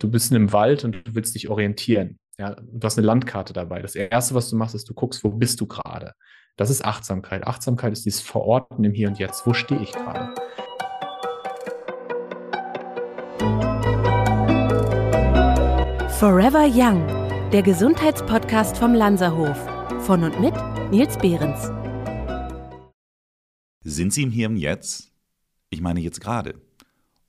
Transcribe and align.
du 0.00 0.10
bist 0.10 0.30
in 0.30 0.36
einem 0.36 0.52
Wald 0.52 0.84
und 0.84 1.06
du 1.06 1.14
willst 1.14 1.34
dich 1.34 1.48
orientieren. 1.48 2.18
Ja, 2.38 2.54
du 2.54 2.80
hast 2.82 2.98
eine 2.98 3.06
Landkarte 3.06 3.52
dabei. 3.52 3.82
Das 3.82 3.94
Erste, 3.94 4.34
was 4.34 4.50
du 4.50 4.56
machst, 4.56 4.74
ist, 4.74 4.88
du 4.88 4.94
guckst, 4.94 5.22
wo 5.22 5.30
bist 5.30 5.60
du 5.60 5.66
gerade. 5.66 6.14
Das 6.56 6.70
ist 6.70 6.84
Achtsamkeit. 6.84 7.46
Achtsamkeit 7.46 7.92
ist 7.92 8.06
dieses 8.06 8.20
Verorten 8.20 8.82
im 8.82 8.92
Hier 8.92 9.08
und 9.08 9.18
Jetzt. 9.18 9.46
Wo 9.46 9.52
stehe 9.52 9.80
ich 9.80 9.92
gerade? 9.92 10.34
Forever 16.18 16.66
Young, 16.66 17.06
der 17.50 17.62
Gesundheitspodcast 17.62 18.76
vom 18.76 18.94
Lanzerhof. 18.94 19.56
Von 20.00 20.24
und 20.24 20.40
mit 20.40 20.54
Nils 20.90 21.16
Behrens. 21.18 21.70
Sind 23.82 24.12
Sie 24.12 24.22
im 24.22 24.30
Hier 24.30 24.48
und 24.48 24.56
Jetzt? 24.56 25.12
Ich 25.68 25.82
meine 25.82 26.00
jetzt 26.00 26.20
gerade. 26.20 26.54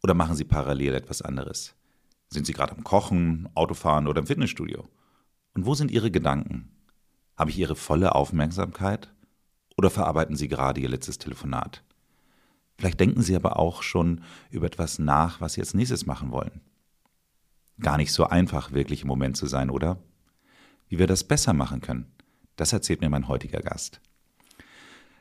Oder 0.04 0.14
machen 0.14 0.36
Sie 0.36 0.46
parallel 0.46 0.96
etwas 0.96 1.22
anderes? 1.22 1.76
Sind 2.34 2.46
Sie 2.46 2.54
gerade 2.54 2.72
am 2.72 2.84
Kochen, 2.86 3.50
Autofahren 3.56 4.08
oder 4.08 4.22
im 4.22 4.26
Fitnessstudio? 4.26 4.88
Und 5.54 5.66
wo 5.66 5.76
sind 5.76 5.92
Ihre 5.92 6.12
Gedanken? 6.12 6.72
Habe 7.36 7.50
ich 7.50 7.60
Ihre 7.60 7.76
volle 7.76 8.16
Aufmerksamkeit? 8.16 9.14
Oder 9.78 9.90
verarbeiten 9.90 10.38
Sie 10.38 10.48
gerade 10.48 10.80
Ihr 10.80 10.88
letztes 10.88 11.18
Telefonat? 11.18 11.84
Vielleicht 12.78 13.02
denken 13.02 13.22
Sie 13.22 13.36
aber 13.36 13.60
auch 13.60 13.84
schon 13.84 14.22
über 14.50 14.66
etwas 14.66 14.98
nach, 14.98 15.42
was 15.42 15.54
Sie 15.54 15.62
als 15.62 15.74
nächstes 15.74 16.06
machen 16.06 16.32
wollen. 16.32 16.62
Gar 17.82 17.98
nicht 17.98 18.14
so 18.14 18.26
einfach, 18.26 18.72
wirklich 18.72 19.02
im 19.02 19.10
Moment 19.10 19.36
zu 19.36 19.46
sein, 19.46 19.70
oder? 19.70 19.98
Wie 20.88 21.00
wir 21.00 21.08
das 21.08 21.26
besser 21.26 21.52
machen 21.52 21.82
können, 21.82 22.14
das 22.56 22.72
erzählt 22.72 23.02
mir 23.02 23.10
mein 23.10 23.28
heutiger 23.28 23.60
Gast. 23.60 24.00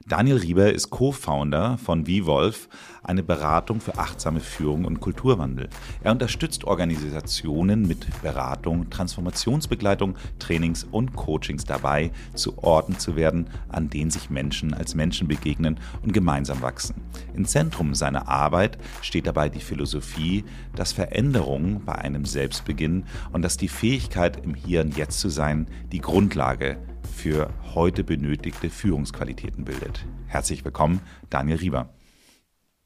Daniel 0.07 0.39
Rieber 0.39 0.73
ist 0.73 0.89
Co-Founder 0.91 1.77
von 1.77 2.07
VWolf, 2.07 2.69
eine 3.05 3.23
Beratung 3.23 3.81
für 3.81 3.99
achtsame 3.99 4.41
Führung 4.41 4.87
und 4.87 4.99
Kulturwandel. 4.99 5.69
Er 6.03 6.11
unterstützt 6.11 6.65
Organisationen 6.65 7.87
mit 7.87 8.07
Beratung, 8.23 8.89
Transformationsbegleitung, 8.89 10.17
Trainings 10.39 10.85
und 10.85 11.15
Coachings 11.15 11.65
dabei, 11.65 12.11
zu 12.35 12.59
Orten 12.59 12.99
zu 12.99 13.15
werden, 13.15 13.51
an 13.69 13.91
denen 13.91 14.11
sich 14.11 14.31
Menschen 14.31 14.73
als 14.73 14.95
Menschen 14.95 15.29
begegnen 15.29 15.79
und 16.03 16.13
gemeinsam 16.13 16.63
wachsen. 16.63 16.95
Im 17.35 17.45
Zentrum 17.45 17.95
seiner 17.95 18.27
Arbeit 18.27 18.79
steht 19.03 19.27
dabei 19.27 19.51
die 19.51 19.61
Philosophie, 19.61 20.45
dass 20.75 20.93
Veränderung 20.93 21.83
bei 21.85 21.95
einem 21.95 22.25
selbst 22.25 22.65
beginnen 22.65 23.05
und 23.33 23.43
dass 23.43 23.59
die 23.59 23.69
Fähigkeit, 23.69 24.43
im 24.45 24.55
Hier 24.55 24.81
und 24.81 24.97
Jetzt 24.97 25.21
zu 25.21 25.29
sein, 25.29 25.69
die 25.93 26.01
Grundlage 26.01 26.79
für 27.21 27.51
heute 27.75 28.03
benötigte 28.03 28.71
Führungsqualitäten 28.71 29.67
bildet. 29.67 30.07
Herzlich 30.27 30.65
willkommen, 30.65 31.03
Daniel 31.29 31.59
Rieber. 31.59 31.93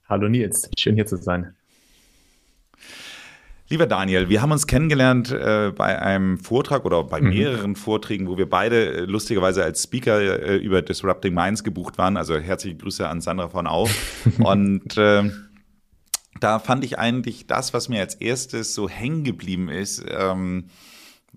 Hallo 0.09 0.29
Nils, 0.29 0.69
schön 0.77 0.97
hier 0.97 1.07
zu 1.07 1.17
sein. 1.17 1.55
Lieber 3.69 3.87
Daniel, 3.87 4.29
wir 4.29 4.43
haben 4.43 4.51
uns 4.51 4.67
kennengelernt 4.67 5.31
äh, 5.31 5.71
bei 5.75 6.03
einem 6.03 6.39
Vortrag 6.39 6.85
oder 6.85 7.05
bei 7.05 7.21
mhm. 7.21 7.29
mehreren. 7.29 7.77
Vorträgen, 7.77 8.27
wo 8.27 8.37
wir 8.37 8.51
beide 8.51 8.93
äh, 8.93 9.01
lustigerweise 9.03 9.63
als 9.63 9.85
Speaker 9.85 10.21
äh, 10.21 10.57
über 10.57 10.83
Disrupting 10.83 11.33
Minds 11.33 11.63
gebucht 11.63 11.97
waren. 11.97 12.17
Also 12.17 12.37
herzliche 12.37 12.77
Grüße 12.77 13.09
an 13.09 13.21
Sandra 13.21 13.49
von 13.49 13.69
Auf. 13.69 13.95
Und 14.41 14.97
äh, 14.97 15.31
da 16.41 16.59
fand 16.59 16.85
ich 16.85 16.99
eigentlich 16.99 17.47
das, 17.47 17.73
was 17.73 17.89
mir 17.89 18.01
als 18.01 18.17
erstes 18.17 18.75
so 18.75 18.89
hängen 18.89 19.23
geblieben 19.23 19.69
ist, 19.69 20.05
ähm, 20.11 20.65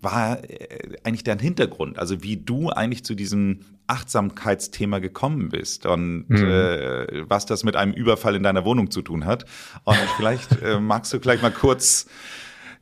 war 0.01 0.43
äh, 0.49 0.97
eigentlich 1.03 1.23
dein 1.23 1.39
Hintergrund? 1.39 1.99
Also 1.99 2.23
wie 2.23 2.37
du 2.37 2.69
eigentlich 2.69 3.03
zu 3.03 3.15
diesem 3.15 3.61
Achtsamkeitsthema 3.87 4.99
gekommen 4.99 5.49
bist 5.49 5.85
und 5.85 6.29
mhm. 6.29 6.37
äh, 6.37 7.29
was 7.29 7.45
das 7.45 7.63
mit 7.63 7.75
einem 7.75 7.93
Überfall 7.93 8.35
in 8.35 8.43
deiner 8.43 8.65
Wohnung 8.65 8.91
zu 8.91 9.01
tun 9.01 9.25
hat. 9.25 9.45
Und 9.83 9.97
vielleicht 10.17 10.61
äh, 10.61 10.79
magst 10.79 11.13
du 11.13 11.19
vielleicht 11.19 11.41
mal 11.41 11.51
kurz 11.51 12.07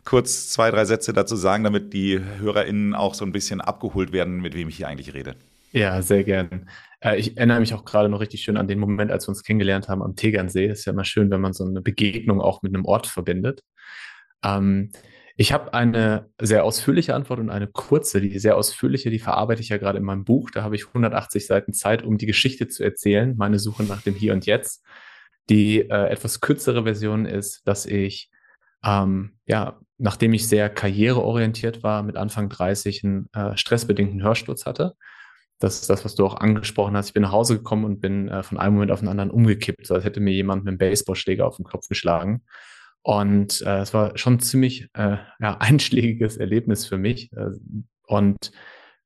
kurz 0.03 0.49
zwei, 0.49 0.69
drei 0.69 0.85
Sätze 0.85 1.13
dazu 1.13 1.35
sagen, 1.35 1.63
damit 1.63 1.91
die 1.93 2.19
HörerInnen 2.19 2.93
auch 2.93 3.15
so 3.15 3.25
ein 3.25 3.31
bisschen 3.31 3.59
abgeholt 3.59 4.13
werden, 4.13 4.39
mit 4.39 4.53
wem 4.53 4.69
ich 4.69 4.77
hier 4.77 4.87
eigentlich 4.87 5.15
rede. 5.15 5.35
Ja, 5.71 6.01
sehr 6.01 6.23
gern. 6.23 6.69
Äh, 7.01 7.17
ich 7.17 7.37
erinnere 7.37 7.59
mich 7.59 7.73
auch 7.73 7.83
gerade 7.83 8.07
noch 8.07 8.21
richtig 8.21 8.41
schön 8.41 8.55
an 8.55 8.67
den 8.67 8.79
Moment, 8.79 9.11
als 9.11 9.27
wir 9.27 9.29
uns 9.29 9.43
kennengelernt 9.43 9.89
haben 9.89 10.01
am 10.01 10.15
Tegernsee. 10.15 10.67
Das 10.67 10.79
ist 10.79 10.85
ja 10.85 10.93
immer 10.93 11.03
schön, 11.03 11.29
wenn 11.31 11.41
man 11.41 11.53
so 11.53 11.65
eine 11.65 11.81
Begegnung 11.81 12.39
auch 12.39 12.61
mit 12.61 12.73
einem 12.73 12.85
Ort 12.85 13.07
verbindet. 13.07 13.63
Ähm, 14.43 14.91
ich 15.37 15.51
habe 15.51 15.73
eine 15.73 16.29
sehr 16.39 16.63
ausführliche 16.63 17.13
Antwort 17.13 17.39
und 17.39 17.49
eine 17.49 17.67
kurze. 17.67 18.21
Die 18.21 18.39
sehr 18.39 18.55
ausführliche, 18.55 19.09
die 19.09 19.19
verarbeite 19.19 19.61
ich 19.61 19.69
ja 19.69 19.77
gerade 19.77 19.97
in 19.97 20.05
meinem 20.05 20.23
Buch. 20.23 20.49
Da 20.49 20.63
habe 20.63 20.75
ich 20.75 20.87
180 20.87 21.45
Seiten 21.45 21.73
Zeit, 21.73 22.03
um 22.03 22.17
die 22.17 22.25
Geschichte 22.25 22.67
zu 22.69 22.83
erzählen, 22.83 23.35
meine 23.35 23.59
Suche 23.59 23.83
nach 23.83 24.01
dem 24.01 24.13
Hier 24.13 24.31
und 24.31 24.45
Jetzt. 24.45 24.83
Die 25.49 25.81
äh, 25.81 26.07
etwas 26.07 26.39
kürzere 26.39 26.83
Version 26.83 27.25
ist, 27.25 27.67
dass 27.67 27.85
ich, 27.85 28.31
ähm, 28.83 29.37
ja, 29.45 29.79
nachdem 29.97 30.33
ich 30.33 30.47
sehr 30.47 30.69
karriereorientiert 30.69 31.83
war, 31.83 32.01
mit 32.03 32.15
Anfang 32.15 32.47
30 32.47 33.03
einen 33.03 33.29
äh, 33.33 33.57
stressbedingten 33.57 34.23
Hörsturz 34.23 34.65
hatte. 34.65 34.95
Das 35.59 35.81
ist 35.81 35.89
das, 35.89 36.05
was 36.05 36.15
du 36.15 36.25
auch 36.25 36.35
angesprochen 36.35 36.95
hast. 36.95 37.07
Ich 37.07 37.13
bin 37.13 37.23
nach 37.23 37.31
Hause 37.31 37.57
gekommen 37.57 37.83
und 37.83 37.99
bin 37.99 38.29
äh, 38.29 38.41
von 38.41 38.57
einem 38.57 38.75
Moment 38.75 38.91
auf 38.91 38.99
den 38.99 39.09
anderen 39.09 39.31
umgekippt, 39.31 39.85
so 39.85 39.95
als 39.95 40.05
hätte 40.05 40.21
mir 40.21 40.33
jemand 40.33 40.63
mit 40.63 40.69
einem 40.69 40.77
Baseballschläger 40.77 41.45
auf 41.45 41.57
den 41.57 41.65
Kopf 41.65 41.89
geschlagen. 41.89 42.43
Und 43.05 43.61
äh, 43.61 43.81
es 43.81 43.93
war 43.93 44.17
schon 44.17 44.39
ziemlich 44.39 44.89
äh, 44.95 45.17
ja, 45.39 45.57
einschlägiges 45.59 46.37
Erlebnis 46.37 46.87
für 46.87 46.97
mich 46.97 47.31
äh, 47.33 47.51
und 48.07 48.51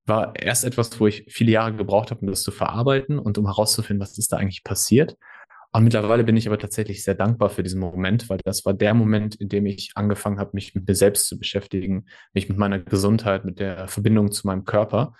war 0.06 0.34
erst 0.38 0.64
etwas, 0.64 0.98
wo 1.02 1.08
ich 1.08 1.26
viele 1.28 1.52
Jahre 1.52 1.76
gebraucht 1.76 2.10
habe, 2.10 2.22
um 2.22 2.28
das 2.28 2.42
zu 2.42 2.52
verarbeiten 2.52 3.20
und 3.20 3.38
um 3.38 3.46
herauszufinden, 3.46 4.02
was 4.02 4.18
ist 4.18 4.32
da 4.32 4.38
eigentlich 4.38 4.64
passiert. 4.64 5.18
Und 5.74 5.84
mittlerweile 5.84 6.24
bin 6.24 6.38
ich 6.38 6.48
aber 6.48 6.58
tatsächlich 6.58 7.04
sehr 7.04 7.14
dankbar 7.14 7.50
für 7.50 7.62
diesen 7.62 7.82
Moment, 7.82 8.30
weil 8.30 8.40
das 8.46 8.66
war 8.66 8.74
der 8.74 8.94
Moment, 8.94 9.36
in 9.36 9.50
dem 9.50 9.66
ich 9.66 9.92
angefangen 9.96 10.40
habe, 10.40 10.52
mich 10.54 10.74
mit 10.74 10.88
mir 10.88 10.96
selbst 10.96 11.28
zu 11.28 11.38
beschäftigen, 11.38 12.06
mich 12.34 12.48
mit 12.48 12.58
meiner 12.58 12.80
Gesundheit, 12.80 13.44
mit 13.44 13.60
der 13.60 13.90
Verbindung 13.90 14.32
zu 14.32 14.48
meinem 14.48 14.64
Körper. 14.64 15.14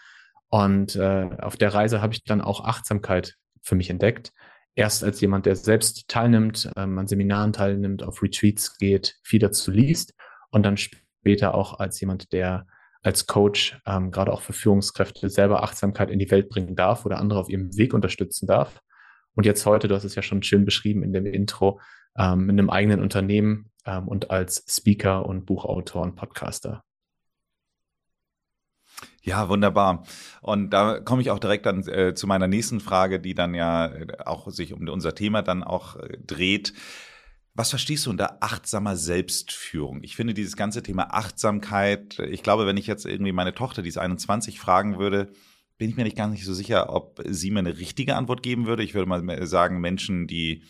Und 0.48 0.96
äh, 0.96 1.28
auf 1.42 1.58
der 1.58 1.74
Reise 1.74 2.02
habe 2.02 2.14
ich 2.14 2.24
dann 2.24 2.40
auch 2.40 2.64
Achtsamkeit 2.64 3.36
für 3.62 3.76
mich 3.76 3.90
entdeckt 3.90 4.32
erst 4.80 5.04
als 5.04 5.20
jemand, 5.20 5.46
der 5.46 5.58
selbst 5.58 6.08
teilnimmt, 6.08 6.72
ähm, 6.78 6.98
an 6.98 7.06
Seminaren 7.06 7.52
teilnimmt, 7.52 8.02
auf 8.02 8.24
Retreats 8.24 8.78
geht, 8.78 9.18
viel 9.24 9.40
dazu 9.40 9.72
liest 9.72 10.14
und 10.52 10.66
dann 10.66 10.78
später 10.78 11.54
auch 11.54 11.80
als 11.80 12.00
jemand, 12.00 12.32
der 12.32 12.66
als 13.02 13.28
Coach 13.28 13.78
ähm, 13.86 14.10
gerade 14.10 14.32
auch 14.32 14.42
für 14.42 14.54
Führungskräfte 14.54 15.30
selber 15.30 15.64
Achtsamkeit 15.64 16.10
in 16.10 16.18
die 16.20 16.32
Welt 16.32 16.48
bringen 16.48 16.76
darf 16.78 17.06
oder 17.06 17.18
andere 17.18 17.42
auf 17.42 17.50
ihrem 17.50 17.76
Weg 17.78 17.94
unterstützen 17.94 18.48
darf. 18.48 18.82
Und 19.36 19.46
jetzt 19.46 19.66
heute, 19.66 19.90
du 19.90 19.96
hast 19.96 20.06
es 20.06 20.16
ja 20.16 20.22
schon 20.22 20.44
schön 20.44 20.64
beschrieben 20.64 21.04
in 21.04 21.12
dem 21.12 21.26
Intro, 21.26 21.82
ähm, 22.18 22.46
mit 22.46 22.58
einem 22.58 22.70
eigenen 22.70 23.02
Unternehmen 23.02 23.72
ähm, 23.86 24.08
und 24.08 24.32
als 24.32 24.64
Speaker 24.70 25.26
und 25.26 25.46
Buchautor 25.46 26.04
und 26.04 26.16
Podcaster. 26.16 26.84
Ja, 29.24 29.50
wunderbar. 29.50 30.06
Und 30.42 30.70
da 30.72 31.00
komme 31.00 31.22
ich 31.22 31.30
auch 31.30 31.40
direkt 31.40 31.66
dann 31.66 31.86
äh, 31.88 32.14
zu 32.14 32.26
meiner 32.28 32.48
nächsten 32.48 32.80
Frage, 32.80 33.20
die 33.20 33.34
dann 33.34 33.54
ja 33.54 33.88
äh, 33.88 34.08
auch 34.26 34.50
sich 34.50 34.74
um 34.74 34.88
unser 34.88 35.14
Thema 35.14 35.42
dann 35.42 35.64
auch 35.64 35.98
äh, 35.98 36.18
dreht. 36.26 36.74
Was 37.54 37.72
verstehst 37.72 38.06
du 38.06 38.12
unter 38.12 38.42
achtsamer 38.42 38.96
Selbstführung? 38.96 40.02
Ich 40.04 40.16
finde 40.16 40.34
dieses 40.34 40.56
ganze 40.56 40.82
Thema 40.82 41.14
Achtsamkeit, 41.14 42.20
ich 42.20 42.44
glaube, 42.44 42.66
wenn 42.66 42.78
ich 42.78 42.88
jetzt 42.88 43.06
irgendwie 43.06 43.34
meine 43.34 43.54
Tochter, 43.54 43.82
die 43.82 43.90
ist 43.90 43.98
21, 43.98 44.60
fragen 44.60 44.98
würde, 44.98 45.34
bin 45.78 45.90
ich 45.90 45.98
mir 45.98 46.04
nicht 46.04 46.16
gar 46.16 46.28
nicht 46.28 46.46
so 46.46 46.54
sicher, 46.54 46.94
ob 46.94 47.22
sie 47.28 47.52
mir 47.52 47.60
eine 47.60 47.78
richtige 47.78 48.16
Antwort 48.16 48.44
geben 48.44 48.66
würde. 48.66 48.84
Ich 48.84 48.94
würde 48.94 49.10
mal 49.10 49.48
sagen, 49.48 49.82
Menschen, 49.82 50.28
die 50.28 50.64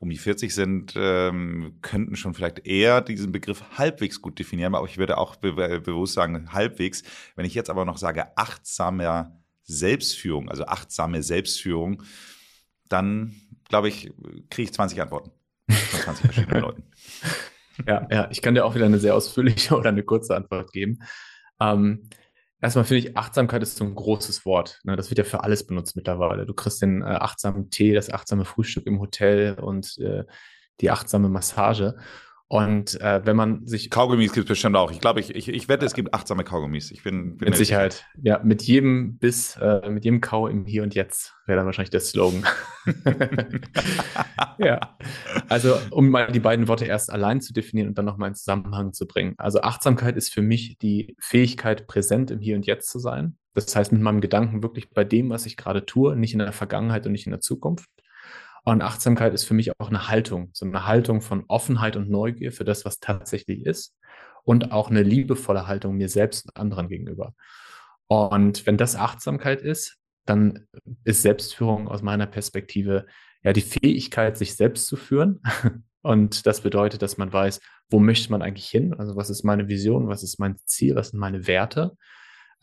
um 0.00 0.10
die 0.10 0.18
40 0.18 0.54
sind, 0.54 0.94
ähm, 0.96 1.78
könnten 1.82 2.16
schon 2.16 2.34
vielleicht 2.34 2.66
eher 2.66 3.00
diesen 3.00 3.32
Begriff 3.32 3.62
halbwegs 3.76 4.22
gut 4.22 4.38
definieren, 4.38 4.74
aber 4.74 4.86
ich 4.86 4.98
würde 4.98 5.18
auch 5.18 5.36
be 5.36 5.52
bewusst 5.80 6.14
sagen, 6.14 6.52
halbwegs. 6.52 7.02
Wenn 7.34 7.46
ich 7.46 7.54
jetzt 7.54 7.70
aber 7.70 7.84
noch 7.84 7.98
sage, 7.98 8.36
achtsame 8.36 9.32
Selbstführung, 9.64 10.48
also 10.48 10.64
achtsame 10.66 11.22
Selbstführung, 11.22 12.02
dann 12.88 13.34
glaube 13.68 13.88
ich, 13.88 14.12
kriege 14.50 14.68
ich 14.68 14.72
20 14.72 15.00
Antworten 15.02 15.30
von 15.68 16.00
20 16.00 16.24
verschiedenen 16.24 16.60
Leuten. 16.62 16.84
Ja, 17.86 18.06
ja, 18.10 18.28
ich 18.30 18.42
kann 18.42 18.54
dir 18.54 18.64
auch 18.64 18.74
wieder 18.74 18.86
eine 18.86 18.98
sehr 18.98 19.14
ausführliche 19.14 19.74
oder 19.76 19.90
eine 19.90 20.02
kurze 20.02 20.36
Antwort 20.36 20.72
geben. 20.72 21.00
Ähm, 21.60 22.08
Erstmal 22.60 22.84
finde 22.84 23.08
ich, 23.08 23.16
Achtsamkeit 23.16 23.62
ist 23.62 23.76
so 23.76 23.84
ein 23.84 23.94
großes 23.94 24.44
Wort. 24.44 24.80
Ne? 24.82 24.96
Das 24.96 25.10
wird 25.10 25.18
ja 25.18 25.24
für 25.24 25.44
alles 25.44 25.66
benutzt 25.66 25.94
mittlerweile. 25.94 26.44
Du 26.44 26.54
kriegst 26.54 26.82
den 26.82 27.02
äh, 27.02 27.04
achtsamen 27.04 27.70
Tee, 27.70 27.94
das 27.94 28.10
achtsame 28.10 28.44
Frühstück 28.44 28.86
im 28.86 28.98
Hotel 28.98 29.54
und 29.60 29.96
äh, 29.98 30.24
die 30.80 30.90
achtsame 30.90 31.28
Massage. 31.28 31.96
Und 32.50 32.98
äh, 33.02 33.20
wenn 33.26 33.36
man 33.36 33.66
sich. 33.66 33.90
Kaugummis 33.90 34.32
gibt 34.32 34.46
es 34.46 34.48
bestimmt 34.48 34.74
auch. 34.74 34.90
Ich 34.90 35.00
glaube, 35.00 35.20
ich, 35.20 35.34
ich, 35.34 35.48
ich 35.48 35.68
wette, 35.68 35.84
es 35.84 35.92
gibt 35.92 36.14
achtsame 36.14 36.44
Kaugummis. 36.44 36.90
Ich 36.90 37.02
bin, 37.02 37.36
bin 37.36 37.50
mit 37.50 37.58
Sicherheit. 37.58 38.06
Ja, 38.22 38.40
mit 38.42 38.62
jedem 38.62 39.18
Biss, 39.18 39.56
äh, 39.60 39.90
mit 39.90 40.06
jedem 40.06 40.22
Kau 40.22 40.48
im 40.48 40.64
Hier 40.64 40.82
und 40.82 40.94
Jetzt 40.94 41.34
wäre 41.44 41.58
dann 41.58 41.66
wahrscheinlich 41.66 41.90
der 41.90 42.00
Slogan. 42.00 42.44
ja. 44.58 44.96
Also, 45.50 45.76
um 45.90 46.08
mal 46.08 46.32
die 46.32 46.40
beiden 46.40 46.68
Worte 46.68 46.86
erst 46.86 47.10
allein 47.10 47.42
zu 47.42 47.52
definieren 47.52 47.88
und 47.88 47.98
dann 47.98 48.06
nochmal 48.06 48.30
in 48.30 48.34
Zusammenhang 48.34 48.94
zu 48.94 49.06
bringen. 49.06 49.34
Also, 49.36 49.60
Achtsamkeit 49.60 50.16
ist 50.16 50.32
für 50.32 50.42
mich 50.42 50.78
die 50.78 51.16
Fähigkeit, 51.20 51.86
präsent 51.86 52.30
im 52.30 52.40
Hier 52.40 52.56
und 52.56 52.66
Jetzt 52.66 52.88
zu 52.88 52.98
sein. 52.98 53.36
Das 53.52 53.76
heißt, 53.76 53.92
mit 53.92 54.00
meinem 54.00 54.22
Gedanken 54.22 54.62
wirklich 54.62 54.88
bei 54.90 55.04
dem, 55.04 55.28
was 55.28 55.44
ich 55.44 55.58
gerade 55.58 55.84
tue, 55.84 56.16
nicht 56.16 56.32
in 56.32 56.38
der 56.38 56.52
Vergangenheit 56.52 57.04
und 57.04 57.12
nicht 57.12 57.26
in 57.26 57.32
der 57.32 57.40
Zukunft. 57.40 57.90
Und 58.68 58.82
Achtsamkeit 58.82 59.32
ist 59.32 59.44
für 59.44 59.54
mich 59.54 59.72
auch 59.80 59.88
eine 59.88 60.08
Haltung, 60.08 60.50
so 60.52 60.66
eine 60.66 60.86
Haltung 60.86 61.22
von 61.22 61.46
Offenheit 61.48 61.96
und 61.96 62.10
Neugier 62.10 62.52
für 62.52 62.64
das, 62.64 62.84
was 62.84 63.00
tatsächlich 63.00 63.64
ist. 63.64 63.96
und 64.44 64.72
auch 64.72 64.90
eine 64.90 65.02
liebevolle 65.02 65.66
Haltung 65.66 65.96
mir 65.96 66.10
selbst 66.10 66.46
und 66.46 66.56
anderen 66.56 66.88
gegenüber. 66.88 67.34
Und 68.08 68.66
wenn 68.66 68.76
das 68.76 68.94
Achtsamkeit 68.94 69.62
ist, 69.62 69.96
dann 70.26 70.66
ist 71.04 71.22
Selbstführung 71.22 71.88
aus 71.88 72.02
meiner 72.02 72.26
Perspektive 72.26 73.06
ja 73.42 73.54
die 73.54 73.62
Fähigkeit, 73.62 74.36
sich 74.36 74.54
selbst 74.54 74.86
zu 74.86 74.96
führen. 74.96 75.40
Und 76.02 76.46
das 76.46 76.60
bedeutet, 76.60 77.00
dass 77.00 77.16
man 77.16 77.32
weiß, 77.32 77.60
wo 77.90 77.98
möchte 77.98 78.30
man 78.30 78.42
eigentlich 78.42 78.68
hin? 78.68 78.94
Also 78.94 79.16
was 79.16 79.30
ist 79.30 79.44
meine 79.44 79.68
Vision? 79.68 80.08
Was 80.08 80.22
ist 80.22 80.38
mein 80.38 80.56
Ziel? 80.64 80.94
Was 80.94 81.08
sind 81.08 81.20
meine 81.20 81.46
Werte? 81.46 81.96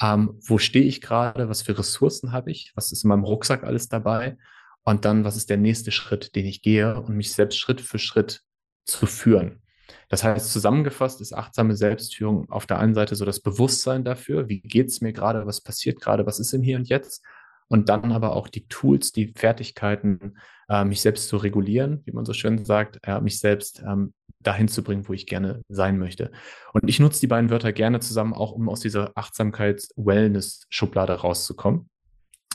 Ähm, 0.01 0.39
wo 0.45 0.57
stehe 0.59 0.85
ich 0.85 1.01
gerade? 1.01 1.49
Was 1.49 1.63
für 1.63 1.77
Ressourcen 1.77 2.31
habe 2.31 2.51
ich? 2.51 2.71
Was 2.75 2.91
ist 2.91 3.03
in 3.03 3.09
meinem 3.09 3.23
Rucksack 3.23 3.63
alles 3.63 3.89
dabei? 3.89 4.37
Und 4.85 5.03
dann, 5.03 5.23
was 5.25 5.35
ist 5.35 5.49
der 5.49 5.57
nächste 5.57 5.91
Schritt, 5.91 6.35
den 6.35 6.45
ich 6.45 6.61
gehe 6.61 7.01
und 7.01 7.17
mich 7.17 7.33
selbst 7.33 7.57
Schritt 7.57 7.81
für 7.81 7.99
Schritt 7.99 8.41
zu 8.85 9.05
führen? 9.07 9.61
Das 10.09 10.23
heißt, 10.23 10.51
zusammengefasst 10.51 11.19
ist 11.21 11.33
achtsame 11.33 11.75
Selbstführung 11.75 12.49
auf 12.49 12.65
der 12.65 12.79
einen 12.79 12.93
Seite 12.93 13.15
so 13.15 13.25
das 13.25 13.41
Bewusstsein 13.41 14.03
dafür, 14.03 14.47
wie 14.47 14.61
geht 14.61 14.87
es 14.87 15.01
mir 15.01 15.13
gerade, 15.13 15.45
was 15.45 15.61
passiert 15.61 15.99
gerade, 15.99 16.25
was 16.25 16.39
ist 16.39 16.53
im 16.53 16.61
Hier 16.61 16.77
und 16.77 16.87
Jetzt 16.87 17.23
und 17.67 17.89
dann 17.89 18.11
aber 18.11 18.35
auch 18.35 18.47
die 18.47 18.67
Tools, 18.67 19.11
die 19.11 19.33
Fertigkeiten, 19.35 20.37
äh, 20.69 20.85
mich 20.85 21.01
selbst 21.01 21.27
zu 21.29 21.37
regulieren, 21.37 22.01
wie 22.05 22.11
man 22.11 22.25
so 22.25 22.33
schön 22.33 22.63
sagt, 22.65 22.99
äh, 23.03 23.19
mich 23.21 23.39
selbst 23.39 23.81
ähm, 23.85 24.13
dahin 24.39 24.67
zu 24.67 24.83
bringen, 24.83 25.07
wo 25.07 25.13
ich 25.13 25.25
gerne 25.25 25.61
sein 25.69 25.97
möchte. 25.97 26.31
Und 26.73 26.87
ich 26.87 26.99
nutze 26.99 27.19
die 27.19 27.27
beiden 27.27 27.49
Wörter 27.49 27.73
gerne 27.73 27.99
zusammen, 27.99 28.33
auch 28.33 28.51
um 28.51 28.69
aus 28.69 28.81
dieser 28.81 29.11
Achtsamkeits-Wellness-Schublade 29.15 31.13
rauszukommen. 31.13 31.89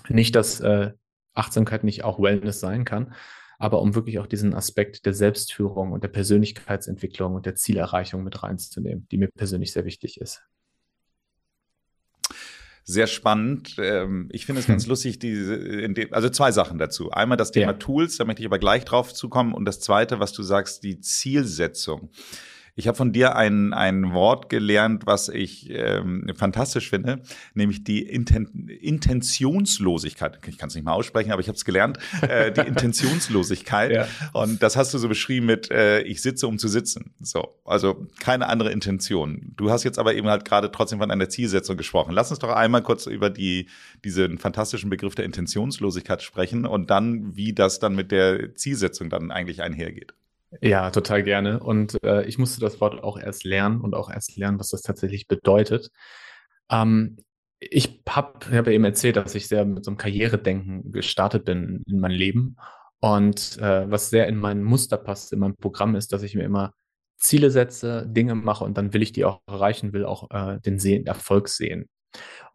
Nicht, 0.09 0.37
dass 0.37 0.61
äh, 0.61 0.93
Achtsamkeit 1.35 1.85
nicht 1.85 2.05
auch 2.05 2.21
Wellness 2.21 2.61
sein 2.61 2.85
kann, 2.85 3.15
aber 3.59 3.81
um 3.82 3.94
wirklich 3.94 4.19
auch 4.19 4.27
diesen 4.27 4.55
Aspekt 4.55 5.06
der 5.06 5.15
Selbstführung 5.15 5.93
und 5.93 6.03
der 6.03 6.09
Persönlichkeitsentwicklung 6.09 7.35
und 7.35 7.47
der 7.47 7.55
Zielerreichung 7.55 8.25
mit 8.25 8.43
reinzunehmen, 8.43 9.06
die 9.11 9.19
mir 9.19 9.29
persönlich 9.29 9.73
sehr 9.73 9.85
wichtig 9.85 10.21
ist 10.21 10.43
sehr 12.91 13.06
spannend. 13.06 13.77
Ähm, 13.79 14.29
ich 14.32 14.47
finde 14.47 14.61
es 14.61 14.67
ganz 14.67 14.87
lustig, 14.88 15.19
diese, 15.19 15.88
also 16.11 16.29
zwei 16.29 16.53
Sachen 16.53 16.79
dazu. 16.79 17.11
Einmal 17.11 17.37
das 17.37 17.53
Thema 17.53 17.73
ja. 17.73 17.79
Tools, 17.79 18.17
da 18.17 18.25
möchte 18.25 18.43
ich 18.43 18.47
aber 18.47 18.59
gleich 18.59 18.85
drauf 18.85 19.15
zukommen. 19.15 19.55
Und 19.55 19.65
das 19.65 19.81
zweite, 19.81 20.21
was 20.21 20.33
du 20.33 20.43
sagst, 20.43 20.83
die 20.83 21.00
Zielsetzung. 21.00 22.11
Ich 22.81 22.88
habe 22.88 22.97
von 22.97 23.12
dir 23.12 23.37
ein, 23.37 23.75
ein 23.75 24.15
Wort 24.15 24.49
gelernt, 24.49 25.06
was 25.06 25.29
ich 25.29 25.69
ähm, 25.69 26.32
fantastisch 26.35 26.88
finde, 26.88 27.21
nämlich 27.53 27.85
die 27.85 28.00
Inten 28.00 28.69
Intentionslosigkeit. 28.69 30.38
Ich 30.47 30.56
kann 30.56 30.71
es 30.71 30.75
nicht 30.75 30.85
mal 30.85 30.94
aussprechen, 30.94 31.31
aber 31.31 31.43
ich 31.43 31.49
habe 31.49 31.56
es 31.56 31.67
gelernt. 31.67 31.99
Äh, 32.23 32.53
die 32.53 32.61
Intentionslosigkeit. 32.67 33.93
ja. 33.93 34.09
Und 34.32 34.62
das 34.62 34.77
hast 34.77 34.94
du 34.94 34.99
so 34.99 35.09
beschrieben 35.09 35.44
mit, 35.44 35.71
äh, 35.71 36.00
ich 36.00 36.23
sitze, 36.23 36.47
um 36.47 36.59
zu 36.59 36.69
sitzen. 36.69 37.12
So, 37.21 37.55
also 37.67 38.06
keine 38.19 38.49
andere 38.49 38.73
Intention. 38.73 39.53
Du 39.59 39.71
hast 39.71 39.85
jetzt 39.85 39.99
aber 39.99 40.15
eben 40.15 40.29
halt 40.29 40.47
gerade 40.47 40.73
trotzdem 40.73 41.00
von 41.00 41.11
einer 41.11 41.29
Zielsetzung 41.29 41.76
gesprochen. 41.76 42.15
Lass 42.15 42.31
uns 42.31 42.38
doch 42.38 42.49
einmal 42.49 42.83
kurz 42.83 43.05
über 43.05 43.29
die, 43.29 43.69
diesen 44.06 44.38
fantastischen 44.38 44.88
Begriff 44.88 45.15
der 45.15 45.26
Intentionslosigkeit 45.26 46.23
sprechen 46.23 46.65
und 46.65 46.88
dann, 46.88 47.37
wie 47.37 47.53
das 47.53 47.79
dann 47.79 47.94
mit 47.94 48.11
der 48.11 48.55
Zielsetzung 48.55 49.11
dann 49.11 49.31
eigentlich 49.31 49.61
einhergeht. 49.61 50.15
Ja, 50.61 50.91
total 50.91 51.23
gerne. 51.23 51.61
Und 51.61 52.02
äh, 52.02 52.25
ich 52.25 52.38
musste 52.38 52.61
das 52.61 52.81
Wort 52.81 53.02
auch 53.05 53.19
erst 53.19 53.44
lernen 53.44 53.81
und 53.81 53.94
auch 53.94 54.11
erst 54.11 54.37
lernen, 54.37 54.58
was 54.58 54.70
das 54.70 54.82
tatsächlich 54.82 55.29
bedeutet. 55.29 55.91
Ähm, 56.70 57.19
ich 57.61 58.02
habe 58.08 58.56
hab 58.56 58.67
eben 58.67 58.85
erzählt, 58.85 59.17
dass 59.17 59.35
ich 59.35 59.47
sehr 59.47 59.64
mit 59.64 59.85
so 59.85 59.91
einem 59.91 59.99
Karrieredenken 59.99 60.93
gestartet 60.93 61.44
bin 61.44 61.85
in 61.87 62.00
mein 62.00 62.11
Leben. 62.11 62.56
Und 63.00 63.58
äh, 63.58 63.91
was 63.91 64.11
sehr 64.11 64.26
in 64.29 64.37
mein 64.37 64.62
Muster 64.62 64.97
passt, 64.97 65.32
in 65.32 65.38
meinem 65.38 65.56
Programm 65.56 65.94
ist, 65.94 66.12
dass 66.12 66.23
ich 66.23 66.35
mir 66.35 66.44
immer 66.44 66.73
Ziele 67.17 67.50
setze, 67.50 68.06
Dinge 68.08 68.35
mache 68.35 68.64
und 68.64 68.76
dann 68.76 68.93
will 68.93 69.02
ich 69.02 69.12
die 69.12 69.25
auch 69.25 69.41
erreichen, 69.47 69.93
will 69.93 70.05
auch 70.05 70.31
äh, 70.31 70.58
den 70.61 70.79
sehen, 70.79 71.06
Erfolg 71.06 71.49
sehen. 71.49 71.88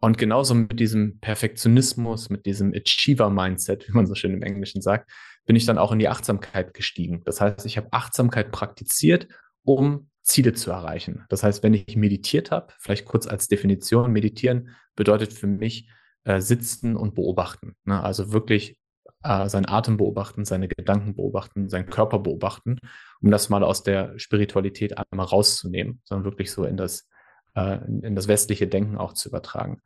Und 0.00 0.18
genauso 0.18 0.54
mit 0.54 0.78
diesem 0.78 1.18
Perfektionismus, 1.20 2.30
mit 2.30 2.46
diesem 2.46 2.74
Achiever-Mindset, 2.74 3.88
wie 3.88 3.92
man 3.92 4.06
so 4.06 4.14
schön 4.14 4.34
im 4.34 4.42
Englischen 4.42 4.82
sagt, 4.82 5.10
bin 5.46 5.56
ich 5.56 5.64
dann 5.64 5.78
auch 5.78 5.92
in 5.92 5.98
die 5.98 6.08
Achtsamkeit 6.08 6.74
gestiegen. 6.74 7.22
Das 7.24 7.40
heißt, 7.40 7.64
ich 7.66 7.76
habe 7.76 7.88
Achtsamkeit 7.92 8.50
praktiziert, 8.52 9.28
um 9.62 10.10
Ziele 10.22 10.52
zu 10.52 10.72
erreichen. 10.72 11.24
Das 11.28 11.42
heißt, 11.44 11.62
wenn 11.62 11.72
ich 11.72 11.96
meditiert 11.96 12.50
habe, 12.50 12.74
vielleicht 12.78 13.06
kurz 13.06 13.26
als 13.26 13.46
Definition, 13.46 14.12
meditieren 14.12 14.70
bedeutet 14.96 15.32
für 15.32 15.46
mich 15.46 15.88
äh, 16.24 16.40
sitzen 16.40 16.96
und 16.96 17.14
beobachten. 17.14 17.76
Ne? 17.84 18.02
Also 18.02 18.32
wirklich 18.32 18.76
äh, 19.22 19.48
seinen 19.48 19.68
Atem 19.68 19.96
beobachten, 19.96 20.44
seine 20.44 20.66
Gedanken 20.66 21.14
beobachten, 21.14 21.68
seinen 21.68 21.88
Körper 21.88 22.18
beobachten, 22.18 22.80
um 23.20 23.30
das 23.30 23.48
mal 23.48 23.62
aus 23.62 23.84
der 23.84 24.18
Spiritualität 24.18 24.98
einmal 24.98 25.26
rauszunehmen, 25.26 26.00
sondern 26.04 26.24
wirklich 26.24 26.50
so 26.50 26.64
in 26.64 26.76
das, 26.76 27.08
äh, 27.54 27.78
in 27.84 28.16
das 28.16 28.26
westliche 28.26 28.66
Denken 28.66 28.96
auch 28.96 29.12
zu 29.12 29.28
übertragen. 29.28 29.80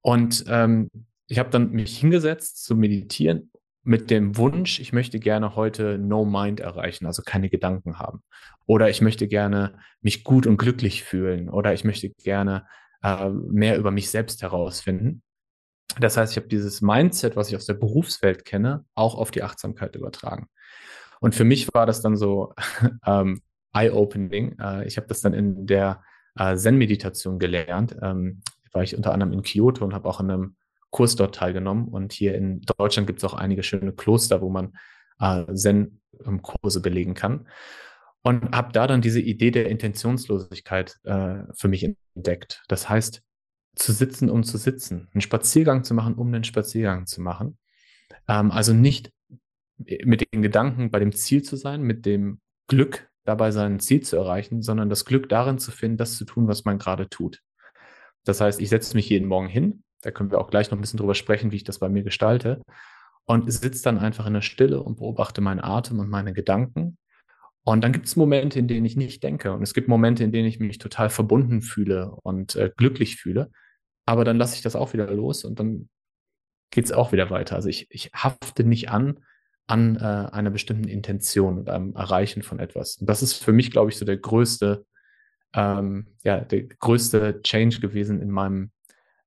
Und 0.00 0.44
ähm, 0.48 0.90
ich 1.28 1.38
habe 1.38 1.50
dann 1.50 1.70
mich 1.70 1.96
hingesetzt 1.96 2.64
zu 2.64 2.74
meditieren 2.74 3.52
mit 3.88 4.10
dem 4.10 4.36
Wunsch, 4.36 4.80
ich 4.80 4.92
möchte 4.92 5.18
gerne 5.18 5.56
heute 5.56 5.96
No 5.96 6.26
Mind 6.26 6.60
erreichen, 6.60 7.06
also 7.06 7.22
keine 7.24 7.48
Gedanken 7.48 7.98
haben. 7.98 8.22
Oder 8.66 8.90
ich 8.90 9.00
möchte 9.00 9.26
gerne 9.26 9.78
mich 10.02 10.24
gut 10.24 10.46
und 10.46 10.58
glücklich 10.58 11.04
fühlen. 11.04 11.48
Oder 11.48 11.72
ich 11.72 11.84
möchte 11.84 12.10
gerne 12.22 12.66
äh, 13.02 13.30
mehr 13.30 13.78
über 13.78 13.90
mich 13.90 14.10
selbst 14.10 14.42
herausfinden. 14.42 15.22
Das 15.98 16.18
heißt, 16.18 16.32
ich 16.32 16.36
habe 16.36 16.48
dieses 16.48 16.82
Mindset, 16.82 17.34
was 17.34 17.48
ich 17.48 17.56
aus 17.56 17.64
der 17.64 17.74
Berufswelt 17.74 18.44
kenne, 18.44 18.84
auch 18.94 19.14
auf 19.14 19.30
die 19.30 19.42
Achtsamkeit 19.42 19.96
übertragen. 19.96 20.48
Und 21.20 21.34
für 21.34 21.44
mich 21.44 21.72
war 21.72 21.86
das 21.86 22.02
dann 22.02 22.18
so 22.18 22.52
ähm, 23.06 23.40
eye-opening. 23.72 24.58
Äh, 24.58 24.86
ich 24.86 24.98
habe 24.98 25.06
das 25.06 25.22
dann 25.22 25.32
in 25.32 25.66
der 25.66 26.02
äh, 26.38 26.56
Zen-Meditation 26.56 27.38
gelernt. 27.38 27.96
Ähm, 28.02 28.42
war 28.72 28.82
ich 28.82 28.94
unter 28.94 29.14
anderem 29.14 29.32
in 29.32 29.42
Kyoto 29.42 29.82
und 29.82 29.94
habe 29.94 30.06
auch 30.06 30.20
in 30.20 30.30
einem 30.30 30.56
Kurs 30.90 31.16
dort 31.16 31.34
teilgenommen. 31.34 31.88
Und 31.88 32.12
hier 32.12 32.34
in 32.34 32.62
Deutschland 32.78 33.06
gibt 33.06 33.18
es 33.18 33.24
auch 33.24 33.34
einige 33.34 33.62
schöne 33.62 33.92
Kloster, 33.92 34.40
wo 34.40 34.50
man 34.50 34.76
äh, 35.20 35.52
Zen-Kurse 35.52 36.80
belegen 36.80 37.14
kann. 37.14 37.48
Und 38.22 38.54
habe 38.54 38.72
da 38.72 38.86
dann 38.86 39.00
diese 39.00 39.20
Idee 39.20 39.50
der 39.50 39.68
Intentionslosigkeit 39.68 40.98
äh, 41.04 41.44
für 41.54 41.68
mich 41.68 41.88
entdeckt. 42.14 42.62
Das 42.68 42.88
heißt, 42.88 43.22
zu 43.76 43.92
sitzen, 43.92 44.28
um 44.28 44.42
zu 44.42 44.58
sitzen, 44.58 45.08
einen 45.14 45.20
Spaziergang 45.20 45.84
zu 45.84 45.94
machen, 45.94 46.14
um 46.14 46.26
einen 46.28 46.44
Spaziergang 46.44 47.06
zu 47.06 47.20
machen. 47.20 47.58
Ähm, 48.26 48.50
also 48.50 48.72
nicht 48.72 49.12
mit 49.78 50.32
den 50.32 50.42
Gedanken 50.42 50.90
bei 50.90 50.98
dem 50.98 51.12
Ziel 51.12 51.42
zu 51.42 51.56
sein, 51.56 51.82
mit 51.82 52.04
dem 52.04 52.40
Glück 52.66 53.08
dabei 53.24 53.50
sein 53.50 53.78
Ziel 53.78 54.02
zu 54.02 54.16
erreichen, 54.16 54.62
sondern 54.62 54.88
das 54.88 55.04
Glück 55.04 55.28
darin 55.28 55.58
zu 55.58 55.70
finden, 55.70 55.98
das 55.98 56.16
zu 56.16 56.24
tun, 56.24 56.48
was 56.48 56.64
man 56.64 56.78
gerade 56.78 57.08
tut. 57.08 57.42
Das 58.24 58.40
heißt, 58.40 58.60
ich 58.60 58.68
setze 58.68 58.96
mich 58.96 59.08
jeden 59.08 59.28
Morgen 59.28 59.48
hin, 59.48 59.84
da 60.02 60.10
können 60.10 60.30
wir 60.30 60.38
auch 60.38 60.50
gleich 60.50 60.70
noch 60.70 60.78
ein 60.78 60.80
bisschen 60.80 60.98
drüber 60.98 61.14
sprechen, 61.14 61.50
wie 61.52 61.56
ich 61.56 61.64
das 61.64 61.78
bei 61.78 61.88
mir 61.88 62.02
gestalte. 62.02 62.62
Und 63.24 63.52
sitze 63.52 63.82
dann 63.82 63.98
einfach 63.98 64.26
in 64.26 64.34
der 64.34 64.40
Stille 64.42 64.82
und 64.82 64.98
beobachte 64.98 65.40
meinen 65.40 65.60
Atem 65.60 65.98
und 65.98 66.08
meine 66.08 66.32
Gedanken. 66.32 66.96
Und 67.64 67.82
dann 67.82 67.92
gibt 67.92 68.06
es 68.06 68.16
Momente, 68.16 68.58
in 68.58 68.68
denen 68.68 68.86
ich 68.86 68.96
nicht 68.96 69.22
denke. 69.22 69.52
Und 69.52 69.62
es 69.62 69.74
gibt 69.74 69.88
Momente, 69.88 70.24
in 70.24 70.32
denen 70.32 70.48
ich 70.48 70.60
mich 70.60 70.78
total 70.78 71.10
verbunden 71.10 71.60
fühle 71.60 72.12
und 72.22 72.56
äh, 72.56 72.70
glücklich 72.74 73.16
fühle. 73.16 73.50
Aber 74.06 74.24
dann 74.24 74.38
lasse 74.38 74.54
ich 74.54 74.62
das 74.62 74.76
auch 74.76 74.94
wieder 74.94 75.10
los 75.12 75.44
und 75.44 75.60
dann 75.60 75.90
geht 76.70 76.86
es 76.86 76.92
auch 76.92 77.12
wieder 77.12 77.28
weiter. 77.28 77.56
Also 77.56 77.68
ich, 77.68 77.86
ich 77.90 78.10
hafte 78.14 78.64
nicht 78.64 78.90
an 78.90 79.20
an 79.68 79.96
äh, 79.96 80.00
einer 80.00 80.50
bestimmten 80.50 80.88
Intention 80.88 81.58
und 81.58 81.68
am 81.68 81.94
Erreichen 81.94 82.42
von 82.42 82.58
etwas. 82.58 82.96
Und 82.96 83.08
das 83.08 83.22
ist 83.22 83.34
für 83.34 83.52
mich, 83.52 83.70
glaube 83.70 83.90
ich, 83.90 83.98
so 83.98 84.06
der 84.06 84.16
größte, 84.16 84.84
ähm, 85.54 86.06
ja, 86.24 86.40
der 86.40 86.62
größte 86.62 87.42
Change 87.42 87.80
gewesen 87.80 88.20
in 88.22 88.30
meinem 88.30 88.70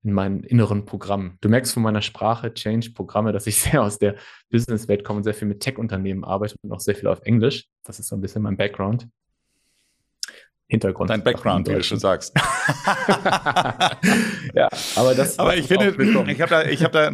in 0.03 0.13
meinem 0.13 0.43
inneren 0.43 0.85
Programm. 0.85 1.37
Du 1.41 1.49
merkst 1.49 1.73
von 1.73 1.83
meiner 1.83 2.01
Sprache, 2.01 2.53
Change-Programme, 2.53 3.31
dass 3.31 3.47
ich 3.47 3.55
sehr 3.61 3.83
aus 3.83 3.99
der 3.99 4.15
Businesswelt 4.49 5.03
komme 5.03 5.17
und 5.17 5.23
sehr 5.23 5.33
viel 5.33 5.47
mit 5.47 5.59
Tech-Unternehmen 5.59 6.23
arbeite 6.23 6.55
und 6.61 6.71
auch 6.71 6.79
sehr 6.79 6.95
viel 6.95 7.07
auf 7.07 7.21
Englisch. 7.21 7.67
Das 7.83 7.99
ist 7.99 8.07
so 8.07 8.15
ein 8.15 8.21
bisschen 8.21 8.41
mein 8.41 8.57
Background. 8.57 9.07
Hintergrund. 10.71 11.09
Dein 11.09 11.21
Background, 11.21 11.67
wie 11.67 11.73
du 11.73 11.83
schon 11.83 11.99
sagst. 11.99 12.33
ja, 14.53 14.69
aber 14.95 15.13
das. 15.15 15.37
Aber 15.37 15.57
ich 15.57 15.67
finde, 15.67 15.93
ich 16.31 16.41
habe 16.41 16.49
da, 16.49 16.63
ich 16.63 16.81
habe 16.81 16.93
da, 16.93 17.11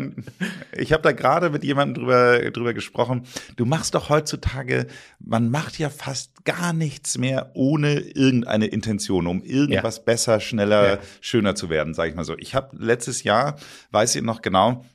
ich 0.77 0.93
habe 0.93 1.01
da 1.01 1.11
gerade 1.11 1.49
mit 1.49 1.63
jemandem 1.63 2.03
drüber, 2.03 2.51
drüber 2.51 2.75
gesprochen. 2.75 3.25
Du 3.55 3.65
machst 3.65 3.95
doch 3.95 4.09
heutzutage, 4.09 4.85
man 5.19 5.49
macht 5.49 5.79
ja 5.79 5.89
fast 5.89 6.45
gar 6.45 6.71
nichts 6.71 7.17
mehr 7.17 7.49
ohne 7.55 7.97
irgendeine 7.97 8.67
Intention, 8.67 9.25
um 9.25 9.41
irgendwas 9.41 9.97
ja. 9.97 10.03
besser, 10.03 10.39
schneller, 10.39 10.87
ja. 10.87 10.99
schöner 11.19 11.55
zu 11.55 11.71
werden, 11.71 11.95
sage 11.95 12.11
ich 12.11 12.15
mal 12.15 12.25
so. 12.25 12.37
Ich 12.37 12.53
habe 12.53 12.77
letztes 12.77 13.23
Jahr, 13.23 13.55
weiß 13.89 14.15
ich 14.17 14.21
noch 14.21 14.43
genau, 14.43 14.85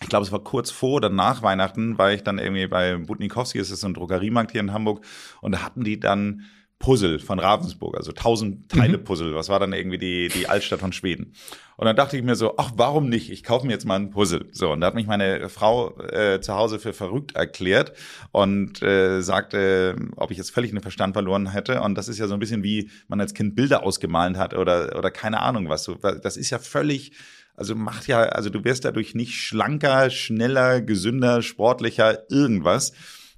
ich 0.00 0.08
glaube, 0.08 0.24
es 0.24 0.32
war 0.32 0.42
kurz 0.42 0.70
vor 0.70 0.94
oder 0.94 1.10
nach 1.10 1.42
Weihnachten, 1.42 1.98
war 1.98 2.10
ich 2.10 2.22
dann 2.22 2.38
irgendwie 2.38 2.68
bei 2.68 2.96
Butnikowski, 2.96 3.58
das 3.58 3.70
ist 3.70 3.80
so 3.80 3.86
ein 3.86 3.92
Drogeriemarkt 3.92 4.52
hier 4.52 4.62
in 4.62 4.72
Hamburg, 4.72 5.04
und 5.42 5.52
da 5.52 5.62
hatten 5.62 5.84
die 5.84 6.00
dann 6.00 6.46
Puzzle 6.78 7.18
von 7.18 7.38
Ravensburg, 7.38 7.96
also 7.96 8.10
1000 8.10 8.70
Teile 8.70 8.98
mhm. 8.98 9.04
Puzzle. 9.04 9.34
Was 9.34 9.48
war 9.48 9.58
dann 9.58 9.72
irgendwie 9.72 9.98
die, 9.98 10.28
die 10.28 10.48
Altstadt 10.48 10.80
von 10.80 10.92
Schweden? 10.92 11.32
Und 11.76 11.86
dann 11.86 11.96
dachte 11.96 12.16
ich 12.16 12.22
mir 12.22 12.36
so, 12.36 12.54
ach, 12.58 12.72
warum 12.76 13.08
nicht? 13.08 13.30
Ich 13.30 13.42
kaufe 13.42 13.66
mir 13.66 13.72
jetzt 13.72 13.86
mal 13.86 13.98
ein 13.98 14.10
Puzzle. 14.10 14.46
So, 14.52 14.72
und 14.72 14.80
da 14.80 14.88
hat 14.88 14.94
mich 14.94 15.06
meine 15.06 15.48
Frau 15.48 15.98
äh, 16.00 16.40
zu 16.40 16.54
Hause 16.54 16.78
für 16.78 16.92
verrückt 16.92 17.34
erklärt 17.34 17.92
und 18.30 18.82
äh, 18.82 19.20
sagte, 19.22 19.96
ob 20.16 20.30
ich 20.30 20.38
jetzt 20.38 20.50
völlig 20.50 20.70
den 20.70 20.80
Verstand 20.80 21.14
verloren 21.14 21.50
hätte. 21.50 21.80
Und 21.80 21.96
das 21.96 22.08
ist 22.08 22.18
ja 22.18 22.28
so 22.28 22.34
ein 22.34 22.40
bisschen 22.40 22.62
wie 22.62 22.90
man 23.08 23.20
als 23.20 23.34
Kind 23.34 23.54
Bilder 23.54 23.82
ausgemalt 23.82 24.36
hat 24.36 24.54
oder, 24.54 24.98
oder 24.98 25.10
keine 25.10 25.40
Ahnung 25.40 25.68
was. 25.68 25.84
So, 25.84 25.94
das 25.94 26.36
ist 26.36 26.50
ja 26.50 26.58
völlig 26.58 27.12
also 27.56 27.74
macht 27.74 28.06
ja, 28.06 28.20
also 28.20 28.50
du 28.50 28.64
wirst 28.64 28.84
dadurch 28.84 29.14
nicht 29.14 29.34
schlanker, 29.34 30.10
schneller, 30.10 30.82
gesünder, 30.82 31.40
sportlicher, 31.40 32.30
irgendwas. 32.30 32.92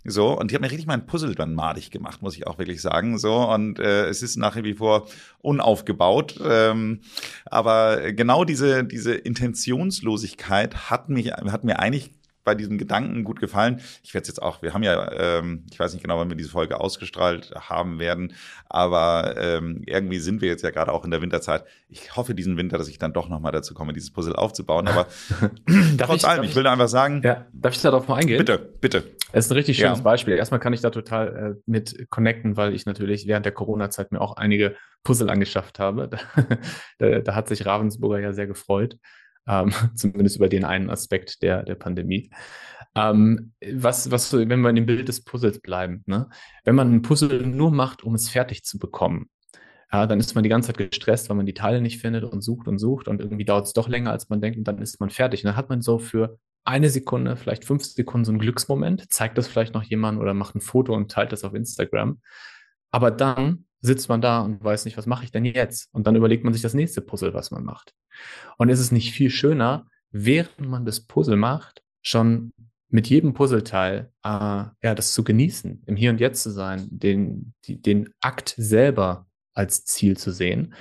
So, 0.04 0.38
und 0.38 0.50
die 0.50 0.54
hat 0.54 0.62
mir 0.62 0.70
richtig 0.70 0.86
mein 0.86 1.06
Puzzle 1.06 1.34
dann 1.34 1.54
madig 1.54 1.90
gemacht, 1.90 2.22
muss 2.22 2.36
ich 2.36 2.46
auch 2.46 2.58
wirklich 2.58 2.80
sagen. 2.80 3.18
So, 3.18 3.48
und 3.48 3.78
äh, 3.78 4.06
es 4.06 4.22
ist 4.22 4.36
nach 4.36 4.56
wie 4.56 4.74
vor 4.74 5.08
unaufgebaut. 5.40 6.40
Ähm, 6.42 7.00
aber 7.46 8.12
genau 8.12 8.44
diese, 8.44 8.84
diese 8.84 9.14
Intentionslosigkeit 9.14 10.90
hat 10.90 11.08
mich, 11.08 11.32
hat 11.32 11.64
mir 11.64 11.78
eigentlich 11.78 12.17
bei 12.48 12.54
diesem 12.54 12.78
Gedanken 12.78 13.24
gut 13.24 13.40
gefallen. 13.40 13.82
Ich 14.02 14.14
werde 14.14 14.22
es 14.22 14.28
jetzt 14.28 14.40
auch, 14.40 14.62
wir 14.62 14.72
haben 14.72 14.82
ja, 14.82 15.12
ähm, 15.12 15.66
ich 15.70 15.78
weiß 15.78 15.92
nicht 15.92 16.02
genau, 16.02 16.18
wann 16.18 16.30
wir 16.30 16.36
diese 16.36 16.48
Folge 16.48 16.80
ausgestrahlt 16.80 17.52
haben 17.54 17.98
werden, 17.98 18.32
aber 18.70 19.34
ähm, 19.36 19.82
irgendwie 19.84 20.18
sind 20.18 20.40
wir 20.40 20.48
jetzt 20.48 20.62
ja 20.62 20.70
gerade 20.70 20.94
auch 20.94 21.04
in 21.04 21.10
der 21.10 21.20
Winterzeit. 21.20 21.66
Ich 21.90 22.16
hoffe 22.16 22.34
diesen 22.34 22.56
Winter, 22.56 22.78
dass 22.78 22.88
ich 22.88 22.98
dann 22.98 23.12
doch 23.12 23.28
nochmal 23.28 23.52
dazu 23.52 23.74
komme, 23.74 23.92
dieses 23.92 24.10
Puzzle 24.10 24.34
aufzubauen. 24.34 24.88
Aber 24.88 25.08
trotz 25.98 26.24
allem, 26.24 26.42
ich, 26.42 26.50
ich 26.50 26.56
will 26.56 26.62
da 26.62 26.72
einfach 26.72 26.88
sagen. 26.88 27.20
Ja, 27.22 27.44
darf 27.52 27.74
ich 27.74 27.82
darauf 27.82 28.08
mal 28.08 28.14
eingehen? 28.14 28.38
Bitte, 28.38 28.58
bitte. 28.80 29.04
Es 29.32 29.44
ist 29.44 29.50
ein 29.50 29.58
richtig 29.58 29.76
schönes 29.76 29.98
ja. 29.98 30.04
Beispiel. 30.04 30.34
Erstmal 30.34 30.58
kann 30.58 30.72
ich 30.72 30.80
da 30.80 30.88
total 30.88 31.56
äh, 31.58 31.60
mit 31.66 32.06
connecten, 32.08 32.56
weil 32.56 32.72
ich 32.72 32.86
natürlich 32.86 33.26
während 33.26 33.44
der 33.44 33.52
Corona-Zeit 33.52 34.10
mir 34.10 34.22
auch 34.22 34.38
einige 34.38 34.74
Puzzle 35.04 35.28
angeschafft 35.28 35.78
habe. 35.78 36.08
da, 36.98 37.18
da 37.18 37.34
hat 37.34 37.48
sich 37.48 37.66
Ravensburger 37.66 38.20
ja 38.20 38.32
sehr 38.32 38.46
gefreut 38.46 38.96
ähm, 39.48 39.72
zumindest 39.94 40.36
über 40.36 40.48
den 40.48 40.64
einen 40.64 40.90
Aspekt 40.90 41.42
der, 41.42 41.62
der 41.62 41.74
Pandemie. 41.74 42.30
Ähm, 42.94 43.52
was, 43.72 44.10
was, 44.10 44.32
wenn 44.32 44.60
wir 44.60 44.70
in 44.70 44.76
dem 44.76 44.86
Bild 44.86 45.08
des 45.08 45.24
Puzzles 45.24 45.60
bleiben, 45.60 46.02
ne? 46.06 46.28
wenn 46.64 46.74
man 46.74 46.92
ein 46.92 47.02
Puzzle 47.02 47.46
nur 47.46 47.70
macht, 47.70 48.02
um 48.02 48.14
es 48.14 48.28
fertig 48.28 48.64
zu 48.64 48.78
bekommen, 48.78 49.28
ja, 49.92 50.06
dann 50.06 50.20
ist 50.20 50.34
man 50.34 50.44
die 50.44 50.50
ganze 50.50 50.68
Zeit 50.68 50.90
gestresst, 50.90 51.28
weil 51.28 51.36
man 51.36 51.46
die 51.46 51.54
Teile 51.54 51.80
nicht 51.80 52.00
findet 52.00 52.24
und 52.24 52.42
sucht 52.42 52.68
und 52.68 52.78
sucht 52.78 53.08
und 53.08 53.20
irgendwie 53.20 53.44
dauert 53.44 53.66
es 53.66 53.72
doch 53.72 53.88
länger, 53.88 54.10
als 54.10 54.28
man 54.28 54.40
denkt 54.40 54.58
und 54.58 54.68
dann 54.68 54.82
ist 54.82 55.00
man 55.00 55.10
fertig. 55.10 55.44
Und 55.44 55.48
dann 55.48 55.56
hat 55.56 55.70
man 55.70 55.80
so 55.80 55.98
für 55.98 56.38
eine 56.64 56.90
Sekunde, 56.90 57.36
vielleicht 57.36 57.64
fünf 57.64 57.84
Sekunden 57.84 58.26
so 58.26 58.32
einen 58.32 58.40
Glücksmoment, 58.40 59.10
zeigt 59.10 59.38
das 59.38 59.48
vielleicht 59.48 59.72
noch 59.72 59.84
jemand 59.84 60.20
oder 60.20 60.34
macht 60.34 60.54
ein 60.54 60.60
Foto 60.60 60.94
und 60.94 61.10
teilt 61.10 61.32
das 61.32 61.44
auf 61.44 61.54
Instagram. 61.54 62.20
Aber 62.90 63.10
dann 63.10 63.64
sitzt 63.80 64.08
man 64.08 64.20
da 64.20 64.40
und 64.40 64.62
weiß 64.62 64.84
nicht, 64.84 64.96
was 64.96 65.06
mache 65.06 65.24
ich 65.24 65.30
denn 65.30 65.44
jetzt? 65.44 65.88
Und 65.92 66.06
dann 66.06 66.16
überlegt 66.16 66.44
man 66.44 66.52
sich 66.52 66.62
das 66.62 66.74
nächste 66.74 67.00
Puzzle, 67.00 67.34
was 67.34 67.50
man 67.50 67.64
macht. 67.64 67.94
Und 68.56 68.68
ist 68.68 68.80
es 68.80 68.92
nicht 68.92 69.12
viel 69.12 69.30
schöner, 69.30 69.86
während 70.10 70.68
man 70.68 70.84
das 70.84 71.00
Puzzle 71.00 71.36
macht, 71.36 71.82
schon 72.02 72.52
mit 72.88 73.08
jedem 73.08 73.34
Puzzleteil 73.34 74.10
äh, 74.24 74.28
ja, 74.28 74.94
das 74.94 75.12
zu 75.12 75.22
genießen, 75.22 75.82
im 75.86 75.96
Hier 75.96 76.10
und 76.10 76.20
Jetzt 76.20 76.42
zu 76.42 76.50
sein, 76.50 76.88
den, 76.90 77.54
die, 77.64 77.80
den 77.80 78.08
Akt 78.20 78.54
selber 78.56 79.26
als 79.52 79.84
Ziel 79.84 80.16
zu 80.16 80.32
sehen 80.32 80.74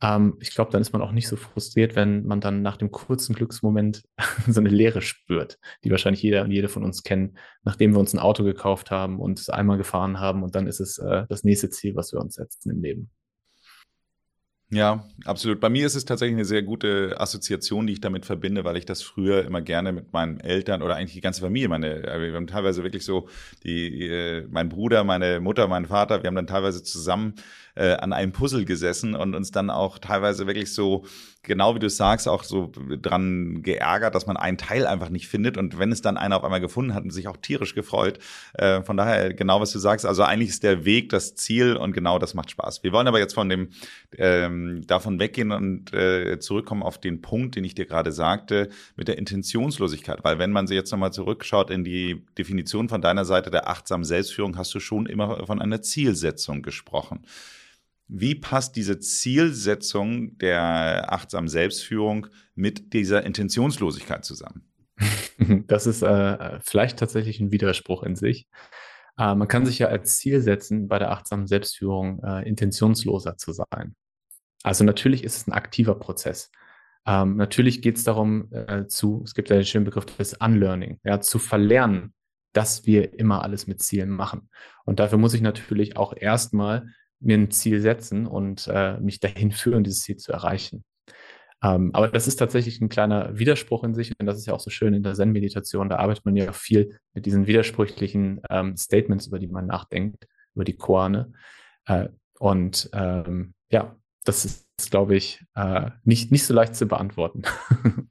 ähm, 0.00 0.36
ich 0.40 0.50
glaube, 0.50 0.70
dann 0.70 0.80
ist 0.80 0.92
man 0.92 1.02
auch 1.02 1.12
nicht 1.12 1.28
so 1.28 1.36
frustriert, 1.36 1.96
wenn 1.96 2.24
man 2.26 2.40
dann 2.40 2.62
nach 2.62 2.76
dem 2.76 2.90
kurzen 2.90 3.34
Glücksmoment 3.34 4.04
so 4.48 4.60
eine 4.60 4.68
Leere 4.68 5.02
spürt, 5.02 5.58
die 5.84 5.90
wahrscheinlich 5.90 6.22
jeder 6.22 6.42
und 6.42 6.50
jede 6.50 6.68
von 6.68 6.84
uns 6.84 7.02
kennen, 7.02 7.36
nachdem 7.64 7.92
wir 7.92 8.00
uns 8.00 8.14
ein 8.14 8.20
Auto 8.20 8.44
gekauft 8.44 8.90
haben 8.90 9.18
und 9.18 9.40
es 9.40 9.50
einmal 9.50 9.78
gefahren 9.78 10.20
haben 10.20 10.42
und 10.42 10.54
dann 10.54 10.66
ist 10.66 10.80
es 10.80 10.98
äh, 10.98 11.26
das 11.28 11.44
nächste 11.44 11.70
Ziel, 11.70 11.96
was 11.96 12.12
wir 12.12 12.20
uns 12.20 12.34
setzen 12.34 12.70
im 12.70 12.82
Leben. 12.82 13.10
Ja, 14.70 15.08
absolut. 15.24 15.60
Bei 15.60 15.70
mir 15.70 15.86
ist 15.86 15.94
es 15.94 16.04
tatsächlich 16.04 16.36
eine 16.36 16.44
sehr 16.44 16.62
gute 16.62 17.14
Assoziation, 17.18 17.86
die 17.86 17.94
ich 17.94 18.00
damit 18.02 18.26
verbinde, 18.26 18.64
weil 18.64 18.76
ich 18.76 18.84
das 18.84 19.00
früher 19.00 19.46
immer 19.46 19.62
gerne 19.62 19.92
mit 19.92 20.12
meinen 20.12 20.40
Eltern 20.40 20.82
oder 20.82 20.94
eigentlich 20.94 21.14
die 21.14 21.22
ganze 21.22 21.40
Familie, 21.40 21.70
meine, 21.70 22.06
äh, 22.06 22.20
wir 22.20 22.34
haben 22.34 22.46
teilweise 22.46 22.82
wirklich 22.82 23.02
so 23.02 23.28
die, 23.64 24.06
äh, 24.06 24.46
mein 24.50 24.68
Bruder, 24.68 25.04
meine 25.04 25.40
Mutter, 25.40 25.68
mein 25.68 25.86
Vater, 25.86 26.22
wir 26.22 26.28
haben 26.28 26.34
dann 26.34 26.46
teilweise 26.46 26.82
zusammen 26.82 27.36
äh, 27.78 27.94
an 27.94 28.12
einem 28.12 28.32
Puzzle 28.32 28.64
gesessen 28.64 29.14
und 29.14 29.34
uns 29.34 29.52
dann 29.52 29.70
auch 29.70 29.98
teilweise 29.98 30.46
wirklich 30.46 30.74
so, 30.74 31.04
genau 31.42 31.76
wie 31.76 31.78
du 31.78 31.88
sagst, 31.88 32.28
auch 32.28 32.42
so 32.42 32.72
dran 33.00 33.62
geärgert, 33.62 34.14
dass 34.14 34.26
man 34.26 34.36
einen 34.36 34.58
Teil 34.58 34.86
einfach 34.86 35.10
nicht 35.10 35.28
findet. 35.28 35.56
Und 35.56 35.78
wenn 35.78 35.92
es 35.92 36.02
dann 36.02 36.16
einer 36.16 36.36
auf 36.36 36.44
einmal 36.44 36.60
gefunden 36.60 36.92
hat 36.92 37.04
und 37.04 37.10
sich 37.10 37.28
auch 37.28 37.36
tierisch 37.36 37.74
gefreut. 37.74 38.18
Äh, 38.54 38.82
von 38.82 38.96
daher, 38.96 39.32
genau 39.32 39.60
was 39.60 39.70
du 39.72 39.78
sagst, 39.78 40.04
also 40.06 40.24
eigentlich 40.24 40.50
ist 40.50 40.64
der 40.64 40.84
Weg 40.84 41.10
das 41.10 41.36
Ziel 41.36 41.76
und 41.76 41.92
genau 41.92 42.18
das 42.18 42.34
macht 42.34 42.50
Spaß. 42.50 42.82
Wir 42.82 42.92
wollen 42.92 43.06
aber 43.06 43.20
jetzt 43.20 43.34
von 43.34 43.48
dem 43.48 43.68
ähm, 44.16 44.84
davon 44.86 45.20
weggehen 45.20 45.52
und 45.52 45.92
äh, 45.94 46.40
zurückkommen 46.40 46.82
auf 46.82 46.98
den 46.98 47.22
Punkt, 47.22 47.54
den 47.54 47.64
ich 47.64 47.76
dir 47.76 47.86
gerade 47.86 48.10
sagte, 48.10 48.70
mit 48.96 49.06
der 49.06 49.18
Intentionslosigkeit. 49.18 50.24
Weil 50.24 50.38
wenn 50.40 50.50
man 50.50 50.66
sie 50.66 50.74
jetzt 50.74 50.90
nochmal 50.90 51.12
zurückschaut 51.12 51.70
in 51.70 51.84
die 51.84 52.26
Definition 52.36 52.88
von 52.88 53.00
deiner 53.00 53.24
Seite 53.24 53.50
der 53.50 53.68
achtsamen 53.68 54.04
Selbstführung, 54.04 54.56
hast 54.56 54.74
du 54.74 54.80
schon 54.80 55.06
immer 55.06 55.46
von 55.46 55.62
einer 55.62 55.80
Zielsetzung 55.80 56.62
gesprochen. 56.62 57.20
Wie 58.08 58.34
passt 58.34 58.76
diese 58.76 58.98
Zielsetzung 58.98 60.38
der 60.38 61.12
achtsamen 61.12 61.48
Selbstführung 61.48 62.26
mit 62.54 62.92
dieser 62.94 63.24
Intentionslosigkeit 63.24 64.24
zusammen? 64.24 64.64
Das 65.68 65.86
ist 65.86 66.02
äh, 66.02 66.58
vielleicht 66.62 66.98
tatsächlich 66.98 67.38
ein 67.38 67.52
Widerspruch 67.52 68.02
in 68.02 68.16
sich. 68.16 68.48
Äh, 69.16 69.36
man 69.36 69.46
kann 69.46 69.64
sich 69.64 69.78
ja 69.78 69.86
als 69.86 70.16
Ziel 70.16 70.40
setzen, 70.40 70.88
bei 70.88 70.98
der 70.98 71.12
achtsamen 71.12 71.46
Selbstführung 71.46 72.20
äh, 72.24 72.48
intentionsloser 72.48 73.36
zu 73.36 73.52
sein. 73.52 73.94
Also 74.64 74.82
natürlich 74.82 75.22
ist 75.22 75.36
es 75.36 75.46
ein 75.46 75.52
aktiver 75.52 75.94
Prozess. 75.94 76.50
Ähm, 77.06 77.36
natürlich 77.36 77.82
geht 77.82 77.96
es 77.96 78.04
darum, 78.04 78.52
äh, 78.52 78.86
zu, 78.86 79.22
es 79.24 79.34
gibt 79.34 79.50
ja 79.50 79.56
den 79.56 79.64
schönen 79.64 79.84
Begriff 79.84 80.06
des 80.06 80.34
Unlearning, 80.34 80.98
ja, 81.04 81.20
zu 81.20 81.38
verlernen, 81.38 82.12
dass 82.52 82.86
wir 82.86 83.18
immer 83.18 83.42
alles 83.42 83.66
mit 83.66 83.80
Zielen 83.80 84.10
machen. 84.10 84.50
Und 84.84 84.98
dafür 84.98 85.18
muss 85.18 85.34
ich 85.34 85.40
natürlich 85.40 85.96
auch 85.96 86.14
erstmal 86.16 86.88
mir 87.20 87.36
ein 87.36 87.50
Ziel 87.50 87.80
setzen 87.80 88.26
und 88.26 88.68
äh, 88.72 88.98
mich 89.00 89.20
dahin 89.20 89.52
führen, 89.52 89.84
dieses 89.84 90.02
Ziel 90.02 90.16
zu 90.16 90.32
erreichen. 90.32 90.84
Ähm, 91.62 91.90
aber 91.92 92.08
das 92.08 92.28
ist 92.28 92.36
tatsächlich 92.36 92.80
ein 92.80 92.88
kleiner 92.88 93.36
Widerspruch 93.36 93.82
in 93.82 93.94
sich 93.94 94.12
und 94.18 94.26
das 94.26 94.38
ist 94.38 94.46
ja 94.46 94.54
auch 94.54 94.60
so 94.60 94.70
schön 94.70 94.94
in 94.94 95.02
der 95.02 95.14
Zen-Meditation. 95.14 95.88
Da 95.88 95.96
arbeitet 95.96 96.24
man 96.24 96.36
ja 96.36 96.52
viel 96.52 96.98
mit 97.14 97.26
diesen 97.26 97.46
widersprüchlichen 97.46 98.40
ähm, 98.48 98.76
Statements, 98.76 99.26
über 99.26 99.38
die 99.38 99.48
man 99.48 99.66
nachdenkt, 99.66 100.28
über 100.54 100.64
die 100.64 100.76
Koane. 100.76 101.32
Äh, 101.86 102.08
und 102.38 102.88
ähm, 102.92 103.54
ja, 103.70 103.96
das 104.24 104.44
ist, 104.44 104.90
glaube 104.90 105.16
ich, 105.16 105.44
äh, 105.54 105.90
nicht, 106.04 106.30
nicht 106.30 106.46
so 106.46 106.54
leicht 106.54 106.76
zu 106.76 106.86
beantworten. 106.86 107.42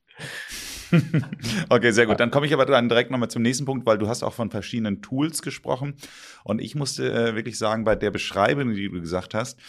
okay, 1.70 1.92
sehr 1.92 2.06
gut. 2.06 2.20
Dann 2.20 2.32
komme 2.32 2.46
ich 2.46 2.54
aber 2.54 2.66
dann 2.66 2.90
direkt 2.90 3.12
nochmal 3.12 3.30
zum 3.30 3.42
nächsten 3.42 3.66
Punkt, 3.66 3.86
weil 3.86 3.98
du 3.98 4.08
hast 4.08 4.24
auch 4.24 4.34
von 4.34 4.50
verschiedenen 4.50 5.02
Tools 5.02 5.42
gesprochen. 5.42 5.96
Und 6.44 6.60
ich 6.62 6.76
musste 6.76 7.12
äh, 7.12 7.36
wirklich 7.36 7.58
sagen, 7.58 7.84
bei 7.84 7.96
der 7.96 8.12
Beschreibung, 8.12 8.74
die 8.74 8.90
du 8.90 9.00
gesagt 9.02 9.34
hast, 9.34 9.60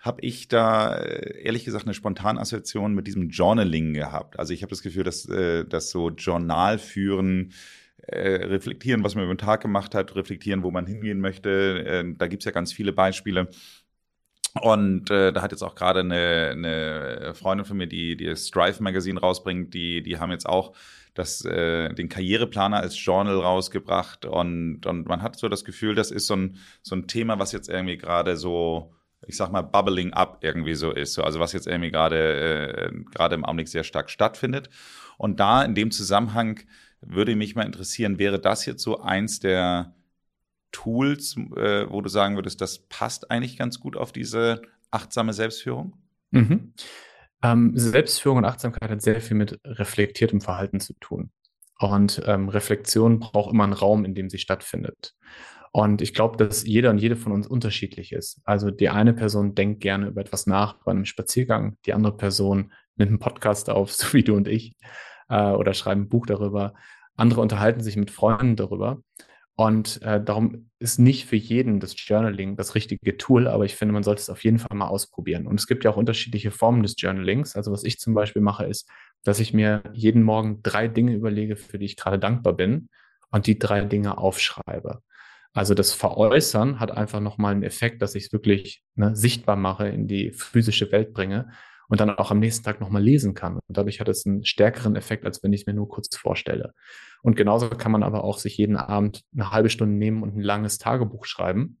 habe 0.00 0.20
ich 0.22 0.48
da 0.48 0.96
äh, 0.96 1.42
ehrlich 1.42 1.64
gesagt 1.64 1.84
eine 1.84 1.94
spontane 1.94 2.40
Assoziation 2.40 2.94
mit 2.94 3.06
diesem 3.06 3.28
Journaling 3.30 3.94
gehabt. 3.94 4.38
Also 4.38 4.52
ich 4.52 4.62
habe 4.62 4.70
das 4.70 4.82
Gefühl, 4.82 5.04
dass, 5.04 5.26
äh, 5.26 5.64
dass 5.64 5.90
so 5.90 6.10
Journal 6.10 6.78
führen, 6.78 7.52
reflektieren, 8.12 9.04
was 9.04 9.14
man 9.14 9.24
über 9.24 9.34
den 9.34 9.38
Tag 9.38 9.60
gemacht 9.60 9.94
hat, 9.94 10.16
reflektieren, 10.16 10.62
wo 10.62 10.70
man 10.70 10.86
hingehen 10.86 11.20
möchte. 11.20 12.14
Da 12.16 12.26
gibt's 12.28 12.46
ja 12.46 12.50
ganz 12.50 12.72
viele 12.72 12.94
Beispiele. 12.94 13.50
Und 14.60 15.10
äh, 15.10 15.32
da 15.32 15.42
hat 15.42 15.52
jetzt 15.52 15.62
auch 15.62 15.74
gerade 15.74 16.00
eine, 16.00 16.50
eine 16.52 17.34
Freundin 17.34 17.64
von 17.64 17.76
mir, 17.76 17.86
die, 17.86 18.16
die 18.16 18.26
das 18.26 18.50
Magazine 18.80 19.20
rausbringt, 19.20 19.72
die, 19.74 20.02
die 20.02 20.18
haben 20.18 20.32
jetzt 20.32 20.48
auch 20.48 20.74
das, 21.14 21.44
äh, 21.44 21.92
den 21.94 22.08
Karriereplaner 22.08 22.78
als 22.78 23.02
Journal 23.02 23.38
rausgebracht. 23.38 24.24
Und, 24.24 24.86
und 24.86 25.06
man 25.08 25.22
hat 25.22 25.38
so 25.38 25.48
das 25.48 25.64
Gefühl, 25.64 25.94
das 25.94 26.10
ist 26.10 26.26
so 26.26 26.34
ein, 26.36 26.56
so 26.82 26.96
ein 26.96 27.06
Thema, 27.06 27.38
was 27.38 27.52
jetzt 27.52 27.68
irgendwie 27.68 27.96
gerade 27.96 28.36
so, 28.36 28.92
ich 29.26 29.36
sag 29.36 29.52
mal, 29.52 29.62
bubbling 29.62 30.12
up 30.12 30.38
irgendwie 30.42 30.74
so 30.74 30.90
ist. 30.90 31.14
So, 31.14 31.22
also 31.22 31.38
was 31.38 31.52
jetzt 31.52 31.66
irgendwie 31.66 31.90
gerade 31.90 32.90
äh, 32.90 32.92
gerade 33.12 33.34
im 33.34 33.44
Augenblick 33.44 33.68
sehr 33.68 33.84
stark 33.84 34.10
stattfindet. 34.10 34.70
Und 35.16 35.38
da 35.38 35.62
in 35.62 35.74
dem 35.74 35.90
Zusammenhang 35.90 36.60
würde 37.00 37.36
mich 37.36 37.54
mal 37.54 37.66
interessieren, 37.66 38.18
wäre 38.18 38.40
das 38.40 38.66
jetzt 38.66 38.82
so 38.82 39.00
eins 39.00 39.40
der 39.40 39.94
Tools, 40.72 41.36
äh, 41.56 41.86
wo 41.88 42.00
du 42.00 42.08
sagen 42.08 42.36
würdest, 42.36 42.60
das 42.60 42.86
passt 42.88 43.30
eigentlich 43.30 43.58
ganz 43.58 43.80
gut 43.80 43.96
auf 43.96 44.12
diese 44.12 44.62
achtsame 44.90 45.32
Selbstführung? 45.32 45.94
Mhm. 46.30 46.74
Ähm, 47.42 47.72
Selbstführung 47.74 48.38
und 48.38 48.44
Achtsamkeit 48.44 48.90
hat 48.90 49.02
sehr 49.02 49.20
viel 49.20 49.36
mit 49.36 49.58
reflektiertem 49.64 50.40
Verhalten 50.40 50.80
zu 50.80 50.94
tun. 50.94 51.30
Und 51.78 52.22
ähm, 52.26 52.48
Reflexion 52.48 53.20
braucht 53.20 53.52
immer 53.52 53.64
einen 53.64 53.72
Raum, 53.72 54.04
in 54.04 54.14
dem 54.14 54.28
sie 54.28 54.38
stattfindet. 54.38 55.14
Und 55.72 56.02
ich 56.02 56.14
glaube, 56.14 56.36
dass 56.36 56.66
jeder 56.66 56.90
und 56.90 56.98
jede 56.98 57.16
von 57.16 57.32
uns 57.32 57.46
unterschiedlich 57.46 58.12
ist. 58.12 58.40
Also 58.44 58.70
die 58.70 58.88
eine 58.88 59.14
Person 59.14 59.54
denkt 59.54 59.80
gerne 59.80 60.08
über 60.08 60.20
etwas 60.20 60.46
nach 60.46 60.74
bei 60.84 60.90
einem 60.90 61.04
Spaziergang, 61.04 61.76
die 61.86 61.94
andere 61.94 62.16
Person 62.16 62.72
nimmt 62.96 63.10
einen 63.10 63.18
Podcast 63.18 63.70
auf, 63.70 63.92
so 63.92 64.12
wie 64.12 64.24
du 64.24 64.34
und 64.34 64.48
ich, 64.48 64.74
äh, 65.28 65.50
oder 65.52 65.72
schreibt 65.72 66.00
ein 66.00 66.08
Buch 66.08 66.26
darüber. 66.26 66.74
Andere 67.16 67.40
unterhalten 67.40 67.82
sich 67.82 67.96
mit 67.96 68.10
Freunden 68.10 68.56
darüber. 68.56 69.02
Und 69.60 70.00
äh, 70.00 70.24
darum 70.24 70.70
ist 70.78 70.98
nicht 70.98 71.26
für 71.26 71.36
jeden 71.36 71.80
das 71.80 71.94
Journaling 71.94 72.56
das 72.56 72.74
richtige 72.74 73.18
Tool, 73.18 73.46
aber 73.46 73.66
ich 73.66 73.76
finde, 73.76 73.92
man 73.92 74.02
sollte 74.02 74.22
es 74.22 74.30
auf 74.30 74.42
jeden 74.42 74.58
Fall 74.58 74.74
mal 74.74 74.86
ausprobieren. 74.88 75.46
Und 75.46 75.60
es 75.60 75.66
gibt 75.66 75.84
ja 75.84 75.90
auch 75.90 75.98
unterschiedliche 75.98 76.50
Formen 76.50 76.82
des 76.82 76.94
Journalings. 76.96 77.56
Also 77.56 77.70
was 77.70 77.84
ich 77.84 77.98
zum 77.98 78.14
Beispiel 78.14 78.40
mache, 78.40 78.64
ist, 78.64 78.88
dass 79.22 79.38
ich 79.38 79.52
mir 79.52 79.82
jeden 79.92 80.22
Morgen 80.22 80.62
drei 80.62 80.88
Dinge 80.88 81.12
überlege, 81.12 81.56
für 81.56 81.78
die 81.78 81.84
ich 81.84 81.96
gerade 81.98 82.18
dankbar 82.18 82.54
bin 82.54 82.88
und 83.32 83.46
die 83.46 83.58
drei 83.58 83.84
Dinge 83.84 84.16
aufschreibe. 84.16 85.02
Also 85.52 85.74
das 85.74 85.92
Veräußern 85.92 86.80
hat 86.80 86.90
einfach 86.92 87.20
nochmal 87.20 87.52
einen 87.52 87.62
Effekt, 87.62 88.00
dass 88.00 88.14
ich 88.14 88.24
es 88.24 88.32
wirklich 88.32 88.82
ne, 88.94 89.14
sichtbar 89.14 89.56
mache, 89.56 89.88
in 89.88 90.06
die 90.08 90.32
physische 90.32 90.90
Welt 90.90 91.12
bringe 91.12 91.50
und 91.90 92.00
dann 92.00 92.10
auch 92.10 92.30
am 92.30 92.38
nächsten 92.38 92.64
Tag 92.64 92.80
nochmal 92.80 93.02
lesen 93.02 93.34
kann. 93.34 93.56
Und 93.56 93.76
dadurch 93.76 93.98
hat 94.00 94.08
es 94.08 94.24
einen 94.24 94.44
stärkeren 94.44 94.94
Effekt, 94.94 95.26
als 95.26 95.42
wenn 95.42 95.52
ich 95.52 95.62
es 95.62 95.66
mir 95.66 95.74
nur 95.74 95.88
kurz 95.88 96.16
vorstelle. 96.16 96.72
Und 97.22 97.34
genauso 97.34 97.68
kann 97.68 97.90
man 97.90 98.04
aber 98.04 98.22
auch 98.22 98.38
sich 98.38 98.56
jeden 98.56 98.76
Abend 98.76 99.22
eine 99.34 99.50
halbe 99.50 99.70
Stunde 99.70 99.96
nehmen 99.96 100.22
und 100.22 100.36
ein 100.36 100.40
langes 100.40 100.78
Tagebuch 100.78 101.24
schreiben. 101.24 101.78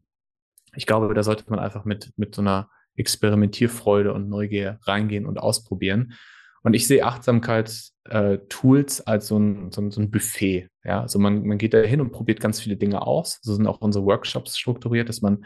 Ich 0.74 0.86
glaube, 0.86 1.14
da 1.14 1.22
sollte 1.22 1.44
man 1.48 1.60
einfach 1.60 1.84
mit, 1.84 2.12
mit 2.16 2.34
so 2.34 2.42
einer 2.42 2.68
Experimentierfreude 2.96 4.12
und 4.12 4.28
Neugier 4.28 4.80
reingehen 4.82 5.26
und 5.26 5.38
ausprobieren. 5.38 6.14
Und 6.62 6.74
ich 6.74 6.88
sehe 6.88 7.04
Achtsamkeitstools 7.04 9.00
äh, 9.00 9.02
als 9.06 9.28
so 9.28 9.38
ein, 9.38 9.70
so, 9.70 9.80
ein, 9.80 9.90
so 9.92 10.00
ein 10.00 10.10
Buffet. 10.10 10.68
Ja, 10.82 11.02
also 11.02 11.20
man, 11.20 11.46
man 11.46 11.56
geht 11.56 11.72
da 11.72 11.78
hin 11.78 12.00
und 12.00 12.10
probiert 12.10 12.40
ganz 12.40 12.60
viele 12.60 12.76
Dinge 12.76 13.06
aus. 13.06 13.38
So 13.42 13.54
sind 13.54 13.68
auch 13.68 13.80
unsere 13.80 14.04
Workshops 14.04 14.58
strukturiert, 14.58 15.08
dass 15.08 15.22
man 15.22 15.44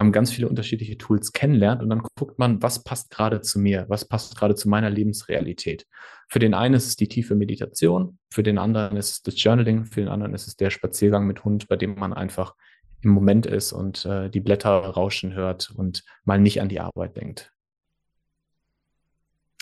ähm, 0.00 0.12
ganz 0.12 0.32
viele 0.32 0.48
unterschiedliche 0.48 0.96
Tools 0.96 1.32
kennenlernt 1.32 1.82
und 1.82 1.90
dann 1.90 2.02
guckt 2.16 2.38
man, 2.38 2.62
was 2.62 2.84
passt 2.84 3.10
gerade 3.10 3.40
zu 3.40 3.58
mir, 3.58 3.84
was 3.88 4.06
passt 4.06 4.36
gerade 4.36 4.54
zu 4.54 4.68
meiner 4.68 4.90
Lebensrealität. 4.90 5.86
Für 6.28 6.38
den 6.38 6.54
einen 6.54 6.74
ist 6.74 6.86
es 6.86 6.96
die 6.96 7.08
tiefe 7.08 7.34
Meditation, 7.34 8.18
für 8.30 8.42
den 8.42 8.58
anderen 8.58 8.96
ist 8.96 9.10
es 9.10 9.22
das 9.22 9.42
Journaling, 9.42 9.84
für 9.84 10.00
den 10.00 10.08
anderen 10.08 10.34
ist 10.34 10.46
es 10.46 10.56
der 10.56 10.70
Spaziergang 10.70 11.26
mit 11.26 11.44
Hund, 11.44 11.68
bei 11.68 11.76
dem 11.76 11.96
man 11.96 12.12
einfach 12.12 12.54
im 13.02 13.10
Moment 13.10 13.44
ist 13.44 13.72
und 13.72 14.06
äh, 14.06 14.30
die 14.30 14.40
Blätter 14.40 14.70
rauschen 14.70 15.34
hört 15.34 15.70
und 15.70 16.04
mal 16.24 16.38
nicht 16.38 16.60
an 16.60 16.68
die 16.68 16.80
Arbeit 16.80 17.16
denkt. 17.16 17.52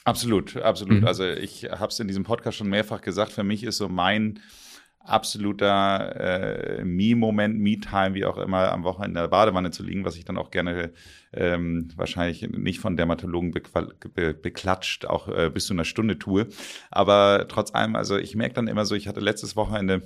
Absolut, 0.05 0.57
absolut. 0.57 1.01
Mhm. 1.01 1.07
Also 1.07 1.25
ich 1.25 1.65
habe 1.65 1.89
es 1.89 2.01
in 2.01 2.09
diesem 2.09 2.25
Podcast 2.25 2.59
schon 2.59 2.69
mehrfach 2.69 3.01
gesagt, 3.01 3.33
für 3.33 3.45
mich 3.45 3.63
ist 3.63 3.77
so 3.77 3.89
mein 3.89 4.41
absoluter 5.05 6.79
äh, 6.79 6.85
Me-Moment, 6.85 7.59
Me-Time, 7.59 8.15
wie 8.15 8.25
auch 8.25 8.39
immer, 8.39 8.73
am 8.73 8.85
Wochenende 8.85 9.21
in 9.21 9.25
der 9.25 9.29
Badewanne 9.29 9.71
zu 9.71 9.83
liegen, 9.83 10.05
was 10.05 10.17
ich 10.17 10.25
dann 10.25 10.39
auch 10.39 10.51
gerne 10.51 10.93
ähm, 11.33 11.89
wahrscheinlich 11.97 12.49
nicht 12.51 12.81
von 12.81 12.97
Dermatologen 12.97 13.53
be 13.53 14.35
beklatscht, 14.35 15.07
auch 15.07 15.29
äh, 15.29 15.51
bis 15.51 15.67
zu 15.67 15.75
einer 15.75 15.85
Stunde 15.85 16.19
tue. 16.19 16.49
Aber 16.91 17.47
trotz 17.49 17.75
allem, 17.75 17.97
also 17.97 18.17
ich 18.17 18.35
merke 18.37 18.55
dann 18.55 18.69
immer 18.69 18.85
so, 18.85 18.95
ich 18.95 19.09
hatte 19.09 19.21
letztes 19.21 19.57
Wochenende 19.57 20.03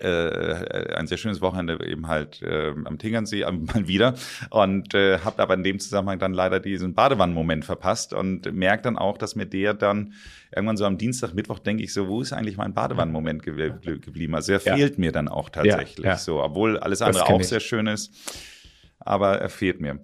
äh, 0.00 0.94
ein 0.94 1.06
sehr 1.06 1.16
schönes 1.16 1.40
Wochenende 1.40 1.78
eben 1.86 2.08
halt 2.08 2.42
äh, 2.42 2.72
am 2.84 2.98
Tegernsee 2.98 3.44
mal 3.50 3.86
wieder 3.88 4.14
und 4.50 4.94
äh, 4.94 5.18
habe 5.20 5.42
aber 5.42 5.54
in 5.54 5.62
dem 5.62 5.78
Zusammenhang 5.78 6.18
dann 6.18 6.32
leider 6.32 6.60
diesen 6.60 6.94
Badewannenmoment 6.94 7.64
verpasst 7.64 8.12
und 8.12 8.52
merke 8.52 8.82
dann 8.82 8.98
auch, 8.98 9.16
dass 9.18 9.36
mir 9.36 9.46
der 9.46 9.74
dann 9.74 10.14
irgendwann 10.54 10.76
so 10.76 10.84
am 10.84 10.98
Dienstag, 10.98 11.34
Mittwoch 11.34 11.58
denke 11.58 11.82
ich 11.82 11.92
so, 11.92 12.08
wo 12.08 12.20
ist 12.20 12.32
eigentlich 12.32 12.56
mein 12.56 12.74
Badewannenmoment 12.74 13.42
ge 13.42 13.72
geblieben? 13.80 14.34
Also 14.34 14.52
er 14.52 14.60
ja. 14.62 14.76
fehlt 14.76 14.98
mir 14.98 15.12
dann 15.12 15.28
auch 15.28 15.50
tatsächlich 15.50 16.04
ja, 16.04 16.12
ja. 16.12 16.16
so, 16.16 16.42
obwohl 16.42 16.78
alles 16.78 17.02
andere 17.02 17.26
auch 17.26 17.42
sehr 17.42 17.60
schön 17.60 17.86
ist, 17.86 18.12
aber 18.98 19.38
er 19.38 19.48
fehlt 19.48 19.80
mir. 19.80 20.00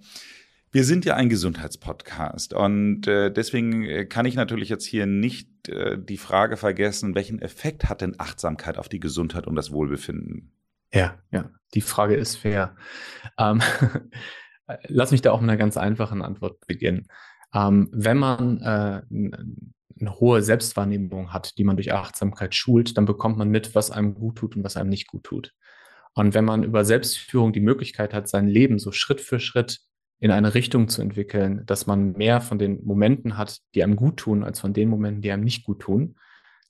Wir 0.73 0.85
sind 0.85 1.05
ja 1.05 1.15
ein 1.15 1.29
Gesundheitspodcast 1.29 2.55
und 2.55 3.05
äh, 3.05 3.31
deswegen 3.31 3.83
äh, 3.83 4.05
kann 4.07 4.25
ich 4.25 4.33
natürlich 4.33 4.69
jetzt 4.69 4.85
hier 4.85 5.05
nicht 5.05 5.69
äh, 5.69 5.99
die 5.99 6.17
Frage 6.17 6.57
vergessen, 6.57 7.13
welchen 7.13 7.39
Effekt 7.39 7.89
hat 7.89 8.01
denn 8.01 8.15
Achtsamkeit 8.17 8.79
auf 8.79 8.89
die 8.89 8.99
Gesundheit 8.99 9.45
und 9.45 9.55
das 9.55 9.71
Wohlbefinden? 9.71 10.51
Ja, 10.91 11.19
ja, 11.29 11.51
die 11.75 11.81
Frage 11.81 12.15
ist 12.15 12.37
fair. 12.37 12.75
Ähm, 13.37 13.61
lass 14.87 15.11
mich 15.11 15.21
da 15.21 15.31
auch 15.31 15.41
mit 15.41 15.49
einer 15.51 15.59
ganz 15.59 15.77
einfachen 15.77 16.23
Antwort 16.23 16.65
beginnen. 16.65 17.05
Ähm, 17.53 17.89
wenn 17.93 18.17
man 18.17 18.59
äh, 18.61 19.01
eine 19.11 20.19
hohe 20.19 20.41
Selbstwahrnehmung 20.41 21.31
hat, 21.33 21.55
die 21.59 21.65
man 21.65 21.75
durch 21.75 21.93
Achtsamkeit 21.93 22.55
schult, 22.55 22.97
dann 22.97 23.05
bekommt 23.05 23.37
man 23.37 23.49
mit, 23.49 23.75
was 23.75 23.91
einem 23.91 24.15
gut 24.15 24.39
tut 24.39 24.55
und 24.55 24.63
was 24.63 24.75
einem 24.75 24.89
nicht 24.89 25.05
gut 25.05 25.23
tut. 25.23 25.53
Und 26.15 26.33
wenn 26.33 26.45
man 26.45 26.63
über 26.63 26.83
Selbstführung 26.83 27.53
die 27.53 27.59
Möglichkeit 27.59 28.11
hat, 28.11 28.27
sein 28.27 28.47
Leben 28.47 28.79
so 28.79 28.91
Schritt 28.91 29.21
für 29.21 29.39
Schritt 29.39 29.79
in 30.23 30.31
eine 30.31 30.53
Richtung 30.53 30.87
zu 30.87 31.01
entwickeln, 31.01 31.65
dass 31.65 31.85
man 31.85 32.13
mehr 32.13 32.39
von 32.39 32.57
den 32.57 32.81
Momenten 32.85 33.37
hat, 33.37 33.59
die 33.75 33.83
einem 33.83 33.97
gut 33.97 34.15
tun, 34.15 34.45
als 34.45 34.61
von 34.61 34.71
den 34.71 34.87
Momenten, 34.87 35.21
die 35.21 35.33
einem 35.33 35.43
nicht 35.43 35.65
gut 35.65 35.81
tun, 35.81 36.15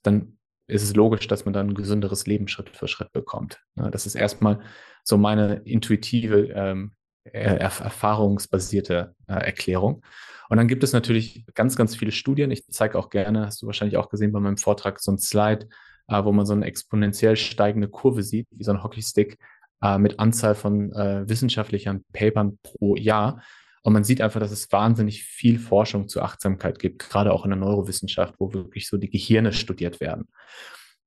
dann 0.02 0.38
ist 0.66 0.82
es 0.82 0.96
logisch, 0.96 1.28
dass 1.28 1.44
man 1.44 1.54
dann 1.54 1.68
ein 1.68 1.74
gesünderes 1.74 2.26
Leben 2.26 2.48
Schritt 2.48 2.70
für 2.70 2.88
Schritt 2.88 3.12
bekommt. 3.12 3.60
Das 3.76 4.06
ist 4.06 4.16
erstmal 4.16 4.58
so 5.04 5.16
meine 5.18 5.62
intuitive, 5.66 6.48
ähm, 6.52 6.94
erfahrungsbasierte 7.32 9.14
äh, 9.28 9.34
Erklärung. 9.34 10.02
Und 10.48 10.56
dann 10.56 10.66
gibt 10.66 10.82
es 10.82 10.92
natürlich 10.92 11.46
ganz, 11.54 11.76
ganz 11.76 11.94
viele 11.94 12.10
Studien. 12.10 12.50
Ich 12.50 12.66
zeige 12.66 12.98
auch 12.98 13.08
gerne, 13.08 13.46
hast 13.46 13.62
du 13.62 13.66
wahrscheinlich 13.66 13.98
auch 13.98 14.10
gesehen 14.10 14.32
bei 14.32 14.40
meinem 14.40 14.56
Vortrag, 14.56 14.98
so 14.98 15.12
ein 15.12 15.18
Slide, 15.18 15.68
äh, 16.08 16.24
wo 16.24 16.32
man 16.32 16.44
so 16.44 16.54
eine 16.54 16.66
exponentiell 16.66 17.36
steigende 17.36 17.88
Kurve 17.88 18.24
sieht, 18.24 18.48
wie 18.50 18.64
so 18.64 18.72
ein 18.72 18.82
Hockeystick, 18.82 19.38
äh, 19.84 19.98
mit 19.98 20.18
Anzahl 20.18 20.54
von 20.54 20.92
äh, 20.92 21.28
wissenschaftlichen 21.28 22.04
Papern 22.12 22.58
pro 22.62 22.96
Jahr. 22.96 23.42
Und 23.82 23.92
man 23.92 24.02
sieht 24.02 24.22
einfach, 24.22 24.40
dass 24.40 24.50
es 24.50 24.72
wahnsinnig 24.72 25.24
viel 25.24 25.58
Forschung 25.58 26.08
zur 26.08 26.24
Achtsamkeit 26.24 26.78
gibt, 26.78 27.10
gerade 27.10 27.32
auch 27.32 27.44
in 27.44 27.50
der 27.50 27.58
Neurowissenschaft, 27.58 28.34
wo 28.38 28.54
wirklich 28.54 28.88
so 28.88 28.96
die 28.96 29.10
Gehirne 29.10 29.52
studiert 29.52 30.00
werden. 30.00 30.28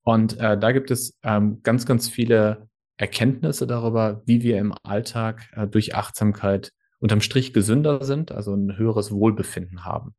Und 0.03 0.39
äh, 0.39 0.59
da 0.59 0.71
gibt 0.71 0.91
es 0.91 1.17
ähm, 1.23 1.61
ganz, 1.63 1.87
ganz 1.87 2.07
viele 2.07 2.69
Erkenntnisse 2.97 3.65
darüber, 3.65 4.21
wie 4.25 4.43
wir 4.43 4.59
im 4.59 4.73
Alltag 4.83 5.49
äh, 5.53 5.67
durch 5.67 5.95
Achtsamkeit 5.95 6.71
unterm 6.99 7.21
Strich 7.21 7.53
gesünder 7.53 8.03
sind, 8.03 8.31
also 8.31 8.53
ein 8.53 8.77
höheres 8.77 9.11
Wohlbefinden 9.11 9.85
haben. 9.85 10.15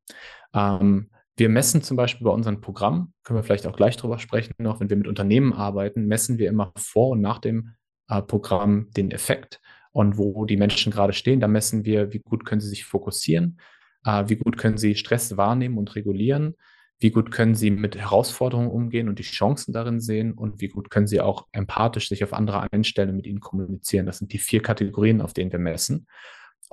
Ähm, 0.53 1.11
wir 1.37 1.49
messen 1.49 1.83
zum 1.83 1.97
Beispiel 1.97 2.25
bei 2.25 2.33
unserem 2.33 2.61
Programm, 2.61 3.13
können 3.23 3.39
wir 3.39 3.45
vielleicht 3.45 3.69
auch 3.69 3.77
gleich 3.77 3.97
drüber 3.97 4.19
sprechen 4.19 4.55
noch, 4.59 4.81
wenn 4.81 4.91
wir 4.91 4.97
mit 4.97 5.07
Unternehmen 5.07 5.53
arbeiten, 5.53 6.07
messen 6.07 6.39
wir 6.39 6.49
immer 6.49 6.73
vor 6.77 7.11
und 7.11 7.21
nach 7.21 7.39
dem 7.39 7.75
äh, 8.09 8.23
Programm 8.23 8.91
den 8.97 9.11
Effekt 9.11 9.61
und 9.93 10.19
wo 10.19 10.45
die 10.45 10.57
Menschen 10.57 10.93
gerade 10.93 11.13
stehen. 11.13 11.41
Da 11.41 11.49
messen 11.49 11.85
wir, 11.85 12.13
wie 12.13 12.21
gut 12.21 12.45
können 12.45 12.61
sie 12.61 12.69
sich 12.69 12.85
fokussieren, 12.85 13.61
äh, 14.05 14.25
wie 14.27 14.37
gut 14.37 14.59
können 14.59 14.79
sie 14.79 14.95
Stress 14.95 15.37
wahrnehmen 15.37 15.79
und 15.79 15.95
regulieren, 15.95 16.55
wie 17.01 17.11
gut 17.11 17.31
können 17.31 17.55
sie 17.55 17.71
mit 17.71 17.97
Herausforderungen 17.97 18.71
umgehen 18.71 19.09
und 19.09 19.19
die 19.19 19.25
Chancen 19.25 19.73
darin 19.73 20.01
sehen 20.01 20.33
und 20.33 20.61
wie 20.61 20.69
gut 20.69 20.91
können 20.91 21.07
sie 21.07 21.21
auch 21.21 21.47
empathisch 21.53 22.09
sich 22.09 22.25
auf 22.25 22.33
andere 22.33 22.73
einstellen 22.73 23.11
und 23.11 23.17
mit 23.17 23.27
ihnen 23.27 23.41
kommunizieren. 23.41 24.07
Das 24.07 24.19
sind 24.19 24.33
die 24.33 24.39
vier 24.39 24.63
Kategorien, 24.63 25.21
auf 25.21 25.33
denen 25.33 25.53
wir 25.53 25.61
messen 25.61 26.07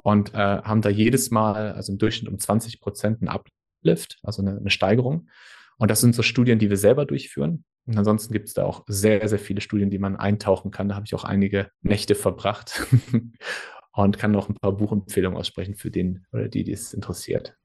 und 0.03 0.33
äh, 0.33 0.37
haben 0.37 0.81
da 0.81 0.89
jedes 0.89 1.31
Mal, 1.31 1.73
also 1.73 1.91
im 1.91 1.97
Durchschnitt 1.97 2.31
um 2.31 2.39
20 2.39 2.81
Prozent 2.81 3.21
einen 3.21 3.29
Uplift, 3.29 4.19
also 4.23 4.41
eine, 4.41 4.57
eine 4.57 4.69
Steigerung. 4.69 5.29
Und 5.77 5.91
das 5.91 6.01
sind 6.01 6.15
so 6.15 6.23
Studien, 6.23 6.59
die 6.59 6.69
wir 6.69 6.77
selber 6.77 7.05
durchführen. 7.05 7.65
Und 7.85 7.97
ansonsten 7.97 8.33
gibt 8.33 8.47
es 8.47 8.53
da 8.53 8.65
auch 8.65 8.83
sehr, 8.87 9.27
sehr 9.27 9.39
viele 9.39 9.61
Studien, 9.61 9.89
die 9.89 9.99
man 9.99 10.15
eintauchen 10.15 10.71
kann. 10.71 10.89
Da 10.89 10.95
habe 10.95 11.05
ich 11.05 11.13
auch 11.13 11.23
einige 11.23 11.69
Nächte 11.81 12.15
verbracht 12.15 12.83
und 13.93 14.17
kann 14.17 14.31
noch 14.31 14.49
ein 14.49 14.55
paar 14.55 14.71
Buchempfehlungen 14.71 15.37
aussprechen 15.37 15.75
für 15.75 15.91
den 15.91 16.25
oder 16.31 16.47
die, 16.47 16.63
die 16.63 16.71
es 16.71 16.93
interessiert. 16.93 17.55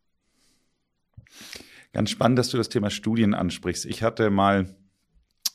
Ganz 1.92 2.10
spannend, 2.10 2.38
dass 2.38 2.50
du 2.50 2.56
das 2.56 2.68
Thema 2.68 2.90
Studien 2.90 3.34
ansprichst. 3.34 3.86
Ich 3.86 4.02
hatte 4.02 4.30
mal 4.30 4.76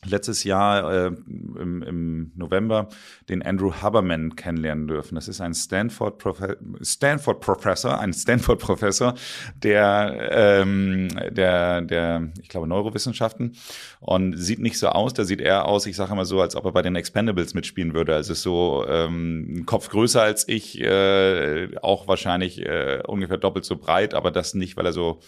letztes 0.06 0.44
Jahr 0.44 0.92
äh, 0.92 1.08
im, 1.08 1.82
im, 1.84 2.32
November 2.36 2.90
den 3.30 3.42
Andrew 3.42 3.74
Haberman 3.74 4.36
kennenlernen 4.36 4.88
dürfen. 4.88 5.16
Das 5.16 5.28
ist 5.28 5.42
ein 5.42 5.54
Stanford, 5.54 6.18
Profe 6.18 6.58
Stanford 6.82 7.40
Professor, 7.40 8.00
ein 8.00 8.14
Stanford 8.14 8.60
Professor 8.60 9.16
der, 9.56 10.30
ähm, 10.32 11.10
der, 11.32 11.82
der, 11.82 12.30
ich 12.42 12.50
glaube, 12.50 12.68
Neurowissenschaften 12.68 13.56
und 14.00 14.38
sieht 14.38 14.60
nicht 14.60 14.78
so 14.78 14.90
aus. 14.90 15.14
Der 15.14 15.26
sieht 15.26 15.42
eher 15.42 15.66
aus, 15.66 15.86
ich 15.86 15.96
sage 15.96 16.14
immer 16.14 16.26
so, 16.26 16.42
als 16.42 16.56
ob 16.56 16.66
er 16.66 16.72
bei 16.72 16.82
den 16.82 16.96
Expendables 16.96 17.54
mitspielen 17.54 17.94
würde. 17.94 18.16
Also 18.16 18.34
ist 18.34 18.42
so 18.42 18.86
ähm, 18.88 19.64
Kopf 19.66 19.90
größer 19.90 20.22
als 20.22 20.48
ich, 20.48 20.80
äh, 20.82 21.70
auch 21.82 22.08
wahrscheinlich 22.08 22.62
äh, 22.62 23.02
ungefähr 23.08 23.38
doppelt 23.38 23.66
so 23.66 23.78
breit, 23.78 24.14
aber 24.14 24.32
das 24.32 24.54
nicht, 24.54 24.78
weil 24.78 24.86
er 24.86 24.94
so 24.94 25.20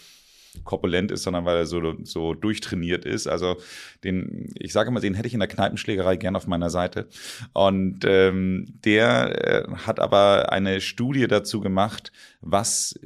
korpulent 0.64 1.10
ist, 1.10 1.22
sondern 1.22 1.44
weil 1.44 1.56
er 1.56 1.66
so, 1.66 1.94
so 2.04 2.34
durchtrainiert 2.34 3.04
ist. 3.04 3.26
Also 3.26 3.56
den, 4.04 4.52
ich 4.58 4.72
sage 4.72 4.90
mal, 4.90 5.00
den 5.00 5.14
hätte 5.14 5.28
ich 5.28 5.34
in 5.34 5.40
der 5.40 5.48
Kneipenschlägerei 5.48 6.16
gern 6.16 6.36
auf 6.36 6.46
meiner 6.46 6.70
Seite. 6.70 7.08
Und 7.52 8.00
ähm, 8.04 8.66
der 8.84 9.66
äh, 9.68 9.70
hat 9.86 10.00
aber 10.00 10.52
eine 10.52 10.80
Studie 10.80 11.26
dazu 11.26 11.60
gemacht, 11.60 12.12
was 12.40 12.98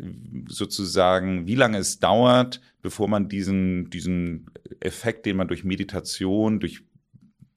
sozusagen, 0.48 1.46
wie 1.46 1.54
lange 1.54 1.78
es 1.78 1.98
dauert, 1.98 2.60
bevor 2.82 3.08
man 3.08 3.28
diesen, 3.28 3.90
diesen 3.90 4.50
Effekt, 4.80 5.26
den 5.26 5.36
man 5.36 5.48
durch 5.48 5.64
Meditation, 5.64 6.60
durch 6.60 6.82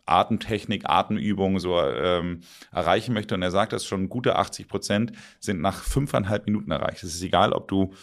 Atemtechnik, 0.06 0.84
Atemübungen 0.86 1.60
so 1.60 1.80
ähm, 1.82 2.42
erreichen 2.72 3.14
möchte. 3.14 3.36
Und 3.36 3.42
er 3.42 3.52
sagt, 3.52 3.74
dass 3.74 3.86
schon 3.86 4.10
gute 4.10 4.36
80 4.36 4.68
Prozent 4.68 5.12
sind 5.40 5.62
nach 5.62 5.82
fünfeinhalb 5.82 6.46
Minuten 6.46 6.72
erreicht. 6.72 7.04
Es 7.04 7.16
ist 7.16 7.24
egal, 7.24 7.54
ob 7.54 7.68
du 7.68 7.94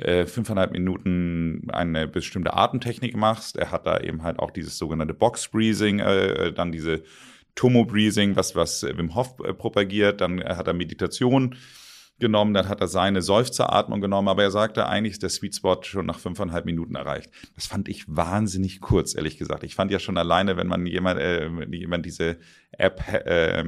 äh, 0.00 0.26
fünfeinhalb 0.26 0.72
Minuten 0.72 1.68
eine 1.70 2.08
bestimmte 2.08 2.54
Atemtechnik 2.54 3.16
machst. 3.16 3.56
Er 3.56 3.70
hat 3.70 3.86
da 3.86 3.98
eben 4.00 4.22
halt 4.22 4.38
auch 4.38 4.50
dieses 4.50 4.78
sogenannte 4.78 5.14
Box 5.14 5.48
Breathing, 5.48 6.00
äh, 6.00 6.52
dann 6.52 6.72
diese 6.72 7.02
Tomo 7.54 7.84
Breathing, 7.84 8.36
was, 8.36 8.54
was 8.54 8.82
Wim 8.82 9.14
Hof 9.14 9.40
äh, 9.44 9.52
propagiert. 9.52 10.20
Dann 10.20 10.42
hat 10.42 10.66
er 10.66 10.72
Meditation 10.72 11.56
genommen, 12.20 12.54
dann 12.54 12.68
hat 12.68 12.80
er 12.80 12.88
seine 12.88 13.22
Seufzeratmung 13.22 14.00
genommen, 14.00 14.28
aber 14.28 14.42
er 14.42 14.50
sagte, 14.50 14.86
eigentlich 14.86 15.12
ist 15.12 15.22
der 15.22 15.30
Sweet 15.30 15.56
Spot 15.56 15.82
schon 15.82 16.06
nach 16.06 16.18
fünfeinhalb 16.18 16.64
Minuten 16.64 16.94
erreicht. 16.94 17.30
Das 17.54 17.66
fand 17.66 17.88
ich 17.88 18.04
wahnsinnig 18.06 18.80
kurz, 18.80 19.14
ehrlich 19.14 19.38
gesagt. 19.38 19.64
Ich 19.64 19.74
fand 19.74 19.90
ja 19.90 19.98
schon 19.98 20.18
alleine, 20.18 20.56
wenn 20.56 20.66
man 20.66 20.86
jemand, 20.86 21.18
äh, 21.18 21.48
jemand 21.70 22.06
diese 22.06 22.38
App 22.72 23.02
äh, 23.12 23.64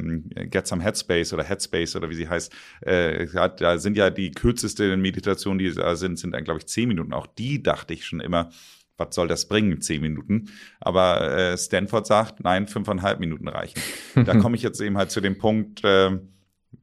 Get 0.47 0.67
Some 0.67 0.83
Headspace 0.83 1.33
oder 1.33 1.45
Headspace 1.45 1.97
oder 1.97 2.11
wie 2.11 2.15
sie 2.15 2.29
heißt, 2.29 2.53
äh, 2.83 3.27
hat, 3.29 3.61
da 3.61 3.79
sind 3.79 3.97
ja 3.97 4.11
die 4.11 4.31
kürzeste 4.31 4.97
Meditationen, 4.97 5.59
die 5.59 5.73
da 5.73 5.97
sind, 5.97 6.19
sind 6.19 6.33
dann, 6.33 6.45
glaube 6.45 6.61
ich, 6.61 6.67
zehn 6.67 6.88
Minuten. 6.88 7.12
Auch 7.12 7.27
die 7.27 7.62
dachte 7.62 7.95
ich 7.95 8.05
schon 8.05 8.21
immer, 8.21 8.51
was 8.97 9.15
soll 9.15 9.29
das 9.29 9.47
bringen, 9.49 9.81
zehn 9.81 10.01
Minuten? 10.01 10.51
Aber 10.81 11.37
äh, 11.37 11.57
Stanford 11.57 12.07
sagt, 12.07 12.41
nein, 12.41 12.67
fünfeinhalb 12.69 13.21
Minuten 13.21 13.49
reichen. 13.49 13.81
da 14.15 14.35
komme 14.38 14.57
ich 14.57 14.62
jetzt 14.62 14.81
eben 14.81 14.97
halt 14.97 15.11
zu 15.11 15.21
dem 15.21 15.38
Punkt, 15.38 15.83
äh, 15.85 16.19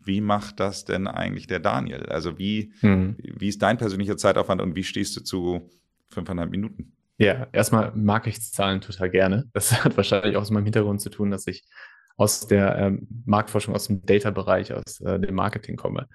wie 0.09 0.21
macht 0.21 0.59
das 0.59 0.85
denn 0.85 1.07
eigentlich 1.07 1.45
der 1.45 1.59
Daniel? 1.59 2.07
Also 2.07 2.39
wie, 2.39 2.73
hm. 2.79 3.15
wie 3.19 3.47
ist 3.47 3.61
dein 3.61 3.77
persönlicher 3.77 4.17
Zeitaufwand 4.17 4.59
und 4.59 4.75
wie 4.75 4.83
stehst 4.83 5.15
du 5.15 5.21
zu 5.21 5.69
fünfeinhalb 6.09 6.49
Minuten? 6.49 6.97
Ja, 7.19 7.47
erstmal 7.51 7.91
mag 7.95 8.25
ich 8.25 8.41
Zahlen 8.41 8.81
total 8.81 9.11
gerne. 9.11 9.47
Das 9.53 9.71
hat 9.85 9.95
wahrscheinlich 9.95 10.35
auch 10.35 10.41
aus 10.41 10.51
meinem 10.51 10.63
Hintergrund 10.63 10.99
zu 10.99 11.11
tun, 11.11 11.29
dass 11.29 11.45
ich 11.45 11.63
aus 12.17 12.47
der 12.47 12.75
ähm, 12.77 13.07
Marktforschung, 13.25 13.75
aus 13.75 13.87
dem 13.87 14.05
Data-Bereich, 14.05 14.73
aus 14.73 14.99
äh, 15.01 15.19
dem 15.19 15.35
Marketing 15.35 15.77
komme. 15.77 16.07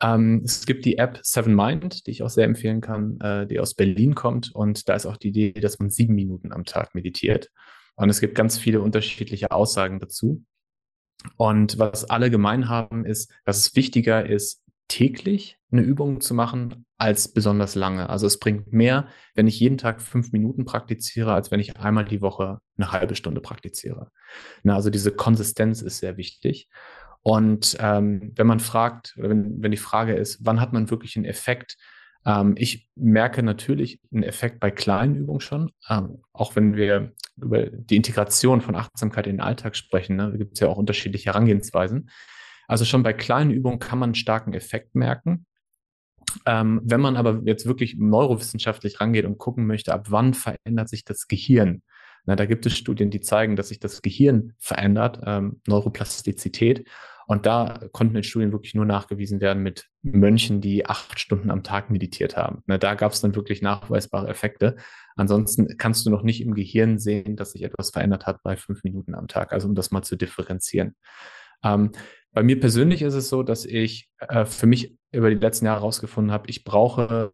Ähm, 0.00 0.42
es 0.44 0.64
gibt 0.64 0.84
die 0.84 0.98
App 0.98 1.18
Seven 1.22 1.54
Mind, 1.54 2.06
die 2.06 2.12
ich 2.12 2.22
auch 2.22 2.30
sehr 2.30 2.44
empfehlen 2.44 2.80
kann, 2.80 3.18
äh, 3.20 3.46
die 3.46 3.58
aus 3.58 3.74
Berlin 3.74 4.14
kommt. 4.14 4.54
Und 4.54 4.88
da 4.88 4.94
ist 4.94 5.06
auch 5.06 5.16
die 5.16 5.28
Idee, 5.28 5.52
dass 5.52 5.80
man 5.80 5.90
sieben 5.90 6.14
Minuten 6.14 6.52
am 6.52 6.64
Tag 6.64 6.94
meditiert. 6.94 7.50
Und 7.96 8.08
es 8.08 8.20
gibt 8.20 8.34
ganz 8.36 8.56
viele 8.56 8.80
unterschiedliche 8.82 9.50
Aussagen 9.50 9.98
dazu. 9.98 10.44
Und 11.36 11.78
was 11.78 12.04
alle 12.04 12.30
gemein 12.30 12.68
haben, 12.68 13.04
ist, 13.04 13.32
dass 13.44 13.58
es 13.58 13.76
wichtiger 13.76 14.26
ist, 14.26 14.62
täglich 14.88 15.58
eine 15.72 15.82
Übung 15.82 16.20
zu 16.20 16.34
machen, 16.34 16.86
als 16.98 17.28
besonders 17.28 17.74
lange. 17.74 18.08
Also 18.08 18.26
es 18.26 18.38
bringt 18.38 18.72
mehr, 18.72 19.08
wenn 19.34 19.48
ich 19.48 19.60
jeden 19.60 19.78
Tag 19.78 20.00
fünf 20.00 20.32
Minuten 20.32 20.64
praktiziere, 20.64 21.34
als 21.34 21.50
wenn 21.50 21.60
ich 21.60 21.76
einmal 21.76 22.04
die 22.04 22.22
Woche 22.22 22.60
eine 22.76 22.92
halbe 22.92 23.16
Stunde 23.16 23.40
praktiziere. 23.40 24.10
Na, 24.62 24.76
also 24.76 24.90
diese 24.90 25.12
Konsistenz 25.12 25.82
ist 25.82 25.98
sehr 25.98 26.16
wichtig. 26.16 26.68
Und 27.22 27.76
ähm, 27.80 28.32
wenn 28.36 28.46
man 28.46 28.60
fragt, 28.60 29.14
oder 29.18 29.30
wenn, 29.30 29.60
wenn 29.60 29.72
die 29.72 29.76
Frage 29.76 30.14
ist, 30.14 30.38
wann 30.42 30.60
hat 30.60 30.72
man 30.72 30.90
wirklich 30.90 31.16
einen 31.16 31.24
Effekt, 31.24 31.76
ähm, 32.26 32.54
ich 32.58 32.88
merke 32.96 33.42
natürlich 33.42 34.00
einen 34.12 34.24
Effekt 34.24 34.60
bei 34.60 34.70
kleinen 34.70 35.14
Übungen 35.14 35.40
schon, 35.40 35.70
ähm, 35.88 36.22
auch 36.32 36.56
wenn 36.56 36.76
wir 36.76 37.12
über 37.36 37.66
die 37.66 37.96
Integration 37.96 38.60
von 38.60 38.74
Achtsamkeit 38.74 39.26
in 39.26 39.36
den 39.36 39.40
Alltag 39.40 39.76
sprechen. 39.76 40.16
Ne, 40.16 40.30
da 40.32 40.36
gibt 40.36 40.54
es 40.54 40.60
ja 40.60 40.68
auch 40.68 40.76
unterschiedliche 40.76 41.26
Herangehensweisen. 41.26 42.10
Also 42.68 42.84
schon 42.84 43.04
bei 43.04 43.12
kleinen 43.12 43.52
Übungen 43.52 43.78
kann 43.78 43.98
man 43.98 44.08
einen 44.08 44.14
starken 44.16 44.52
Effekt 44.52 44.94
merken. 44.94 45.46
Ähm, 46.44 46.80
wenn 46.82 47.00
man 47.00 47.16
aber 47.16 47.42
jetzt 47.44 47.66
wirklich 47.66 47.96
neurowissenschaftlich 47.96 49.00
rangeht 49.00 49.24
und 49.24 49.38
gucken 49.38 49.66
möchte, 49.66 49.94
ab 49.94 50.10
wann 50.10 50.34
verändert 50.34 50.88
sich 50.88 51.04
das 51.04 51.28
Gehirn, 51.28 51.82
na, 52.26 52.34
da 52.34 52.44
gibt 52.44 52.66
es 52.66 52.76
Studien, 52.76 53.10
die 53.10 53.20
zeigen, 53.20 53.54
dass 53.54 53.68
sich 53.68 53.78
das 53.78 54.02
Gehirn 54.02 54.54
verändert, 54.58 55.20
ähm, 55.24 55.60
Neuroplastizität. 55.68 56.88
Und 57.26 57.44
da 57.44 57.80
konnten 57.92 58.16
in 58.16 58.22
Studien 58.22 58.52
wirklich 58.52 58.74
nur 58.74 58.84
nachgewiesen 58.84 59.40
werden 59.40 59.62
mit 59.62 59.86
Mönchen, 60.02 60.60
die 60.60 60.86
acht 60.86 61.18
Stunden 61.18 61.50
am 61.50 61.64
Tag 61.64 61.90
meditiert 61.90 62.36
haben. 62.36 62.62
Na, 62.66 62.78
da 62.78 62.94
gab 62.94 63.12
es 63.12 63.20
dann 63.20 63.34
wirklich 63.34 63.62
nachweisbare 63.62 64.28
Effekte. 64.28 64.76
Ansonsten 65.16 65.76
kannst 65.76 66.06
du 66.06 66.10
noch 66.10 66.22
nicht 66.22 66.40
im 66.40 66.54
Gehirn 66.54 66.98
sehen, 66.98 67.36
dass 67.36 67.52
sich 67.52 67.62
etwas 67.62 67.90
verändert 67.90 68.26
hat 68.26 68.42
bei 68.44 68.56
fünf 68.56 68.84
Minuten 68.84 69.14
am 69.14 69.26
Tag. 69.26 69.52
Also 69.52 69.68
um 69.68 69.74
das 69.74 69.90
mal 69.90 70.02
zu 70.02 70.16
differenzieren. 70.16 70.94
Ähm, 71.64 71.92
bei 72.32 72.42
mir 72.42 72.60
persönlich 72.60 73.02
ist 73.02 73.14
es 73.14 73.28
so, 73.28 73.42
dass 73.42 73.64
ich 73.64 74.08
äh, 74.18 74.44
für 74.44 74.66
mich 74.66 74.96
über 75.10 75.30
die 75.30 75.36
letzten 75.36 75.66
Jahre 75.66 75.80
herausgefunden 75.80 76.32
habe, 76.32 76.48
ich 76.48 76.64
brauche 76.64 77.32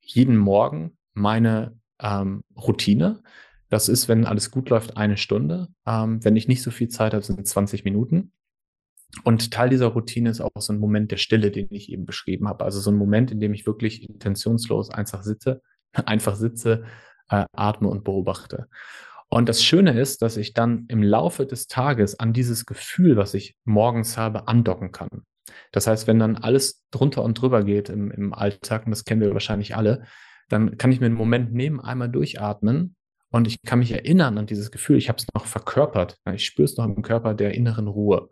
jeden 0.00 0.36
Morgen 0.36 0.98
meine 1.14 1.78
ähm, 2.00 2.42
Routine. 2.56 3.22
Das 3.68 3.88
ist, 3.88 4.08
wenn 4.08 4.26
alles 4.26 4.50
gut 4.50 4.68
läuft, 4.68 4.96
eine 4.96 5.16
Stunde. 5.16 5.68
Ähm, 5.86 6.22
wenn 6.24 6.36
ich 6.36 6.48
nicht 6.48 6.62
so 6.62 6.70
viel 6.70 6.88
Zeit 6.88 7.14
habe, 7.14 7.22
sind 7.22 7.40
es 7.40 7.50
20 7.50 7.84
Minuten. 7.84 8.32
Und 9.24 9.50
Teil 9.50 9.68
dieser 9.70 9.88
Routine 9.88 10.30
ist 10.30 10.40
auch 10.40 10.50
so 10.58 10.72
ein 10.72 10.78
Moment 10.78 11.10
der 11.10 11.16
Stille, 11.16 11.50
den 11.50 11.68
ich 11.70 11.90
eben 11.90 12.06
beschrieben 12.06 12.48
habe. 12.48 12.64
Also 12.64 12.80
so 12.80 12.90
ein 12.90 12.96
Moment, 12.96 13.30
in 13.30 13.40
dem 13.40 13.52
ich 13.54 13.66
wirklich 13.66 14.08
intentionslos 14.08 14.90
einfach 14.90 15.22
sitze, 15.22 15.62
einfach 15.92 16.36
sitze, 16.36 16.84
äh, 17.28 17.44
atme 17.52 17.88
und 17.88 18.04
beobachte. 18.04 18.68
Und 19.28 19.48
das 19.48 19.62
Schöne 19.62 19.98
ist, 19.98 20.22
dass 20.22 20.36
ich 20.36 20.54
dann 20.54 20.86
im 20.88 21.02
Laufe 21.02 21.46
des 21.46 21.68
Tages 21.68 22.18
an 22.18 22.32
dieses 22.32 22.66
Gefühl, 22.66 23.16
was 23.16 23.34
ich 23.34 23.56
morgens 23.64 24.16
habe, 24.16 24.48
andocken 24.48 24.90
kann. 24.90 25.08
Das 25.70 25.86
heißt, 25.86 26.08
wenn 26.08 26.18
dann 26.18 26.36
alles 26.36 26.84
drunter 26.90 27.22
und 27.22 27.40
drüber 27.40 27.62
geht 27.62 27.88
im, 27.88 28.10
im 28.10 28.34
Alltag, 28.34 28.86
und 28.86 28.90
das 28.90 29.04
kennen 29.04 29.20
wir 29.20 29.32
wahrscheinlich 29.32 29.76
alle, 29.76 30.04
dann 30.48 30.78
kann 30.78 30.90
ich 30.90 30.98
mir 30.98 31.06
einen 31.06 31.14
Moment 31.14 31.52
nehmen, 31.52 31.80
einmal 31.80 32.08
durchatmen 32.08 32.96
und 33.30 33.46
ich 33.46 33.62
kann 33.62 33.78
mich 33.78 33.92
erinnern 33.92 34.36
an 34.36 34.46
dieses 34.46 34.72
Gefühl. 34.72 34.98
Ich 34.98 35.08
habe 35.08 35.18
es 35.18 35.26
noch 35.32 35.46
verkörpert. 35.46 36.16
Ich 36.34 36.44
spüre 36.44 36.64
es 36.64 36.76
noch 36.76 36.84
im 36.84 37.02
Körper 37.02 37.34
der 37.34 37.54
inneren 37.54 37.86
Ruhe 37.86 38.30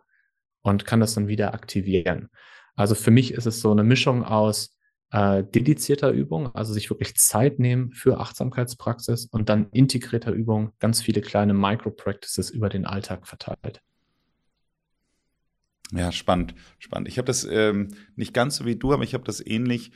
und 0.62 0.84
kann 0.84 1.00
das 1.00 1.14
dann 1.14 1.28
wieder 1.28 1.54
aktivieren. 1.54 2.28
Also 2.74 2.94
für 2.94 3.10
mich 3.10 3.32
ist 3.32 3.46
es 3.46 3.60
so 3.60 3.70
eine 3.70 3.84
Mischung 3.84 4.24
aus 4.24 4.76
äh, 5.10 5.42
dedizierter 5.42 6.10
Übung, 6.10 6.54
also 6.54 6.72
sich 6.72 6.90
wirklich 6.90 7.16
Zeit 7.16 7.58
nehmen 7.58 7.92
für 7.92 8.20
Achtsamkeitspraxis 8.20 9.26
und 9.26 9.48
dann 9.48 9.68
integrierter 9.70 10.32
Übung, 10.32 10.72
ganz 10.78 11.00
viele 11.00 11.20
kleine 11.20 11.54
Micro-Practices 11.54 12.50
über 12.50 12.68
den 12.68 12.84
Alltag 12.84 13.26
verteilt. 13.26 13.80
Ja, 15.92 16.12
spannend, 16.12 16.54
spannend. 16.78 17.08
Ich 17.08 17.16
habe 17.16 17.26
das 17.26 17.44
ähm, 17.50 17.88
nicht 18.14 18.34
ganz 18.34 18.56
so 18.56 18.66
wie 18.66 18.76
du, 18.76 18.92
aber 18.92 19.04
ich 19.04 19.14
habe 19.14 19.24
das 19.24 19.44
ähnlich 19.44 19.92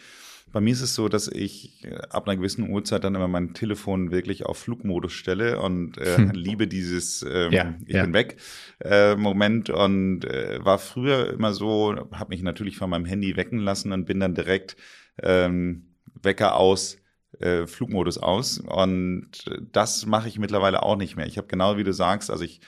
bei 0.51 0.61
mir 0.61 0.73
ist 0.73 0.83
es 0.83 0.95
so, 0.95 1.09
dass 1.09 1.29
ich 1.29 1.85
äh, 1.85 1.95
ab 2.11 2.27
einer 2.27 2.37
gewissen 2.37 2.69
Uhrzeit 2.69 3.05
dann 3.05 3.15
immer 3.15 3.29
mein 3.29 3.55
Telefon 3.55 4.11
wirklich 4.11 4.45
auf 4.47 4.59
Flugmodus 4.59 5.13
stelle 5.13 5.61
und 5.61 5.99
äh, 5.99 6.17
hm. 6.17 6.31
liebe 6.33 6.67
dieses 6.67 7.23
ähm, 7.23 7.53
ja, 7.53 7.75
Ich 7.87 7.95
ja. 7.95 8.03
bin 8.03 8.15
weg 8.15 8.37
äh, 8.81 9.15
Moment 9.17 9.71
und 9.71 10.25
äh, 10.25 10.65
war 10.65 10.79
früher 10.79 11.33
immer 11.33 11.53
so, 11.53 11.95
habe 12.13 12.31
mich 12.31 12.43
natürlich 12.43 12.77
von 12.77 12.91
meinem 12.91 13.05
Handy 13.05 13.37
wecken 13.37 13.59
lassen 13.59 13.93
und 13.93 14.05
bin 14.05 14.21
dann 14.21 14.35
direkt 14.35 14.77
ähm, 15.23 15.87
Wecker 16.23 16.57
aus, 16.57 16.99
äh, 17.39 17.67
Flugmodus 17.67 18.19
aus 18.19 18.59
und 18.59 19.31
das 19.73 20.07
mache 20.07 20.29
ich 20.29 20.39
mittlerweile 20.39 20.83
auch 20.83 20.97
nicht 20.97 21.17
mehr. 21.17 21.27
Ich 21.27 21.39
habe 21.39 21.49
genau 21.49 21.77
wie 21.77 21.85
du 21.85 21.93
sagst, 21.93 22.31
also 22.31 22.45
ich 22.45 22.61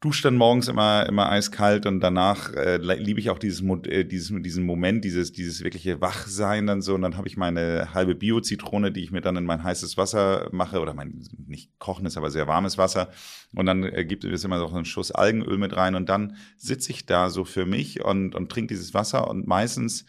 dusche 0.00 0.22
dann 0.22 0.36
morgens 0.36 0.68
immer, 0.68 1.06
immer 1.06 1.28
eiskalt 1.30 1.84
und 1.84 2.00
danach 2.00 2.52
äh, 2.54 2.76
liebe 2.76 3.18
ich 3.18 3.30
auch 3.30 3.38
dieses, 3.38 3.62
äh, 3.86 4.04
dieses, 4.04 4.32
diesen 4.42 4.64
Moment, 4.64 5.04
dieses, 5.04 5.32
dieses 5.32 5.64
wirkliche 5.64 6.00
Wachsein 6.00 6.68
dann 6.68 6.82
so. 6.82 6.94
Und 6.94 7.02
dann 7.02 7.16
habe 7.16 7.26
ich 7.26 7.36
meine 7.36 7.92
halbe 7.94 8.14
Bio-Zitrone, 8.14 8.92
die 8.92 9.02
ich 9.02 9.10
mir 9.10 9.22
dann 9.22 9.36
in 9.36 9.44
mein 9.44 9.64
heißes 9.64 9.96
Wasser 9.96 10.48
mache 10.52 10.80
oder 10.80 10.94
mein 10.94 11.20
nicht 11.46 11.76
kochendes, 11.80 12.16
aber 12.16 12.30
sehr 12.30 12.46
warmes 12.46 12.78
Wasser. 12.78 13.10
Und 13.54 13.66
dann 13.66 13.82
äh, 13.82 14.04
gibt 14.04 14.24
es 14.24 14.44
immer 14.44 14.58
noch 14.58 14.72
einen 14.72 14.84
Schuss 14.84 15.10
Algenöl 15.10 15.58
mit 15.58 15.76
rein 15.76 15.96
und 15.96 16.08
dann 16.08 16.36
sitze 16.56 16.92
ich 16.92 17.04
da 17.04 17.28
so 17.28 17.44
für 17.44 17.66
mich 17.66 18.04
und, 18.04 18.36
und 18.36 18.52
trinke 18.52 18.74
dieses 18.74 18.94
Wasser 18.94 19.28
und 19.28 19.48
meistens 19.48 20.04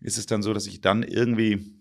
ist 0.00 0.18
es 0.18 0.26
dann 0.26 0.42
so, 0.42 0.52
dass 0.54 0.66
ich 0.66 0.80
dann 0.80 1.04
irgendwie 1.04 1.76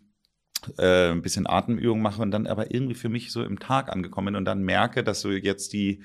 äh, 0.77 1.11
ein 1.11 1.23
bisschen 1.23 1.47
Atemübung 1.47 2.01
mache 2.01 2.21
und 2.21 2.29
dann 2.29 2.45
aber 2.45 2.71
irgendwie 2.71 2.93
für 2.93 3.09
mich 3.09 3.31
so 3.31 3.43
im 3.43 3.57
Tag 3.57 3.89
angekommen 3.89 4.27
bin 4.27 4.35
und 4.35 4.45
dann 4.45 4.61
merke, 4.61 5.03
dass 5.03 5.21
so 5.21 5.31
jetzt 5.31 5.73
die 5.73 6.03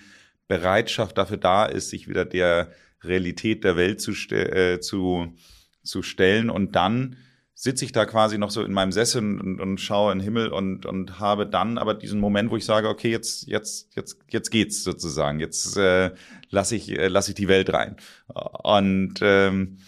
Bereitschaft 0.48 1.18
dafür 1.18 1.36
da 1.36 1.66
ist, 1.66 1.90
sich 1.90 2.08
wieder 2.08 2.24
der 2.24 2.70
Realität 3.02 3.64
der 3.64 3.76
Welt 3.76 4.00
zu, 4.00 4.12
äh, 4.34 4.80
zu, 4.80 5.34
zu 5.82 6.02
stellen. 6.02 6.50
Und 6.50 6.76
dann 6.76 7.16
sitze 7.54 7.84
ich 7.84 7.92
da 7.92 8.04
quasi 8.04 8.36
noch 8.36 8.50
so 8.50 8.62
in 8.62 8.72
meinem 8.72 8.92
Sessel 8.92 9.22
und, 9.22 9.60
und 9.60 9.80
schaue 9.80 10.12
in 10.12 10.18
den 10.18 10.24
Himmel 10.24 10.48
und, 10.48 10.86
und 10.86 11.20
habe 11.20 11.46
dann 11.46 11.78
aber 11.78 11.94
diesen 11.94 12.20
Moment, 12.20 12.50
wo 12.50 12.56
ich 12.56 12.64
sage, 12.64 12.88
okay, 12.88 13.10
jetzt, 13.10 13.46
jetzt, 13.46 13.94
jetzt, 13.96 14.18
jetzt 14.28 14.50
geht's 14.50 14.82
sozusagen. 14.82 15.40
Jetzt 15.40 15.76
äh, 15.76 16.10
lasse 16.50 16.76
ich, 16.76 16.90
äh, 16.90 17.08
lass 17.08 17.28
ich 17.28 17.34
die 17.34 17.48
Welt 17.48 17.72
rein. 17.72 17.96
Und 18.26 19.14
ähm, 19.22 19.78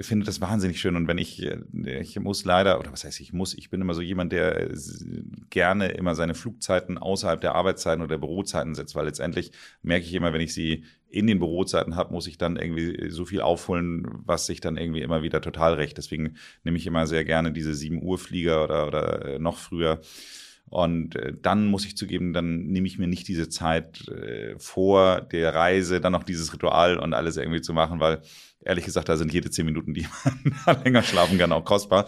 finde 0.00 0.24
das 0.24 0.40
wahnsinnig 0.40 0.80
schön. 0.80 0.96
Und 0.96 1.06
wenn 1.06 1.18
ich, 1.18 1.42
äh, 1.42 1.58
ich 2.00 2.18
muss 2.18 2.44
leider, 2.44 2.80
oder 2.80 2.92
was 2.92 3.04
heißt 3.04 3.20
ich 3.20 3.32
muss, 3.32 3.54
ich 3.54 3.70
bin 3.70 3.80
immer 3.80 3.94
so 3.94 4.00
jemand, 4.00 4.32
der 4.32 4.70
gerne 5.50 5.88
immer 5.88 6.14
seine 6.14 6.34
Flugzeiten 6.34 6.96
außerhalb 6.98 7.40
der 7.40 7.54
Arbeitszeiten 7.54 8.00
oder 8.00 8.14
der 8.14 8.26
Bürozeiten 8.26 8.74
setzt, 8.74 8.94
weil 8.94 9.06
letztendlich 9.06 9.52
merke 9.82 10.06
ich 10.06 10.14
immer, 10.14 10.32
wenn 10.32 10.40
ich 10.40 10.54
sie 10.54 10.84
in 11.10 11.26
den 11.26 11.38
Bürozeiten 11.38 11.94
habe, 11.94 12.14
muss 12.14 12.26
ich 12.26 12.38
dann 12.38 12.56
irgendwie 12.56 13.10
so 13.10 13.26
viel 13.26 13.42
aufholen, 13.42 14.06
was 14.24 14.46
sich 14.46 14.62
dann 14.62 14.78
irgendwie 14.78 15.02
immer 15.02 15.22
wieder 15.22 15.42
total 15.42 15.74
recht. 15.74 15.98
Deswegen 15.98 16.36
nehme 16.64 16.78
ich 16.78 16.86
immer 16.86 17.06
sehr 17.06 17.24
gerne 17.24 17.52
diese 17.52 17.74
7 17.74 18.02
Uhr 18.02 18.16
Flieger 18.18 18.64
oder, 18.64 18.86
oder 18.86 19.24
äh, 19.26 19.38
noch 19.38 19.58
früher. 19.58 20.00
Und 20.70 21.16
äh, 21.16 21.34
dann 21.40 21.66
muss 21.66 21.84
ich 21.84 21.98
zugeben, 21.98 22.32
dann 22.32 22.64
nehme 22.68 22.86
ich 22.86 22.98
mir 22.98 23.08
nicht 23.08 23.28
diese 23.28 23.50
Zeit 23.50 24.08
äh, 24.08 24.58
vor 24.58 25.20
der 25.20 25.54
Reise, 25.54 26.00
dann 26.00 26.12
noch 26.12 26.24
dieses 26.24 26.54
Ritual 26.54 26.98
und 26.98 27.12
alles 27.12 27.36
irgendwie 27.36 27.60
zu 27.60 27.74
machen, 27.74 28.00
weil 28.00 28.22
ehrlich 28.64 28.84
gesagt, 28.84 29.08
da 29.08 29.16
sind 29.16 29.32
jede 29.32 29.50
zehn 29.50 29.66
Minuten, 29.66 29.94
die 29.94 30.06
man 30.66 30.82
länger 30.84 31.02
schlafen 31.02 31.38
kann, 31.38 31.52
auch 31.52 31.64
kostbar. 31.64 32.06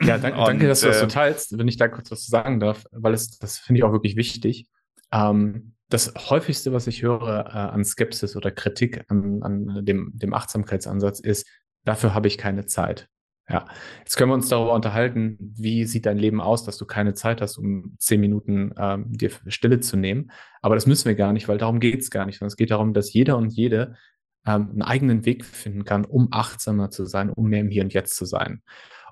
Ja, 0.00 0.18
danke, 0.18 0.38
und, 0.38 0.46
danke 0.46 0.68
dass 0.68 0.80
du 0.80 0.88
das 0.88 1.00
so 1.00 1.06
äh, 1.06 1.08
teilst, 1.08 1.58
wenn 1.58 1.68
ich 1.68 1.76
da 1.76 1.88
kurz 1.88 2.10
was 2.10 2.26
sagen 2.26 2.60
darf, 2.60 2.84
weil 2.92 3.14
es, 3.14 3.38
das 3.38 3.58
finde 3.58 3.78
ich 3.78 3.84
auch 3.84 3.92
wirklich 3.92 4.16
wichtig. 4.16 4.68
Ähm, 5.12 5.74
das 5.88 6.12
häufigste, 6.30 6.72
was 6.72 6.86
ich 6.86 7.02
höre 7.02 7.46
äh, 7.46 7.58
an 7.58 7.84
Skepsis 7.84 8.36
oder 8.36 8.50
Kritik 8.50 9.04
an, 9.08 9.42
an 9.42 9.84
dem, 9.84 10.12
dem 10.14 10.34
Achtsamkeitsansatz 10.34 11.20
ist, 11.20 11.46
dafür 11.84 12.14
habe 12.14 12.28
ich 12.28 12.38
keine 12.38 12.66
Zeit. 12.66 13.08
Ja, 13.48 13.66
jetzt 13.98 14.16
können 14.16 14.30
wir 14.30 14.34
uns 14.34 14.48
darüber 14.48 14.72
unterhalten, 14.72 15.36
wie 15.38 15.84
sieht 15.84 16.06
dein 16.06 16.16
Leben 16.16 16.40
aus, 16.40 16.64
dass 16.64 16.78
du 16.78 16.86
keine 16.86 17.12
Zeit 17.12 17.42
hast, 17.42 17.58
um 17.58 17.94
zehn 17.98 18.18
Minuten 18.18 18.72
ähm, 18.78 19.12
dir 19.12 19.30
Stille 19.48 19.80
zu 19.80 19.98
nehmen. 19.98 20.30
Aber 20.62 20.76
das 20.76 20.86
müssen 20.86 21.04
wir 21.04 21.14
gar 21.14 21.34
nicht, 21.34 21.46
weil 21.46 21.58
darum 21.58 21.78
geht 21.78 22.00
es 22.00 22.10
gar 22.10 22.24
nicht. 22.24 22.38
Sondern 22.38 22.48
es 22.48 22.56
geht 22.56 22.70
darum, 22.70 22.94
dass 22.94 23.12
jeder 23.12 23.36
und 23.36 23.52
jede 23.52 23.96
ähm, 24.46 24.70
einen 24.70 24.82
eigenen 24.82 25.24
Weg 25.24 25.44
finden 25.44 25.84
kann, 25.84 26.04
um 26.04 26.28
achtsamer 26.30 26.90
zu 26.90 27.06
sein, 27.06 27.30
um 27.30 27.48
mehr 27.48 27.60
im 27.60 27.70
Hier 27.70 27.82
und 27.82 27.94
Jetzt 27.94 28.16
zu 28.16 28.24
sein. 28.24 28.62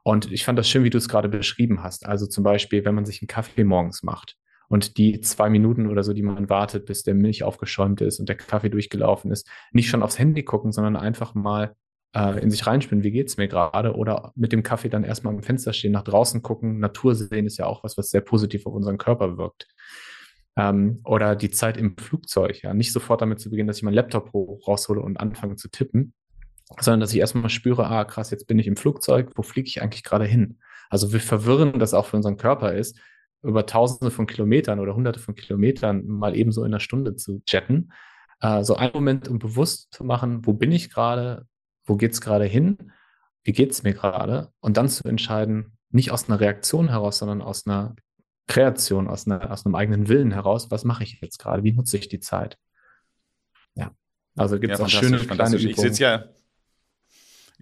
Und 0.05 0.33
ich 0.33 0.45
fand 0.45 0.59
das 0.59 0.69
schön, 0.69 0.85
wie 0.85 0.91
du 0.91 0.99
es 0.99 1.09
gerade 1.09 1.29
beschrieben 1.29 1.83
hast. 1.83 2.07
Also 2.07 2.27
zum 2.27 2.45
Beispiel, 2.45 2.85
wenn 2.85 2.95
man 2.95 3.05
sich 3.05 3.23
einen 3.23 3.29
Kaffee 3.29 3.65
morgens 3.65 4.03
macht 4.03 4.37
und 4.69 4.97
die 4.97 5.21
zwei 5.21 5.49
Minuten 5.49 5.87
oder 5.87 6.03
so, 6.03 6.13
die 6.13 6.23
man 6.23 6.49
wartet, 6.49 6.87
bis 6.87 7.03
der 7.03 7.15
Milch 7.15 7.45
aufgeschäumt 7.45 8.01
ist 8.01 8.19
und 8.19 8.29
der 8.29 8.37
Kaffee 8.37 8.71
durchgelaufen 8.71 9.31
ist, 9.31 9.49
nicht 9.73 9.89
schon 9.89 10.03
aufs 10.03 10.19
Handy 10.19 10.43
gucken, 10.43 10.73
sondern 10.73 10.97
einfach 10.97 11.35
mal 11.35 11.77
äh, 12.15 12.41
in 12.43 12.51
sich 12.51 12.67
reinspielen, 12.67 13.05
wie 13.05 13.11
geht's 13.11 13.37
mir 13.37 13.49
gerade? 13.49 13.95
Oder 13.95 14.33
mit 14.35 14.53
dem 14.53 14.63
Kaffee 14.63 14.89
dann 14.89 15.05
erstmal 15.05 15.35
am 15.35 15.43
Fenster 15.43 15.73
stehen, 15.73 15.93
nach 15.93 16.03
draußen 16.03 16.43
gucken. 16.43 16.79
Natur 16.79 17.15
sehen 17.15 17.47
ist 17.47 17.59
ja 17.59 17.67
auch 17.67 17.85
was, 17.85 17.97
was 17.97 18.11
sehr 18.11 18.21
positiv 18.21 18.67
auf 18.67 18.75
unseren 18.75 18.99
Körper 18.99 19.39
wirkt. 19.39 19.69
Ähm, 20.57 21.01
oder 21.05 21.35
die 21.35 21.51
Zeit 21.51 21.77
im 21.77 21.97
Flugzeug, 21.97 22.63
ja, 22.63 22.75
nicht 22.75 22.93
sofort 22.93 23.23
damit 23.23 23.41
zu 23.41 23.51
beginnen, 23.51 23.69
dass 23.69 23.79
ich 23.79 23.83
meinen 23.83 23.95
Laptop 23.95 24.35
raushole 24.35 25.01
und 25.01 25.19
anfange 25.19 25.57
zu 25.57 25.69
tippen, 25.69 26.15
sondern 26.81 27.01
dass 27.01 27.13
ich 27.13 27.21
erstmal 27.21 27.49
spüre, 27.49 27.87
ah, 27.87 28.05
krass, 28.05 28.31
jetzt 28.31 28.47
bin 28.47 28.59
ich 28.59 28.67
im 28.67 28.77
Flugzeug, 28.77 29.31
wo 29.35 29.43
fliege 29.43 29.69
ich 29.69 29.83
eigentlich 29.83 30.05
gerade 30.05 30.25
hin? 30.25 30.59
Also 30.91 31.13
wie 31.13 31.21
verwirrend 31.21 31.81
das 31.81 31.95
auch 31.95 32.07
für 32.07 32.17
unseren 32.17 32.37
Körper 32.37 32.75
ist, 32.75 32.99
über 33.43 33.67
tausende 33.67 34.11
von 34.11 34.27
Kilometern 34.27 34.79
oder 34.79 34.95
hunderte 34.95 35.21
von 35.21 35.35
Kilometern 35.35 36.07
mal 36.07 36.37
ebenso 36.37 36.63
in 36.63 36.73
einer 36.73 36.81
Stunde 36.81 37.17
zu 37.17 37.43
jetten. 37.49 37.93
Äh, 38.41 38.63
so 38.63 38.77
einen 38.77 38.93
Moment, 38.93 39.29
um 39.29 39.39
bewusst 39.39 39.93
zu 39.93 40.05
machen, 40.05 40.47
wo 40.47 40.53
bin 40.53 40.71
ich 40.71 40.91
gerade, 40.91 41.47
wo 41.85 41.97
geht 41.97 42.13
es 42.13 42.21
gerade 42.21 42.45
hin, 42.45 42.93
wie 43.43 43.53
geht 43.53 43.73
es 43.73 43.83
mir 43.83 43.95
gerade 43.95 44.53
und 44.61 44.77
dann 44.77 44.89
zu 44.89 45.09
entscheiden, 45.09 45.79
nicht 45.91 46.11
aus 46.11 46.29
einer 46.29 46.41
Reaktion 46.41 46.89
heraus, 46.89 47.19
sondern 47.19 47.43
aus 47.43 47.67
einer 47.67 47.97
Kreation, 48.49 49.09
aus, 49.09 49.27
einer, 49.27 49.51
aus 49.51 49.65
einem 49.65 49.75
eigenen 49.75 50.09
Willen 50.09 50.33
heraus, 50.33 50.71
was 50.71 50.85
mache 50.85 51.05
ich 51.05 51.19
jetzt 51.21 51.39
gerade, 51.39 51.63
wie 51.63 51.73
nutze 51.73 51.97
ich 51.97 52.09
die 52.09 52.21
Zeit. 52.21 52.59
Ja, 53.75 53.93
also 54.37 54.59
gibt 54.59 54.73
es 54.73 54.79
ja, 54.79 54.85
auch 54.85 54.89
schöne 54.89 55.19
kleine 55.19 55.57
Übungen. 55.57 55.71
Ich 55.71 55.77
sitze 55.77 56.03
ja, 56.03 56.25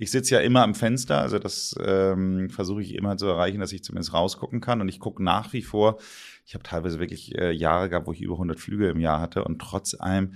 ich 0.02 0.10
sitze 0.10 0.36
ja 0.36 0.40
immer 0.40 0.62
am 0.62 0.74
Fenster, 0.74 1.20
also 1.20 1.38
das 1.38 1.74
ähm, 1.84 2.48
versuche 2.48 2.80
ich 2.80 2.94
immer 2.94 3.18
zu 3.18 3.26
erreichen, 3.26 3.60
dass 3.60 3.70
ich 3.70 3.84
zumindest 3.84 4.14
rausgucken 4.14 4.62
kann. 4.62 4.80
Und 4.80 4.88
ich 4.88 4.98
gucke 4.98 5.22
nach 5.22 5.52
wie 5.52 5.60
vor. 5.60 5.98
Ich 6.46 6.54
habe 6.54 6.64
teilweise 6.64 6.98
wirklich 6.98 7.36
äh, 7.36 7.52
Jahre 7.52 7.90
gehabt, 7.90 8.06
wo 8.06 8.12
ich 8.12 8.22
über 8.22 8.32
100 8.32 8.58
Flüge 8.58 8.88
im 8.88 8.98
Jahr 8.98 9.20
hatte 9.20 9.44
und 9.44 9.58
trotz 9.58 9.94
allem 10.00 10.32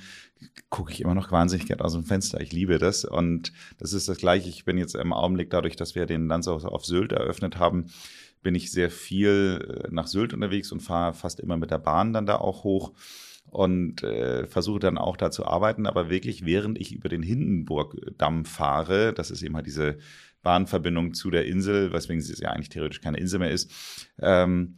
gucke 0.69 0.93
ich 0.93 1.01
immer 1.01 1.15
noch 1.15 1.33
wahnsinnig 1.33 1.67
gerne 1.67 1.83
aus 1.83 1.95
dem 1.95 2.05
Fenster. 2.05 2.43
Ich 2.43 2.53
liebe 2.53 2.77
das 2.77 3.07
und 3.07 3.55
das 3.79 3.95
ist 3.95 4.07
das 4.07 4.19
Gleiche. 4.19 4.51
Ich 4.51 4.67
bin 4.67 4.77
jetzt 4.77 4.95
im 4.97 5.15
Augenblick 5.15 5.49
dadurch, 5.49 5.77
dass 5.77 5.95
wir 5.95 6.05
den 6.05 6.29
Landshaus 6.29 6.67
auf 6.67 6.85
Sylt 6.85 7.13
eröffnet 7.13 7.59
haben, 7.59 7.87
bin 8.45 8.55
ich 8.55 8.71
sehr 8.71 8.91
viel 8.91 9.83
äh, 9.85 9.89
nach 9.91 10.07
Sylt 10.07 10.33
unterwegs 10.33 10.71
und 10.71 10.81
fahre 10.81 11.15
fast 11.15 11.41
immer 11.41 11.57
mit 11.57 11.73
der 11.73 11.79
Bahn 11.79 12.13
dann 12.13 12.27
da 12.27 12.37
auch 12.37 12.63
hoch 12.63 12.93
und 13.51 14.05
äh, 14.05 14.47
versuche 14.47 14.79
dann 14.79 14.99
auch 14.99 15.17
da 15.17 15.33
zu 15.33 15.45
arbeiten. 15.45 15.87
Aber 15.87 16.11
wirklich, 16.11 16.45
während 16.45 16.79
ich 16.79 16.95
über 16.95 17.09
den 17.09 17.23
Hindenburgdamm 17.23 18.45
fahre, 18.45 19.13
das 19.13 19.33
ist 19.33 19.43
eben 19.43 19.57
halt 19.57 19.67
diese 19.67 19.99
Bahnverbindung 20.43 21.15
zu 21.15 21.31
der 21.31 21.47
Insel, 21.47 21.93
weswegen 21.93 22.21
es 22.21 22.39
ja 22.39 22.51
eigentlich 22.51 22.69
theoretisch 22.69 23.01
keine 23.01 23.19
Insel 23.19 23.41
mehr 23.41 23.51
ist, 23.51 23.73
ähm, 24.21 24.77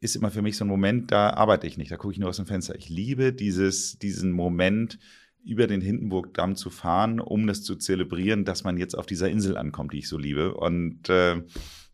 ist 0.00 0.16
immer 0.16 0.30
für 0.30 0.42
mich 0.42 0.56
so 0.56 0.64
ein 0.64 0.68
Moment, 0.68 1.12
da 1.12 1.30
arbeite 1.30 1.66
ich 1.66 1.78
nicht, 1.78 1.92
da 1.92 1.96
gucke 1.96 2.12
ich 2.12 2.18
nur 2.18 2.28
aus 2.28 2.36
dem 2.36 2.46
Fenster. 2.46 2.74
Ich 2.74 2.88
liebe 2.88 3.32
dieses, 3.32 3.98
diesen 3.98 4.32
Moment, 4.32 4.98
über 5.44 5.68
den 5.68 5.80
Hindenburgdamm 5.80 6.56
zu 6.56 6.70
fahren, 6.70 7.20
um 7.20 7.46
das 7.46 7.62
zu 7.62 7.76
zelebrieren, 7.76 8.44
dass 8.44 8.64
man 8.64 8.76
jetzt 8.78 8.98
auf 8.98 9.06
dieser 9.06 9.30
Insel 9.30 9.56
ankommt, 9.56 9.92
die 9.92 9.98
ich 9.98 10.08
so 10.08 10.18
liebe. 10.18 10.54
Und 10.54 11.08
äh, 11.08 11.40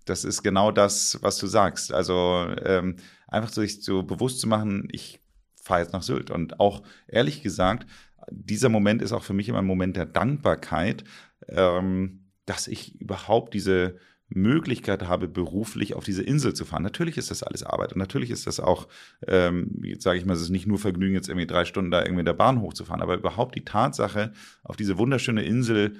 das 0.05 0.25
ist 0.25 0.43
genau 0.43 0.71
das, 0.73 1.19
was 1.23 1.38
du 1.38 1.47
sagst. 1.47 1.93
Also 1.93 2.47
ähm, 2.65 2.97
einfach 3.29 3.51
sich 3.51 3.83
so 3.83 4.03
bewusst 4.03 4.41
zu 4.41 4.49
machen, 4.49 4.88
ich 4.93 5.21
fahre 5.57 5.81
jetzt 5.81 5.93
nach 5.93 6.03
Sylt. 6.03 6.31
Und 6.31 6.61
auch 6.61 6.83
ehrlich 7.09 7.43
gesagt, 7.43 7.87
dieser 8.31 8.69
Moment 8.69 9.03
ist 9.03 9.12
auch 9.12 9.25
für 9.25 9.33
mich 9.33 9.49
immer 9.49 9.59
ein 9.59 9.67
Moment 9.67 9.97
der 9.97 10.07
Dankbarkeit, 10.07 11.05
ähm, 11.49 12.31
dass 12.47 12.67
ich 12.67 13.01
überhaupt 13.01 13.55
diese 13.55 13.97
Möglichkeit 14.29 15.07
habe, 15.07 15.29
beruflich 15.29 15.95
auf 15.95 16.05
diese 16.05 16.23
Insel 16.23 16.55
zu 16.55 16.65
fahren. 16.65 16.83
Natürlich 16.83 17.19
ist 17.19 17.31
das 17.31 17.43
alles 17.43 17.62
Arbeit 17.62 17.93
und 17.93 17.99
natürlich 17.99 18.31
ist 18.31 18.47
das 18.47 18.61
auch, 18.61 18.88
ähm, 19.27 19.83
sage 19.99 20.19
ich 20.19 20.25
mal, 20.25 20.35
es 20.35 20.41
ist 20.41 20.51
nicht 20.51 20.67
nur 20.67 20.79
Vergnügen, 20.79 21.15
jetzt 21.15 21.29
irgendwie 21.29 21.47
drei 21.47 21.65
Stunden 21.65 21.91
da 21.91 22.01
irgendwie 22.01 22.21
in 22.21 22.27
der 22.27 22.33
Bahn 22.33 22.61
hochzufahren, 22.61 23.03
aber 23.03 23.15
überhaupt 23.15 23.55
die 23.55 23.65
Tatsache, 23.65 24.33
auf 24.65 24.77
diese 24.77 24.99
wunderschöne 24.99 25.43
Insel 25.43 25.97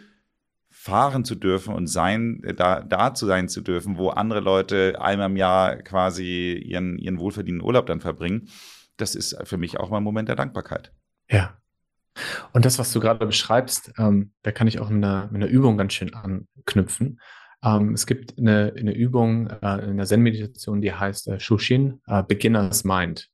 fahren 0.83 1.25
zu 1.25 1.37
dürfen 1.37 1.75
und 1.75 1.87
sein, 1.87 2.42
da, 2.57 2.81
da 2.81 3.14
zu 3.14 3.27
sein 3.27 3.49
zu 3.49 3.61
dürfen, 3.61 3.99
wo 3.99 4.09
andere 4.09 4.40
Leute 4.40 5.01
einmal 5.01 5.31
im 5.31 5.37
Jahr 5.37 5.77
quasi 5.77 6.55
ihren, 6.55 6.99
ihren 6.99 7.21
wohlverdienten 7.21 7.64
Urlaub 7.64 7.87
dann 7.87 8.01
verbringen, 8.01 8.49
das 8.97 9.14
ist 9.14 9.37
für 9.45 9.59
mich 9.59 9.79
auch 9.79 9.90
mal 9.90 9.99
ein 9.99 10.03
Moment 10.03 10.29
der 10.29 10.35
Dankbarkeit. 10.35 10.92
Ja. 11.31 11.57
Und 12.53 12.64
das, 12.64 12.81
was 12.81 12.92
du 12.92 12.99
gerade 12.99 13.25
beschreibst, 13.25 13.92
ähm, 13.97 14.33
da 14.42 14.51
kann 14.51 14.66
ich 14.66 14.81
auch 14.81 14.90
mit 14.90 15.05
einer, 15.05 15.29
mit 15.31 15.40
einer 15.40 15.53
Übung 15.53 15.79
ganz 15.79 15.92
schön 15.92 16.14
anknüpfen. 16.14 17.21
Ähm, 17.62 17.95
es 17.95 18.05
gibt 18.05 18.37
eine, 18.37 18.75
eine 18.77 18.92
Übung 18.92 19.51
äh, 19.51 19.85
in 19.88 19.99
der 19.99 20.07
Zen-Meditation, 20.07 20.81
die 20.81 20.92
heißt 20.92 21.29
äh, 21.29 21.38
Shushin, 21.38 22.01
äh, 22.09 22.25
Beginner's 22.25 22.83
Mind. 22.83 23.29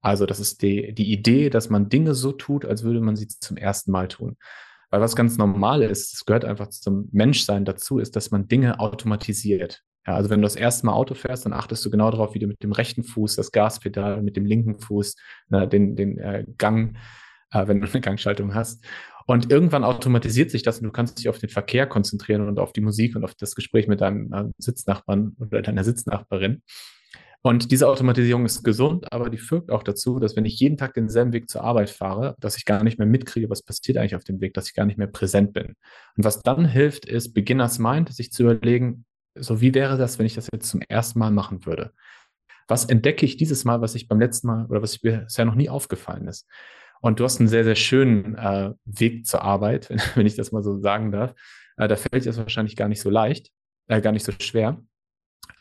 Also 0.00 0.26
das 0.26 0.40
ist 0.40 0.60
die, 0.62 0.92
die 0.92 1.12
Idee, 1.12 1.50
dass 1.50 1.70
man 1.70 1.88
Dinge 1.88 2.14
so 2.14 2.32
tut, 2.32 2.64
als 2.64 2.82
würde 2.82 3.00
man 3.00 3.14
sie 3.14 3.28
zum 3.28 3.56
ersten 3.56 3.92
Mal 3.92 4.08
tun. 4.08 4.36
Weil 4.90 5.00
was 5.00 5.16
ganz 5.16 5.38
normal 5.38 5.82
ist, 5.82 6.12
es 6.14 6.24
gehört 6.24 6.44
einfach 6.44 6.68
zum 6.68 7.08
Menschsein 7.12 7.64
dazu, 7.64 7.98
ist, 7.98 8.16
dass 8.16 8.30
man 8.30 8.48
Dinge 8.48 8.80
automatisiert. 8.80 9.82
Ja, 10.06 10.16
also 10.16 10.30
wenn 10.30 10.40
du 10.40 10.46
das 10.46 10.56
erste 10.56 10.86
Mal 10.86 10.92
Auto 10.92 11.14
fährst, 11.14 11.44
dann 11.44 11.52
achtest 11.52 11.84
du 11.84 11.90
genau 11.90 12.10
darauf, 12.10 12.34
wie 12.34 12.38
du 12.38 12.46
mit 12.46 12.62
dem 12.62 12.72
rechten 12.72 13.04
Fuß 13.04 13.36
das 13.36 13.52
Gaspedal, 13.52 14.22
mit 14.22 14.36
dem 14.36 14.46
linken 14.46 14.80
Fuß 14.80 15.14
na, 15.48 15.66
den, 15.66 15.94
den 15.94 16.18
äh, 16.18 16.44
Gang, 16.58 16.96
äh, 17.52 17.66
wenn 17.68 17.80
du 17.80 17.88
eine 17.88 18.00
Gangschaltung 18.00 18.54
hast. 18.54 18.84
Und 19.26 19.52
irgendwann 19.52 19.84
automatisiert 19.84 20.50
sich 20.50 20.62
das 20.62 20.78
und 20.78 20.84
du 20.84 20.90
kannst 20.90 21.18
dich 21.18 21.28
auf 21.28 21.38
den 21.38 21.50
Verkehr 21.50 21.86
konzentrieren 21.86 22.48
und 22.48 22.58
auf 22.58 22.72
die 22.72 22.80
Musik 22.80 23.14
und 23.14 23.22
auf 23.22 23.34
das 23.34 23.54
Gespräch 23.54 23.86
mit 23.86 24.00
deinem 24.00 24.32
äh, 24.32 24.44
Sitznachbarn 24.58 25.36
oder 25.38 25.62
deiner 25.62 25.84
Sitznachbarin. 25.84 26.62
Und 27.42 27.70
diese 27.70 27.88
Automatisierung 27.88 28.44
ist 28.44 28.62
gesund, 28.62 29.10
aber 29.12 29.30
die 29.30 29.38
führt 29.38 29.70
auch 29.70 29.82
dazu, 29.82 30.18
dass 30.18 30.36
wenn 30.36 30.44
ich 30.44 30.60
jeden 30.60 30.76
Tag 30.76 30.92
denselben 30.92 31.32
Weg 31.32 31.48
zur 31.48 31.64
Arbeit 31.64 31.88
fahre, 31.88 32.36
dass 32.38 32.58
ich 32.58 32.66
gar 32.66 32.84
nicht 32.84 32.98
mehr 32.98 33.06
mitkriege, 33.06 33.48
was 33.48 33.62
passiert 33.62 33.96
eigentlich 33.96 34.14
auf 34.14 34.24
dem 34.24 34.42
Weg, 34.42 34.52
dass 34.52 34.68
ich 34.68 34.74
gar 34.74 34.84
nicht 34.84 34.98
mehr 34.98 35.06
präsent 35.06 35.54
bin. 35.54 35.74
Und 36.16 36.24
was 36.24 36.42
dann 36.42 36.66
hilft, 36.66 37.06
ist 37.06 37.32
Beginners 37.32 37.78
Mind, 37.78 38.12
sich 38.12 38.30
zu 38.30 38.42
überlegen, 38.42 39.06
so 39.34 39.62
wie 39.62 39.74
wäre 39.74 39.96
das, 39.96 40.18
wenn 40.18 40.26
ich 40.26 40.34
das 40.34 40.48
jetzt 40.52 40.68
zum 40.68 40.82
ersten 40.82 41.18
Mal 41.18 41.30
machen 41.30 41.64
würde? 41.64 41.92
Was 42.68 42.84
entdecke 42.84 43.24
ich 43.24 43.38
dieses 43.38 43.64
Mal, 43.64 43.80
was 43.80 43.94
ich 43.94 44.06
beim 44.06 44.20
letzten 44.20 44.46
Mal 44.46 44.66
oder 44.66 44.82
was 44.82 45.02
mir 45.02 45.22
bisher 45.22 45.46
noch 45.46 45.54
nie 45.54 45.70
aufgefallen 45.70 46.28
ist? 46.28 46.46
Und 47.00 47.20
du 47.20 47.24
hast 47.24 47.40
einen 47.40 47.48
sehr, 47.48 47.64
sehr 47.64 47.74
schönen 47.74 48.34
äh, 48.36 48.72
Weg 48.84 49.26
zur 49.26 49.42
Arbeit, 49.42 49.88
wenn, 49.88 49.98
wenn, 50.14 50.26
ich 50.26 50.36
das 50.36 50.52
mal 50.52 50.62
so 50.62 50.78
sagen 50.78 51.10
darf. 51.10 51.34
Äh, 51.78 51.88
da 51.88 51.96
fällt 51.96 52.26
es 52.26 52.36
wahrscheinlich 52.36 52.76
gar 52.76 52.88
nicht 52.88 53.00
so 53.00 53.08
leicht, 53.08 53.50
äh, 53.88 54.02
gar 54.02 54.12
nicht 54.12 54.24
so 54.24 54.32
schwer. 54.38 54.82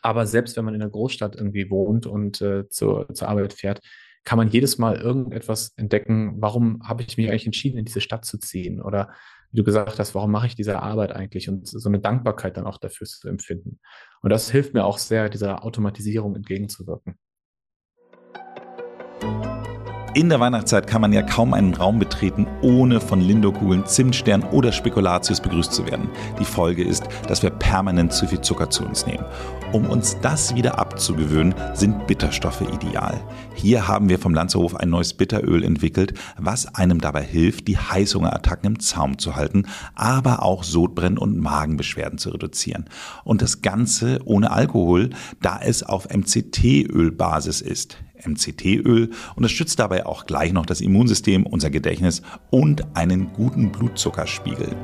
Aber 0.01 0.25
selbst 0.25 0.55
wenn 0.57 0.65
man 0.65 0.75
in 0.75 0.81
einer 0.81 0.91
Großstadt 0.91 1.35
irgendwie 1.35 1.69
wohnt 1.69 2.05
und 2.05 2.41
äh, 2.41 2.69
zur, 2.69 3.13
zur 3.13 3.27
Arbeit 3.27 3.53
fährt, 3.53 3.81
kann 4.23 4.37
man 4.37 4.49
jedes 4.49 4.77
Mal 4.77 4.97
irgendetwas 4.97 5.73
entdecken, 5.77 6.35
warum 6.39 6.81
habe 6.87 7.03
ich 7.03 7.17
mich 7.17 7.29
eigentlich 7.29 7.45
entschieden, 7.45 7.77
in 7.77 7.85
diese 7.85 8.01
Stadt 8.01 8.25
zu 8.25 8.37
ziehen? 8.37 8.81
Oder 8.81 9.11
wie 9.51 9.57
du 9.57 9.63
gesagt 9.63 9.97
hast, 9.97 10.13
warum 10.13 10.31
mache 10.31 10.47
ich 10.47 10.55
diese 10.55 10.81
Arbeit 10.81 11.11
eigentlich? 11.11 11.49
Und 11.49 11.67
so 11.67 11.89
eine 11.89 11.99
Dankbarkeit 11.99 12.57
dann 12.57 12.67
auch 12.67 12.77
dafür 12.77 13.07
zu 13.07 13.27
empfinden. 13.27 13.79
Und 14.21 14.29
das 14.29 14.51
hilft 14.51 14.73
mir 14.73 14.85
auch 14.85 14.97
sehr, 14.97 15.29
dieser 15.29 15.63
Automatisierung 15.63 16.35
entgegenzuwirken. 16.35 17.17
In 20.15 20.27
der 20.27 20.39
Weihnachtszeit 20.39 20.87
kann 20.87 21.01
man 21.01 21.13
ja 21.13 21.21
kaum 21.21 21.53
einen 21.53 21.75
Raum 21.75 21.99
betreten, 21.99 22.47
ohne 22.63 22.99
von 22.99 23.21
Lindokugeln, 23.21 23.85
Zimtstern 23.85 24.41
oder 24.41 24.71
Spekulatius 24.71 25.39
begrüßt 25.39 25.71
zu 25.71 25.85
werden. 25.85 26.09
Die 26.39 26.45
Folge 26.45 26.83
ist, 26.83 27.03
dass 27.27 27.43
wir 27.43 27.51
permanent 27.51 28.11
zu 28.11 28.25
viel 28.25 28.41
Zucker 28.41 28.71
zu 28.71 28.83
uns 28.83 29.05
nehmen. 29.05 29.23
Um 29.71 29.85
uns 29.85 30.17
das 30.19 30.55
wieder 30.55 30.79
abzugewöhnen, 30.79 31.53
sind 31.75 32.07
Bitterstoffe 32.07 32.61
ideal. 32.61 33.21
Hier 33.53 33.87
haben 33.87 34.09
wir 34.09 34.17
vom 34.17 34.33
Lanzerhof 34.33 34.75
ein 34.75 34.89
neues 34.89 35.13
Bitteröl 35.13 35.63
entwickelt, 35.63 36.15
was 36.37 36.73
einem 36.73 36.99
dabei 37.01 37.21
hilft, 37.21 37.67
die 37.67 37.77
Heißhungerattacken 37.77 38.65
im 38.65 38.79
Zaum 38.79 39.19
zu 39.19 39.35
halten, 39.35 39.67
aber 39.93 40.41
auch 40.41 40.63
Sodbrennen 40.63 41.19
und 41.19 41.37
Magenbeschwerden 41.37 42.17
zu 42.17 42.31
reduzieren. 42.31 42.85
Und 43.23 43.43
das 43.43 43.61
Ganze 43.61 44.21
ohne 44.25 44.49
Alkohol, 44.49 45.11
da 45.39 45.59
es 45.63 45.83
auf 45.83 46.07
MCT-Ölbasis 46.09 47.61
ist. 47.61 47.99
MCT-Öl 48.25 49.09
unterstützt 49.35 49.79
dabei 49.79 50.05
auch 50.05 50.25
gleich 50.25 50.53
noch 50.53 50.65
das 50.65 50.81
Immunsystem, 50.81 51.45
unser 51.45 51.69
Gedächtnis 51.69 52.21
und 52.49 52.83
einen 52.95 53.31
guten 53.33 53.71
Blutzuckerspiegel. 53.71 54.75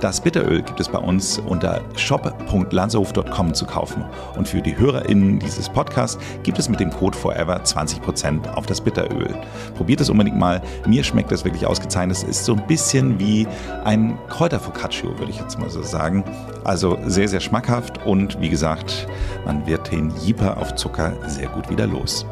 Das 0.00 0.20
Bitteröl 0.20 0.62
gibt 0.62 0.80
es 0.80 0.88
bei 0.88 0.98
uns 0.98 1.38
unter 1.38 1.82
shop.lanzerhof.com 1.96 3.54
zu 3.54 3.66
kaufen. 3.66 4.04
Und 4.36 4.48
für 4.48 4.60
die 4.60 4.76
HörerInnen 4.76 5.38
dieses 5.38 5.68
Podcasts 5.68 6.18
gibt 6.42 6.58
es 6.58 6.68
mit 6.68 6.80
dem 6.80 6.90
Code 6.90 7.16
Forever 7.16 7.62
20% 7.62 8.48
auf 8.54 8.66
das 8.66 8.80
Bitteröl. 8.80 9.34
Probiert 9.74 10.00
es 10.00 10.10
unbedingt 10.10 10.38
mal. 10.38 10.62
Mir 10.86 11.04
schmeckt 11.04 11.32
das 11.32 11.44
wirklich 11.44 11.66
ausgezeichnet. 11.66 12.16
Es 12.16 12.22
ist 12.22 12.44
so 12.44 12.54
ein 12.54 12.66
bisschen 12.66 13.18
wie 13.18 13.46
ein 13.84 14.18
Kräuterfocaccio, 14.28 15.18
würde 15.18 15.30
ich 15.30 15.38
jetzt 15.38 15.58
mal 15.58 15.70
so 15.70 15.82
sagen. 15.82 16.24
Also 16.64 16.98
sehr, 17.06 17.28
sehr 17.28 17.40
schmackhaft 17.40 18.04
und 18.06 18.40
wie 18.40 18.48
gesagt, 18.48 19.06
man 19.44 19.66
wird 19.66 19.90
den 19.90 20.12
Jeeper 20.24 20.56
auf 20.58 20.74
Zucker 20.74 21.12
sehr 21.28 21.48
gut 21.48 21.70
wieder 21.70 21.86
los. 21.86 22.26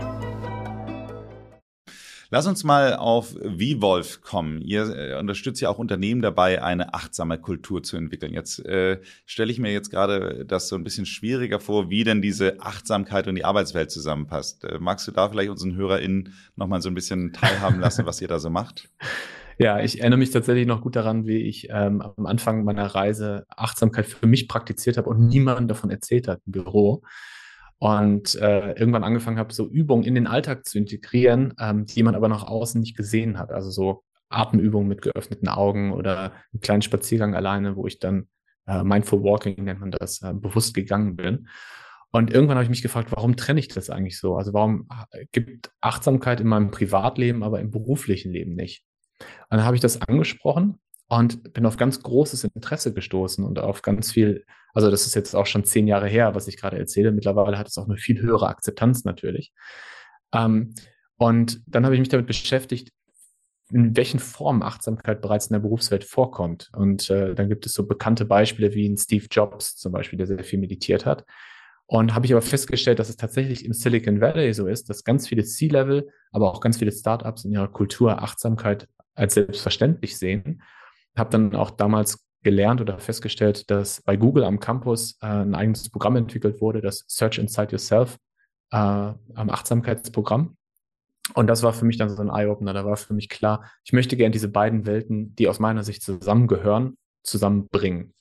Lass 2.34 2.46
uns 2.46 2.64
mal 2.64 2.96
auf 2.96 3.32
VWolf 3.32 4.22
kommen. 4.22 4.62
Ihr 4.62 4.88
äh, 4.88 5.18
unterstützt 5.18 5.60
ja 5.60 5.68
auch 5.68 5.76
Unternehmen 5.76 6.22
dabei, 6.22 6.62
eine 6.62 6.94
achtsame 6.94 7.36
Kultur 7.36 7.82
zu 7.82 7.98
entwickeln. 7.98 8.32
Jetzt 8.32 8.64
äh, 8.64 9.02
stelle 9.26 9.52
ich 9.52 9.58
mir 9.58 9.70
jetzt 9.70 9.90
gerade 9.90 10.46
das 10.46 10.68
so 10.68 10.76
ein 10.76 10.82
bisschen 10.82 11.04
schwieriger 11.04 11.60
vor, 11.60 11.90
wie 11.90 12.04
denn 12.04 12.22
diese 12.22 12.58
Achtsamkeit 12.58 13.28
und 13.28 13.34
die 13.34 13.44
Arbeitswelt 13.44 13.90
zusammenpasst. 13.90 14.64
Äh, 14.64 14.78
magst 14.80 15.06
du 15.06 15.12
da 15.12 15.28
vielleicht 15.28 15.50
unseren 15.50 15.76
HörerInnen 15.76 16.32
nochmal 16.56 16.80
so 16.80 16.88
ein 16.88 16.94
bisschen 16.94 17.34
teilhaben 17.34 17.80
lassen, 17.80 18.06
was 18.06 18.22
ihr 18.22 18.28
da 18.28 18.38
so 18.38 18.48
macht? 18.48 18.88
Ja, 19.58 19.80
ich 19.80 20.00
erinnere 20.00 20.18
mich 20.18 20.30
tatsächlich 20.30 20.66
noch 20.66 20.80
gut 20.80 20.96
daran, 20.96 21.26
wie 21.26 21.36
ich 21.36 21.68
ähm, 21.70 22.00
am 22.00 22.24
Anfang 22.24 22.64
meiner 22.64 22.86
Reise 22.86 23.44
Achtsamkeit 23.50 24.06
für 24.06 24.26
mich 24.26 24.48
praktiziert 24.48 24.96
habe 24.96 25.10
und 25.10 25.26
niemand 25.26 25.70
davon 25.70 25.90
erzählt 25.90 26.26
hat 26.26 26.40
im 26.46 26.52
Büro 26.52 27.02
und 27.82 28.36
äh, 28.36 28.74
irgendwann 28.74 29.02
angefangen 29.02 29.40
habe, 29.40 29.52
so 29.52 29.68
Übungen 29.68 30.04
in 30.04 30.14
den 30.14 30.28
Alltag 30.28 30.66
zu 30.66 30.78
integrieren, 30.78 31.52
ähm, 31.58 31.84
die 31.84 32.04
man 32.04 32.14
aber 32.14 32.28
nach 32.28 32.44
außen 32.44 32.80
nicht 32.80 32.96
gesehen 32.96 33.40
hat. 33.40 33.50
Also 33.50 33.70
so 33.70 34.04
Atemübungen 34.28 34.86
mit 34.86 35.02
geöffneten 35.02 35.48
Augen 35.48 35.92
oder 35.92 36.30
einen 36.52 36.60
kleinen 36.60 36.82
Spaziergang 36.82 37.34
alleine, 37.34 37.74
wo 37.74 37.88
ich 37.88 37.98
dann 37.98 38.28
äh, 38.68 38.84
Mindful 38.84 39.24
Walking 39.24 39.64
nennt 39.64 39.80
man 39.80 39.90
das, 39.90 40.22
äh, 40.22 40.32
bewusst 40.32 40.74
gegangen 40.74 41.16
bin. 41.16 41.48
Und 42.12 42.32
irgendwann 42.32 42.56
habe 42.56 42.62
ich 42.62 42.70
mich 42.70 42.82
gefragt, 42.82 43.10
warum 43.10 43.36
trenne 43.36 43.58
ich 43.58 43.66
das 43.66 43.90
eigentlich 43.90 44.16
so? 44.16 44.36
Also 44.36 44.52
warum 44.52 44.86
äh, 45.10 45.26
gibt 45.32 45.72
Achtsamkeit 45.80 46.40
in 46.40 46.46
meinem 46.46 46.70
Privatleben, 46.70 47.42
aber 47.42 47.58
im 47.58 47.72
beruflichen 47.72 48.30
Leben 48.30 48.54
nicht? 48.54 48.84
Und 49.18 49.56
dann 49.56 49.64
habe 49.64 49.74
ich 49.74 49.82
das 49.82 50.00
angesprochen 50.02 50.78
und 51.20 51.52
bin 51.52 51.66
auf 51.66 51.76
ganz 51.76 52.02
großes 52.02 52.44
Interesse 52.44 52.92
gestoßen 52.94 53.44
und 53.44 53.58
auf 53.58 53.82
ganz 53.82 54.12
viel 54.12 54.44
also 54.74 54.90
das 54.90 55.06
ist 55.06 55.14
jetzt 55.14 55.34
auch 55.34 55.46
schon 55.46 55.64
zehn 55.64 55.86
Jahre 55.86 56.08
her, 56.08 56.34
was 56.34 56.48
ich 56.48 56.56
gerade 56.56 56.78
erzähle. 56.78 57.12
Mittlerweile 57.12 57.58
hat 57.58 57.68
es 57.68 57.78
auch 57.78 57.86
eine 57.86 57.98
viel 57.98 58.20
höhere 58.20 58.48
Akzeptanz 58.48 59.04
natürlich. 59.04 59.52
Ähm, 60.32 60.74
und 61.16 61.62
dann 61.66 61.84
habe 61.84 61.94
ich 61.94 62.00
mich 62.00 62.08
damit 62.08 62.26
beschäftigt, 62.26 62.90
in 63.70 63.96
welchen 63.96 64.18
Formen 64.18 64.62
Achtsamkeit 64.62 65.22
bereits 65.22 65.46
in 65.46 65.54
der 65.54 65.60
Berufswelt 65.60 66.04
vorkommt. 66.04 66.70
Und 66.74 67.08
äh, 67.10 67.34
dann 67.34 67.48
gibt 67.48 67.66
es 67.66 67.74
so 67.74 67.86
bekannte 67.86 68.24
Beispiele 68.24 68.74
wie 68.74 68.88
ein 68.88 68.96
Steve 68.96 69.26
Jobs 69.30 69.76
zum 69.76 69.92
Beispiel, 69.92 70.16
der 70.16 70.26
sehr 70.26 70.42
viel 70.44 70.58
meditiert 70.58 71.06
hat. 71.06 71.24
Und 71.86 72.14
habe 72.14 72.24
ich 72.24 72.32
aber 72.32 72.42
festgestellt, 72.42 72.98
dass 72.98 73.10
es 73.10 73.16
tatsächlich 73.16 73.64
im 73.64 73.72
Silicon 73.74 74.20
Valley 74.20 74.52
so 74.54 74.66
ist, 74.66 74.88
dass 74.88 75.04
ganz 75.04 75.28
viele 75.28 75.44
C-Level, 75.44 76.08
aber 76.30 76.50
auch 76.50 76.60
ganz 76.60 76.78
viele 76.78 76.92
Startups 76.92 77.44
in 77.44 77.52
ihrer 77.52 77.68
Kultur 77.68 78.22
Achtsamkeit 78.22 78.88
als 79.14 79.34
selbstverständlich 79.34 80.18
sehen. 80.18 80.62
Habe 81.16 81.30
dann 81.30 81.54
auch 81.54 81.70
damals 81.70 82.24
gelernt 82.42 82.80
oder 82.80 82.98
festgestellt, 82.98 83.70
dass 83.70 84.02
bei 84.02 84.16
Google 84.16 84.44
am 84.44 84.60
Campus 84.60 85.18
äh, 85.20 85.26
ein 85.26 85.54
eigenes 85.54 85.90
Programm 85.90 86.16
entwickelt 86.16 86.60
wurde, 86.60 86.80
das 86.80 87.04
Search 87.08 87.38
Inside 87.38 87.72
Yourself, 87.72 88.18
äh, 88.72 88.76
am 88.76 89.50
Achtsamkeitsprogramm. 89.50 90.56
Und 91.34 91.46
das 91.46 91.62
war 91.62 91.72
für 91.72 91.84
mich 91.84 91.98
dann 91.98 92.10
so 92.10 92.20
ein 92.20 92.28
Eye-Opener. 92.28 92.72
Da 92.72 92.84
war 92.84 92.96
für 92.96 93.14
mich 93.14 93.28
klar, 93.28 93.70
ich 93.84 93.92
möchte 93.92 94.16
gerne 94.16 94.32
diese 94.32 94.48
beiden 94.48 94.86
Welten, 94.86 95.34
die 95.36 95.48
aus 95.48 95.60
meiner 95.60 95.84
Sicht 95.84 96.02
zusammengehören, 96.02 96.96
zusammenbringen. 97.22 98.12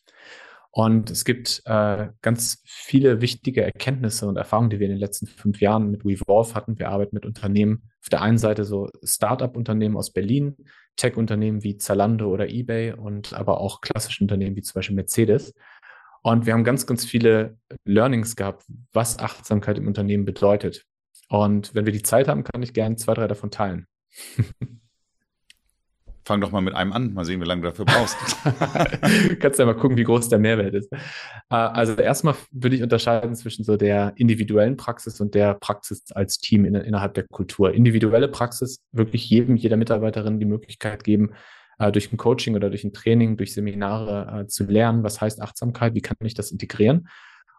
Und 0.74 1.12
es 1.12 1.26
gibt 1.26 1.64
äh, 1.66 2.10
ganz 2.22 2.62
viele 2.66 3.20
wichtige 3.20 3.62
Erkenntnisse 3.62 4.28
und 4.28 4.38
Erfahrungen, 4.38 4.70
die 4.70 4.80
wir 4.80 4.88
in 4.88 4.94
den 4.94 5.02
letzten 5.02 5.28
fünf 5.28 5.60
Jahren 5.60 5.92
mit 5.92 6.06
WeVolve 6.06 6.56
hatten. 6.56 6.80
Wir 6.80 6.90
arbeiten 6.90 7.14
mit 7.14 7.26
Unternehmen, 7.26 7.90
auf 8.02 8.08
der 8.08 8.22
einen 8.22 8.38
Seite 8.38 8.64
so 8.64 8.90
Start-up-Unternehmen 9.04 9.98
aus 9.98 10.14
Berlin, 10.14 10.56
Tech-Unternehmen 11.02 11.64
wie 11.64 11.78
Zalando 11.78 12.30
oder 12.30 12.48
eBay 12.48 12.94
und 12.94 13.34
aber 13.34 13.60
auch 13.60 13.82
klassische 13.82 14.24
Unternehmen 14.24 14.56
wie 14.56 14.62
zum 14.62 14.76
Beispiel 14.76 14.96
Mercedes. 14.96 15.54
Und 16.22 16.46
wir 16.46 16.54
haben 16.54 16.64
ganz, 16.64 16.86
ganz 16.86 17.04
viele 17.04 17.58
Learnings 17.84 18.36
gehabt, 18.36 18.66
was 18.94 19.18
Achtsamkeit 19.18 19.80
im 19.80 19.88
Unternehmen 19.88 20.26
bedeutet. 20.26 20.86
Und 21.30 21.74
wenn 21.74 21.86
wir 21.86 21.94
die 21.94 22.04
Zeit 22.04 22.28
haben, 22.28 22.44
kann 22.44 22.62
ich 22.62 22.74
gerne 22.74 22.98
zwei, 22.98 23.16
drei 23.16 23.28
davon 23.28 23.50
teilen. 23.50 23.88
Fang 26.32 26.40
doch 26.40 26.54
mal 26.54 26.62
mit 26.62 26.76
einem 26.76 26.94
an, 26.94 27.14
mal 27.14 27.26
sehen, 27.26 27.42
wie 27.42 27.46
lange 27.46 27.62
du 27.62 27.68
dafür 27.68 27.84
brauchst. 27.84 28.16
Kannst 29.42 29.60
ja 29.60 29.66
mal 29.66 29.74
gucken, 29.74 29.98
wie 29.98 30.06
groß 30.06 30.30
der 30.30 30.40
Mehrwert 30.40 30.74
ist. 30.74 30.90
Äh, 30.94 30.98
also 31.50 31.92
erstmal 31.96 32.36
würde 32.52 32.78
ich 32.78 32.84
unterscheiden 32.84 33.36
zwischen 33.36 33.66
so 33.66 33.76
der 33.76 34.14
individuellen 34.16 34.78
Praxis 34.78 35.20
und 35.20 35.36
der 35.36 35.56
Praxis 35.56 36.10
als 36.14 36.38
Team 36.38 36.64
in, 36.64 36.74
innerhalb 36.76 37.16
der 37.16 37.26
Kultur. 37.28 37.74
Individuelle 37.74 38.30
Praxis 38.30 38.80
wirklich 38.94 39.30
jedem, 39.30 39.58
jeder 39.58 39.76
Mitarbeiterin 39.76 40.40
die 40.40 40.46
Möglichkeit 40.46 41.04
geben, 41.04 41.32
äh, 41.80 41.92
durch 41.92 42.14
ein 42.14 42.18
Coaching 42.18 42.56
oder 42.56 42.70
durch 42.70 42.86
ein 42.86 42.94
Training, 42.94 43.36
durch 43.36 43.54
Seminare 43.54 44.44
äh, 44.44 44.48
zu 44.48 44.64
lernen, 44.64 45.04
was 45.04 45.20
heißt 45.20 45.42
Achtsamkeit, 45.42 45.96
wie 45.96 46.02
kann 46.02 46.16
ich 46.24 46.34
das 46.34 46.50
integrieren 46.50 47.10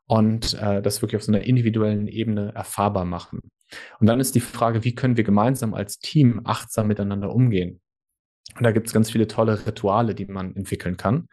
und 0.06 0.54
das 0.54 1.00
wirklich 1.00 1.16
auf 1.16 1.22
so 1.22 1.32
einer 1.32 1.44
individuellen 1.44 2.08
Ebene 2.08 2.52
erfahrbar 2.54 3.04
machen. 3.04 3.40
Und 4.00 4.06
dann 4.06 4.20
ist 4.20 4.34
die 4.34 4.40
Frage, 4.40 4.84
wie 4.84 4.94
können 4.94 5.16
wir 5.16 5.24
gemeinsam 5.24 5.74
als 5.74 5.98
Team 5.98 6.40
achtsam 6.44 6.88
miteinander 6.88 7.34
umgehen? 7.34 7.81
Und 8.56 8.64
da 8.64 8.72
gibt 8.72 8.86
es 8.86 8.92
ganz 8.92 9.10
viele 9.10 9.26
tolle 9.26 9.66
Rituale, 9.66 10.14
die 10.14 10.26
man 10.26 10.54
entwickeln 10.56 10.96
kann. 10.96 11.28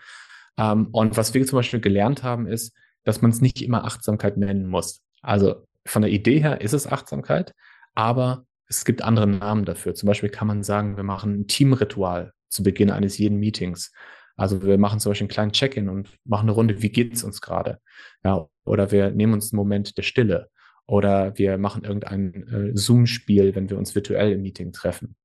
Ähm, 0.57 0.87
und 0.91 1.17
was 1.17 1.33
wir 1.33 1.45
zum 1.45 1.57
Beispiel 1.57 1.79
gelernt 1.79 2.23
haben, 2.23 2.47
ist, 2.47 2.75
dass 3.03 3.21
man 3.21 3.31
es 3.31 3.41
nicht 3.41 3.61
immer 3.61 3.85
Achtsamkeit 3.85 4.37
nennen 4.37 4.67
muss. 4.67 5.01
Also 5.21 5.65
von 5.85 6.01
der 6.01 6.11
Idee 6.11 6.39
her 6.39 6.61
ist 6.61 6.73
es 6.73 6.87
Achtsamkeit, 6.87 7.53
aber 7.95 8.45
es 8.67 8.85
gibt 8.85 9.01
andere 9.01 9.27
Namen 9.27 9.65
dafür. 9.65 9.95
Zum 9.95 10.07
Beispiel 10.07 10.29
kann 10.29 10.47
man 10.47 10.63
sagen, 10.63 10.95
wir 10.95 11.03
machen 11.03 11.41
ein 11.41 11.47
Teamritual 11.47 12.33
zu 12.49 12.63
Beginn 12.63 12.91
eines 12.91 13.17
jeden 13.17 13.37
Meetings. 13.39 13.91
Also 14.35 14.61
wir 14.63 14.77
machen 14.77 14.99
zum 14.99 15.11
Beispiel 15.11 15.25
einen 15.25 15.33
kleinen 15.33 15.51
Check-in 15.51 15.89
und 15.89 16.17
machen 16.23 16.43
eine 16.43 16.51
Runde, 16.51 16.81
wie 16.81 16.91
geht 16.91 17.13
es 17.13 17.23
uns 17.23 17.41
gerade? 17.41 17.79
Ja, 18.23 18.47
oder 18.63 18.91
wir 18.91 19.11
nehmen 19.11 19.33
uns 19.33 19.51
einen 19.51 19.57
Moment 19.57 19.97
der 19.97 20.03
Stille. 20.03 20.49
Oder 20.85 21.37
wir 21.37 21.57
machen 21.57 21.83
irgendein 21.83 22.47
äh, 22.47 22.71
Zoom-Spiel, 22.73 23.53
wenn 23.53 23.69
wir 23.69 23.77
uns 23.77 23.95
virtuell 23.95 24.31
im 24.31 24.41
Meeting 24.41 24.71
treffen. 24.71 25.15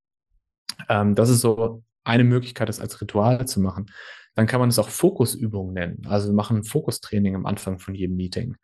Ähm, 0.89 1.15
das 1.15 1.29
ist 1.29 1.41
so 1.41 1.83
eine 2.03 2.23
Möglichkeit, 2.23 2.69
das 2.69 2.79
als 2.79 3.01
Ritual 3.01 3.47
zu 3.47 3.59
machen. 3.59 3.87
Dann 4.35 4.47
kann 4.47 4.59
man 4.59 4.69
es 4.69 4.79
auch 4.79 4.89
Fokusübungen 4.89 5.73
nennen. 5.73 6.01
Also 6.07 6.27
wir 6.29 6.35
machen 6.35 6.63
Fokustraining 6.63 7.35
am 7.35 7.45
Anfang 7.45 7.79
von 7.79 7.95
jedem 7.95 8.15
Meeting. 8.15 8.55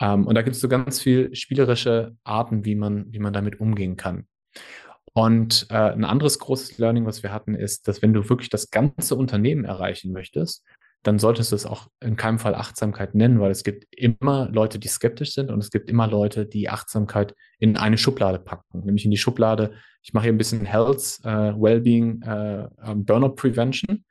Ähm, 0.00 0.26
und 0.26 0.34
da 0.34 0.42
gibt 0.42 0.56
es 0.56 0.62
so 0.62 0.68
ganz 0.68 1.00
viel 1.00 1.34
spielerische 1.34 2.16
Arten, 2.24 2.64
wie 2.64 2.74
man, 2.74 3.12
wie 3.12 3.18
man 3.18 3.32
damit 3.32 3.60
umgehen 3.60 3.96
kann. 3.96 4.26
Und 5.12 5.66
äh, 5.70 5.74
ein 5.74 6.04
anderes 6.04 6.38
großes 6.40 6.78
Learning, 6.78 7.06
was 7.06 7.22
wir 7.22 7.32
hatten, 7.32 7.54
ist, 7.54 7.86
dass 7.86 8.02
wenn 8.02 8.12
du 8.12 8.28
wirklich 8.28 8.50
das 8.50 8.70
ganze 8.70 9.14
Unternehmen 9.14 9.64
erreichen 9.64 10.12
möchtest, 10.12 10.64
dann 11.04 11.18
solltest 11.18 11.52
du 11.52 11.56
es 11.56 11.66
auch 11.66 11.88
in 12.00 12.16
keinem 12.16 12.38
Fall 12.38 12.54
Achtsamkeit 12.54 13.14
nennen, 13.14 13.38
weil 13.38 13.50
es 13.50 13.62
gibt 13.62 13.86
immer 13.94 14.48
Leute, 14.50 14.78
die 14.78 14.88
skeptisch 14.88 15.34
sind 15.34 15.50
und 15.50 15.60
es 15.62 15.70
gibt 15.70 15.90
immer 15.90 16.06
Leute, 16.06 16.46
die 16.46 16.70
Achtsamkeit 16.70 17.34
in 17.58 17.76
eine 17.76 17.98
Schublade 17.98 18.38
packen, 18.38 18.80
nämlich 18.80 19.04
in 19.04 19.10
die 19.10 19.18
Schublade, 19.18 19.74
ich 20.02 20.14
mache 20.14 20.24
hier 20.24 20.32
ein 20.32 20.38
bisschen 20.38 20.64
Health, 20.64 21.20
äh, 21.24 21.28
Wellbeing, 21.28 22.22
äh, 22.22 22.68
ähm, 22.82 23.04
Burnout 23.04 23.34
Prevention, 23.34 24.04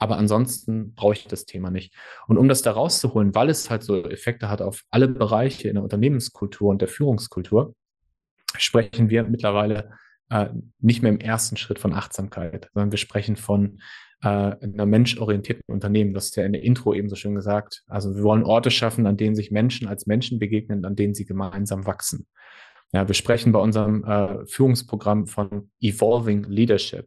aber 0.00 0.18
ansonsten 0.18 0.94
brauche 0.94 1.14
ich 1.14 1.26
das 1.28 1.46
Thema 1.46 1.70
nicht. 1.70 1.94
Und 2.26 2.36
um 2.36 2.48
das 2.48 2.62
da 2.62 2.72
rauszuholen, 2.72 3.36
weil 3.36 3.48
es 3.48 3.70
halt 3.70 3.84
so 3.84 4.04
Effekte 4.04 4.48
hat 4.48 4.60
auf 4.60 4.82
alle 4.90 5.06
Bereiche 5.06 5.68
in 5.68 5.74
der 5.74 5.84
Unternehmenskultur 5.84 6.70
und 6.70 6.82
der 6.82 6.88
Führungskultur, 6.88 7.74
sprechen 8.58 9.10
wir 9.10 9.22
mittlerweile 9.22 9.92
äh, 10.28 10.48
nicht 10.80 11.02
mehr 11.02 11.12
im 11.12 11.20
ersten 11.20 11.56
Schritt 11.56 11.78
von 11.78 11.92
Achtsamkeit, 11.92 12.68
sondern 12.74 12.90
wir 12.90 12.98
sprechen 12.98 13.36
von 13.36 13.80
äh, 14.22 14.28
einer 14.28 14.86
menschorientierten 14.86 15.64
Unternehmen. 15.66 16.14
Das 16.14 16.26
ist 16.26 16.36
ja 16.36 16.44
in 16.44 16.52
der 16.52 16.62
Intro 16.62 16.94
eben 16.94 17.08
so 17.08 17.16
schön 17.16 17.34
gesagt. 17.34 17.82
Also 17.88 18.14
wir 18.14 18.22
wollen 18.22 18.44
Orte 18.44 18.70
schaffen, 18.70 19.06
an 19.06 19.16
denen 19.16 19.34
sich 19.34 19.50
Menschen 19.50 19.88
als 19.88 20.06
Menschen 20.06 20.38
begegnen, 20.38 20.84
an 20.84 20.96
denen 20.96 21.14
sie 21.14 21.24
gemeinsam 21.24 21.86
wachsen. 21.86 22.26
Ja, 22.92 23.08
wir 23.08 23.14
sprechen 23.14 23.52
bei 23.52 23.58
unserem 23.58 24.04
äh, 24.04 24.46
Führungsprogramm 24.46 25.26
von 25.26 25.70
Evolving 25.80 26.44
Leadership. 26.44 27.06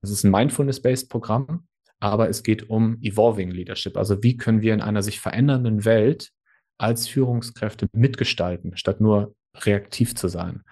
Das 0.00 0.10
ist 0.10 0.24
ein 0.24 0.30
Mindfulness-based 0.30 1.08
Programm, 1.08 1.66
aber 2.00 2.28
es 2.28 2.42
geht 2.42 2.68
um 2.68 2.98
Evolving 3.00 3.50
Leadership. 3.50 3.96
Also 3.96 4.22
wie 4.22 4.36
können 4.36 4.60
wir 4.60 4.74
in 4.74 4.82
einer 4.82 5.02
sich 5.02 5.20
verändernden 5.20 5.84
Welt 5.84 6.30
als 6.78 7.08
Führungskräfte 7.08 7.88
mitgestalten, 7.92 8.76
statt 8.76 9.00
nur 9.00 9.34
reaktiv 9.56 10.14
zu 10.14 10.28
sein. 10.28 10.62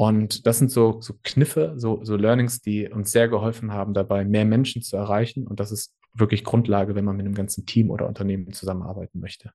Und 0.00 0.46
das 0.46 0.58
sind 0.58 0.70
so, 0.70 1.00
so 1.00 1.14
Kniffe, 1.24 1.72
so, 1.74 2.04
so 2.04 2.14
Learnings, 2.14 2.60
die 2.60 2.88
uns 2.88 3.10
sehr 3.10 3.26
geholfen 3.26 3.72
haben, 3.72 3.94
dabei 3.94 4.24
mehr 4.24 4.44
Menschen 4.44 4.80
zu 4.80 4.96
erreichen. 4.96 5.44
Und 5.44 5.58
das 5.58 5.72
ist 5.72 5.92
wirklich 6.14 6.44
Grundlage, 6.44 6.94
wenn 6.94 7.04
man 7.04 7.16
mit 7.16 7.26
einem 7.26 7.34
ganzen 7.34 7.66
Team 7.66 7.90
oder 7.90 8.06
Unternehmen 8.06 8.52
zusammenarbeiten 8.52 9.18
möchte. 9.18 9.50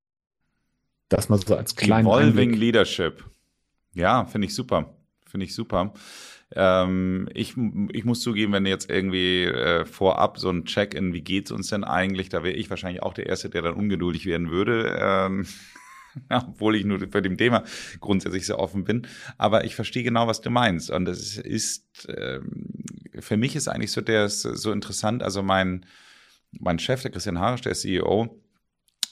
Das 1.07 1.29
mal 1.29 1.39
so 1.39 1.55
als 1.55 1.77
kleinen 1.77 2.07
Evolving 2.07 2.49
Einblick. 2.49 2.59
Leadership. 2.59 3.23
Ja, 3.93 4.25
finde 4.25 4.47
ich 4.47 4.53
super. 4.53 4.93
finde 5.25 5.45
ich 5.45 5.55
super. 5.55 5.93
Ähm, 6.53 7.29
ich, 7.33 7.55
ich 7.93 8.03
muss 8.03 8.19
zugeben, 8.19 8.51
wenn 8.51 8.65
jetzt 8.65 8.89
irgendwie 8.89 9.45
äh, 9.45 9.85
vorab 9.85 10.37
so 10.39 10.49
ein 10.49 10.65
Check-in, 10.65 11.13
wie 11.13 11.21
geht's 11.21 11.51
uns 11.51 11.69
denn 11.69 11.85
eigentlich, 11.85 12.27
da 12.27 12.43
wäre 12.43 12.55
ich 12.55 12.69
wahrscheinlich 12.69 13.01
auch 13.01 13.13
der 13.13 13.27
Erste, 13.27 13.49
der 13.49 13.61
dann 13.61 13.75
ungeduldig 13.75 14.25
werden 14.25 14.51
würde. 14.51 14.93
Ähm, 14.99 15.45
obwohl 16.29 16.75
ich 16.75 16.85
nur 16.85 16.99
für 16.99 17.21
dem 17.21 17.37
Thema 17.37 17.63
grundsätzlich 17.99 18.45
sehr 18.45 18.59
offen 18.59 18.83
bin. 18.83 19.07
Aber 19.37 19.65
ich 19.65 19.75
verstehe 19.75 20.03
genau, 20.03 20.27
was 20.27 20.41
du 20.41 20.49
meinst. 20.49 20.89
Und 20.89 21.05
das 21.05 21.37
ist, 21.37 22.07
ähm, 22.09 22.83
für 23.19 23.37
mich 23.37 23.55
ist 23.55 23.67
eigentlich 23.67 23.91
so 23.91 24.01
der 24.01 24.29
so 24.29 24.71
interessant. 24.71 25.23
Also 25.23 25.43
mein, 25.43 25.85
mein 26.51 26.79
Chef, 26.79 27.01
der 27.01 27.11
Christian 27.11 27.39
Harisch, 27.39 27.61
der 27.61 27.73
CEO, 27.73 28.39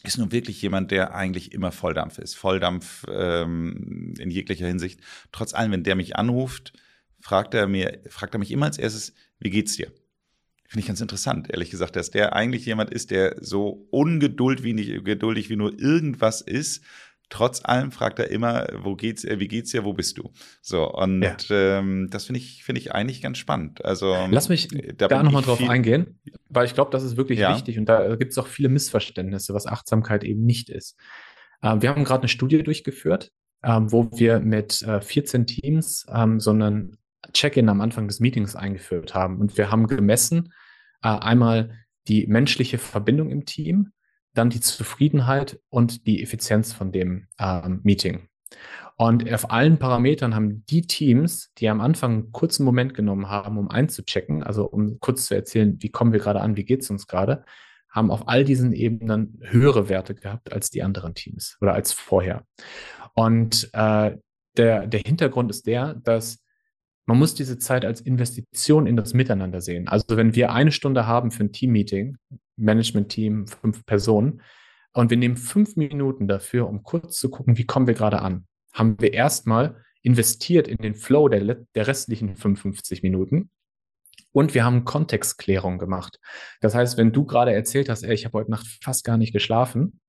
ist 0.04 0.18
nun 0.18 0.32
wirklich 0.32 0.62
jemand, 0.62 0.92
der 0.92 1.14
eigentlich 1.14 1.52
immer 1.52 1.72
Volldampf 1.72 2.18
ist. 2.18 2.36
Volldampf 2.36 3.06
ähm, 3.12 4.14
in 4.18 4.32
jeglicher 4.32 4.68
Hinsicht. 4.68 5.00
Trotz 5.32 5.54
allem, 5.54 5.72
wenn 5.72 5.84
der 5.84 5.96
mich 5.96 6.16
anruft, 6.16 6.74
fragt 7.20 7.54
er 7.54 7.68
mir, 7.68 8.00
fragt 8.10 8.34
er 8.34 8.40
mich 8.40 8.52
immer 8.52 8.66
als 8.66 8.80
erstes, 8.80 9.14
wie 9.40 9.52
geht's 9.52 9.76
dir? 9.76 9.92
Finde 10.72 10.84
ich 10.84 10.88
ganz 10.88 11.02
interessant, 11.02 11.50
ehrlich 11.50 11.70
gesagt, 11.70 11.98
dass 11.98 12.12
der 12.12 12.34
eigentlich 12.34 12.66
jemand 12.66 12.92
ist, 12.92 13.12
der 13.12 13.36
so 13.42 13.90
ungeduldig 13.92 14.64
wie, 14.64 15.04
geduldig 15.04 15.50
wie 15.50 15.58
nur 15.58 15.78
irgendwas 15.78 16.40
ist. 16.40 16.82
Trotz 17.28 17.66
allem 17.66 17.92
fragt 17.92 18.20
er 18.20 18.32
immer, 18.32 18.70
wo 18.82 18.96
geht's, 18.96 19.26
wie 19.26 19.50
geht's 19.50 19.72
dir, 19.72 19.84
wo 19.84 19.92
bist 19.92 20.18
du? 20.18 20.32
So, 20.62 20.90
und 20.90 21.24
ja. 21.24 21.36
ähm, 21.50 22.08
das 22.10 22.24
finde 22.24 22.40
ich, 22.40 22.64
finde 22.64 22.80
ich 22.80 22.94
eigentlich 22.94 23.22
ganz 23.22 23.38
spannend. 23.38 23.84
Also 23.84 24.16
Lass 24.32 24.48
mich 24.48 24.70
da, 24.96 25.10
da 25.10 25.22
nochmal 25.24 25.42
drauf 25.42 25.62
eingehen, 25.68 26.22
weil 26.48 26.68
ich 26.68 26.74
glaube, 26.74 26.92
das 26.92 27.04
ist 27.04 27.18
wirklich 27.18 27.40
ja. 27.40 27.54
wichtig 27.54 27.78
und 27.78 27.90
da 27.90 28.16
gibt 28.16 28.32
es 28.32 28.38
auch 28.38 28.48
viele 28.48 28.70
Missverständnisse, 28.70 29.54
was 29.54 29.68
Achtsamkeit 29.68 30.24
eben 30.24 30.46
nicht 30.46 30.70
ist. 30.70 30.96
Ähm, 31.62 31.82
wir 31.82 31.90
haben 31.90 32.06
gerade 32.06 32.22
eine 32.22 32.30
Studie 32.30 32.64
durchgeführt, 32.64 33.34
ähm, 33.62 33.92
wo 33.92 34.10
wir 34.14 34.40
mit 34.40 34.84
äh, 34.84 35.02
14 35.02 35.48
Teams 35.48 36.06
ähm, 36.16 36.40
so 36.40 36.52
einen 36.52 36.96
Check-in 37.34 37.70
am 37.70 37.82
Anfang 37.82 38.08
des 38.08 38.20
Meetings 38.20 38.56
eingeführt 38.56 39.14
haben. 39.14 39.40
Und 39.40 39.58
wir 39.58 39.72
haben 39.72 39.88
gemessen, 39.88 40.54
äh, 41.04 41.08
einmal 41.08 41.78
die 42.08 42.28
menschliche 42.28 42.78
Verbindung 42.78 43.30
im 43.30 43.46
Team, 43.46 43.92
dann 44.34 44.50
die 44.50 44.62
Zufriedenheit 44.62 45.60
und 45.70 46.08
die 46.08 46.24
Effizienz 46.24 46.74
von 46.74 46.92
dem 46.92 47.28
ähm, 47.40 47.82
Meeting. 47.84 48.28
Und 48.98 49.32
auf 49.34 49.50
allen 49.52 49.80
Parametern 49.80 50.36
haben 50.36 50.64
die 50.66 50.84
Teams, 50.84 51.52
die 51.58 51.70
am 51.70 51.82
Anfang 51.82 52.12
einen 52.12 52.32
kurzen 52.32 52.64
Moment 52.64 52.94
genommen 52.94 53.30
haben, 53.30 53.58
um 53.58 53.70
einzuchecken, 53.70 54.44
also 54.44 54.66
um 54.66 55.00
kurz 55.00 55.26
zu 55.26 55.36
erzählen, 55.36 55.78
wie 55.80 55.90
kommen 55.90 56.14
wir 56.14 56.20
gerade 56.20 56.42
an, 56.42 56.56
wie 56.56 56.66
geht 56.66 56.84
es 56.84 56.90
uns 56.90 57.08
gerade, 57.08 57.44
haben 57.90 58.12
auf 58.12 58.28
all 58.28 58.44
diesen 58.44 58.74
Ebenen 58.74 59.40
höhere 59.42 59.90
Werte 59.90 60.16
gehabt 60.16 60.54
als 60.54 60.70
die 60.70 60.84
anderen 60.84 61.14
Teams 61.14 61.58
oder 61.62 61.74
als 61.74 61.94
vorher. 61.94 62.46
Und 63.14 63.70
äh, 63.74 64.18
der, 64.58 64.88
der 64.88 65.00
Hintergrund 65.00 65.50
ist 65.50 65.66
der, 65.66 65.96
dass 65.96 66.44
man 67.12 67.20
muss 67.20 67.36
diese 67.36 67.60
Zeit 67.60 67.84
als 67.84 68.00
Investition 68.00 68.88
in 68.88 68.96
das 68.96 69.14
Miteinander 69.14 69.60
sehen. 69.60 69.90
Also 69.90 70.16
wenn 70.16 70.34
wir 70.34 70.54
eine 70.54 70.72
Stunde 70.72 71.08
haben 71.08 71.32
für 71.32 71.44
ein 71.44 71.52
Team-Meeting, 71.52 72.16
Management-Team, 72.56 73.48
fünf 73.48 73.86
Personen, 73.86 74.42
und 74.94 75.10
wir 75.10 75.18
nehmen 75.18 75.36
fünf 75.36 75.76
Minuten 75.76 76.30
dafür, 76.30 76.70
um 76.70 76.84
kurz 76.84 77.18
zu 77.18 77.30
gucken, 77.30 77.58
wie 77.58 77.66
kommen 77.66 77.86
wir 77.86 77.96
gerade 77.96 78.22
an, 78.22 78.46
haben 78.72 78.96
wir 79.02 79.12
erstmal 79.12 79.84
investiert 80.02 80.70
in 80.70 80.78
den 80.78 80.96
Flow 80.96 81.28
der, 81.28 81.66
der 81.76 81.86
restlichen 81.86 82.38
55 82.38 83.04
Minuten 83.04 83.50
und 84.32 84.54
wir 84.54 84.64
haben 84.64 84.86
Kontextklärung 84.86 85.80
gemacht. 85.80 86.18
Das 86.62 86.76
heißt, 86.76 86.98
wenn 86.98 87.12
du 87.12 87.26
gerade 87.26 87.54
erzählt 87.54 87.90
hast, 87.90 88.04
ey, 88.04 88.14
ich 88.14 88.24
habe 88.24 88.38
heute 88.38 88.52
Nacht 88.52 88.68
fast 88.82 89.04
gar 89.04 89.18
nicht 89.18 89.34
geschlafen 89.34 90.00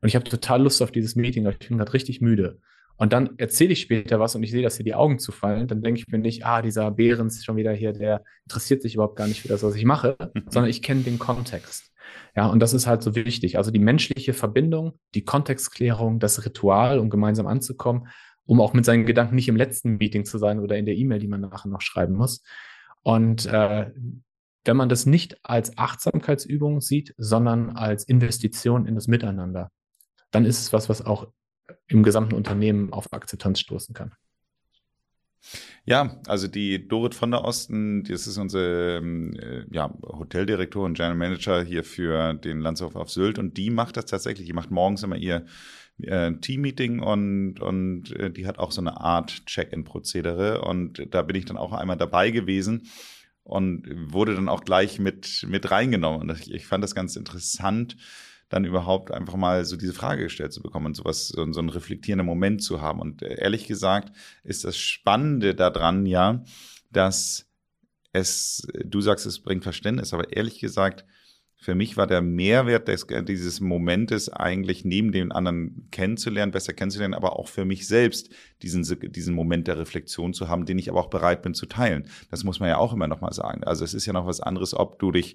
und 0.00 0.08
ich 0.08 0.16
habe 0.16 0.24
total 0.24 0.62
Lust 0.62 0.80
auf 0.80 0.92
dieses 0.92 1.14
Meeting, 1.14 1.46
aber 1.46 1.56
ich 1.60 1.68
bin 1.68 1.76
gerade 1.76 1.92
richtig 1.92 2.22
müde, 2.22 2.58
und 2.98 3.12
dann 3.12 3.38
erzähle 3.38 3.72
ich 3.72 3.80
später 3.80 4.18
was 4.18 4.34
und 4.34 4.42
ich 4.42 4.50
sehe, 4.50 4.62
dass 4.62 4.76
hier 4.76 4.84
die 4.84 4.94
Augen 4.94 5.20
zufallen, 5.20 5.68
dann 5.68 5.82
denke 5.82 6.00
ich 6.00 6.08
mir 6.08 6.18
nicht, 6.18 6.44
ah, 6.44 6.62
dieser 6.62 6.90
Behrens 6.90 7.36
ist 7.36 7.44
schon 7.44 7.56
wieder 7.56 7.72
hier, 7.72 7.92
der 7.92 8.24
interessiert 8.44 8.82
sich 8.82 8.94
überhaupt 8.94 9.16
gar 9.16 9.28
nicht 9.28 9.40
für 9.40 9.48
das, 9.48 9.62
was 9.62 9.76
ich 9.76 9.84
mache, 9.84 10.16
sondern 10.48 10.68
ich 10.68 10.82
kenne 10.82 11.02
den 11.02 11.18
Kontext. 11.18 11.92
Ja, 12.34 12.46
und 12.46 12.60
das 12.60 12.72
ist 12.72 12.86
halt 12.86 13.02
so 13.02 13.14
wichtig. 13.14 13.56
Also 13.56 13.70
die 13.70 13.78
menschliche 13.78 14.32
Verbindung, 14.32 14.98
die 15.14 15.24
Kontextklärung, 15.24 16.18
das 16.18 16.44
Ritual, 16.44 16.98
um 16.98 17.08
gemeinsam 17.08 17.46
anzukommen, 17.46 18.08
um 18.46 18.60
auch 18.60 18.72
mit 18.72 18.84
seinen 18.84 19.06
Gedanken 19.06 19.36
nicht 19.36 19.48
im 19.48 19.56
letzten 19.56 19.96
Meeting 19.98 20.24
zu 20.24 20.38
sein 20.38 20.58
oder 20.58 20.76
in 20.76 20.86
der 20.86 20.96
E-Mail, 20.96 21.20
die 21.20 21.28
man 21.28 21.40
nachher 21.40 21.68
noch 21.68 21.82
schreiben 21.82 22.14
muss. 22.14 22.42
Und 23.02 23.46
äh, 23.46 23.92
wenn 24.64 24.76
man 24.76 24.88
das 24.88 25.06
nicht 25.06 25.38
als 25.44 25.78
Achtsamkeitsübung 25.78 26.80
sieht, 26.80 27.14
sondern 27.16 27.70
als 27.70 28.04
Investition 28.04 28.86
in 28.86 28.94
das 28.96 29.06
Miteinander, 29.06 29.70
dann 30.30 30.44
ist 30.44 30.60
es 30.60 30.72
was, 30.72 30.88
was 30.88 31.04
auch 31.04 31.28
im 31.86 32.02
gesamten 32.02 32.34
Unternehmen 32.34 32.92
auf 32.92 33.12
Akzeptanz 33.12 33.60
stoßen 33.60 33.94
kann. 33.94 34.14
Ja, 35.84 36.20
also 36.26 36.48
die 36.48 36.86
Dorit 36.86 37.14
von 37.14 37.30
der 37.30 37.44
Osten, 37.44 38.04
das 38.04 38.26
ist 38.26 38.36
unsere 38.36 38.98
ähm, 38.98 39.34
äh, 39.34 39.64
ja, 39.70 39.94
Hoteldirektorin, 40.02 40.94
General 40.94 41.16
Manager 41.16 41.62
hier 41.62 41.84
für 41.84 42.34
den 42.34 42.60
Landshof 42.60 42.96
auf 42.96 43.10
Sylt 43.10 43.38
und 43.38 43.56
die 43.56 43.70
macht 43.70 43.96
das 43.96 44.06
tatsächlich. 44.06 44.46
Die 44.46 44.52
macht 44.52 44.70
morgens 44.70 45.02
immer 45.02 45.16
ihr 45.16 45.46
äh, 46.02 46.32
Team-Meeting 46.32 47.00
und, 47.00 47.60
und 47.60 48.10
äh, 48.16 48.30
die 48.30 48.46
hat 48.46 48.58
auch 48.58 48.72
so 48.72 48.80
eine 48.80 49.00
Art 49.00 49.46
Check-in-Prozedere 49.46 50.60
und 50.60 51.06
da 51.10 51.22
bin 51.22 51.36
ich 51.36 51.46
dann 51.46 51.56
auch 51.56 51.72
einmal 51.72 51.96
dabei 51.96 52.30
gewesen 52.30 52.88
und 53.42 53.86
wurde 54.12 54.34
dann 54.34 54.50
auch 54.50 54.64
gleich 54.64 54.98
mit, 54.98 55.46
mit 55.48 55.70
reingenommen. 55.70 56.28
Und 56.28 56.38
ich, 56.38 56.52
ich 56.52 56.66
fand 56.66 56.84
das 56.84 56.94
ganz 56.94 57.16
interessant, 57.16 57.96
dann 58.48 58.64
überhaupt 58.64 59.10
einfach 59.12 59.36
mal 59.36 59.64
so 59.64 59.76
diese 59.76 59.92
Frage 59.92 60.24
gestellt 60.24 60.52
zu 60.52 60.62
bekommen 60.62 60.86
und 60.86 60.96
sowas, 60.96 61.28
so, 61.28 61.52
so 61.52 61.60
einen 61.60 61.68
reflektierenden 61.68 62.26
Moment 62.26 62.62
zu 62.62 62.80
haben. 62.80 63.00
Und 63.00 63.22
äh, 63.22 63.40
ehrlich 63.40 63.66
gesagt 63.66 64.16
ist 64.42 64.64
das 64.64 64.76
Spannende 64.76 65.54
daran 65.54 66.06
ja, 66.06 66.42
dass 66.90 67.46
es, 68.12 68.66
du 68.84 69.00
sagst, 69.00 69.26
es 69.26 69.40
bringt 69.40 69.64
Verständnis, 69.64 70.14
aber 70.14 70.32
ehrlich 70.32 70.60
gesagt, 70.60 71.04
für 71.60 71.74
mich 71.74 71.96
war 71.96 72.06
der 72.06 72.22
Mehrwert 72.22 72.86
des, 72.86 73.06
dieses 73.26 73.60
Momentes 73.60 74.28
eigentlich 74.28 74.84
neben 74.84 75.10
den 75.10 75.32
anderen 75.32 75.88
kennenzulernen, 75.90 76.52
besser 76.52 76.72
kennenzulernen, 76.72 77.14
aber 77.14 77.36
auch 77.36 77.48
für 77.48 77.64
mich 77.64 77.88
selbst 77.88 78.30
diesen, 78.62 78.84
diesen 79.10 79.34
Moment 79.34 79.66
der 79.66 79.76
Reflexion 79.76 80.32
zu 80.32 80.48
haben, 80.48 80.66
den 80.66 80.78
ich 80.78 80.88
aber 80.88 81.00
auch 81.00 81.10
bereit 81.10 81.42
bin 81.42 81.54
zu 81.54 81.66
teilen. 81.66 82.08
Das 82.30 82.44
muss 82.44 82.60
man 82.60 82.68
ja 82.68 82.78
auch 82.78 82.92
immer 82.92 83.08
nochmal 83.08 83.32
sagen. 83.32 83.64
Also 83.64 83.84
es 83.84 83.92
ist 83.92 84.06
ja 84.06 84.12
noch 84.12 84.26
was 84.26 84.40
anderes, 84.40 84.72
ob 84.72 85.00
du 85.00 85.10
dich 85.10 85.34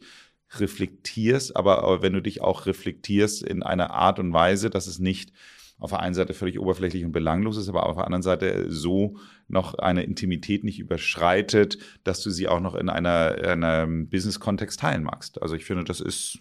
reflektierst, 0.60 1.56
aber 1.56 2.02
wenn 2.02 2.14
du 2.14 2.22
dich 2.22 2.42
auch 2.42 2.66
reflektierst 2.66 3.44
in 3.44 3.64
einer 3.64 3.92
Art 3.92 4.20
und 4.20 4.34
Weise, 4.34 4.70
dass 4.70 4.88
es 4.88 5.00
nicht 5.00 5.32
auf 5.80 5.90
der 5.90 6.00
einen 6.00 6.16
Seite 6.16 6.34
völlig 6.34 6.60
oberflächlich 6.60 7.04
und 7.04 7.12
belanglos 7.12 7.58
ist, 7.58 7.68
aber 7.68 7.88
auf 7.88 7.98
der 7.98 8.06
anderen 8.06 8.22
Seite 8.22 8.72
so 8.72 9.18
noch 9.48 9.74
eine 9.76 10.04
Intimität 10.04 10.64
nicht 10.64 10.80
überschreitet, 10.80 11.78
dass 12.04 12.22
du 12.22 12.30
sie 12.30 12.48
auch 12.48 12.62
noch 12.62 12.76
in 12.76 12.90
einer, 12.90 13.36
einer 13.44 13.86
Business-Kontext 13.88 14.80
teilen 14.80 15.04
magst. 15.04 15.42
Also 15.42 15.56
ich 15.56 15.66
finde, 15.66 15.84
das 15.84 16.00
ist 16.00 16.40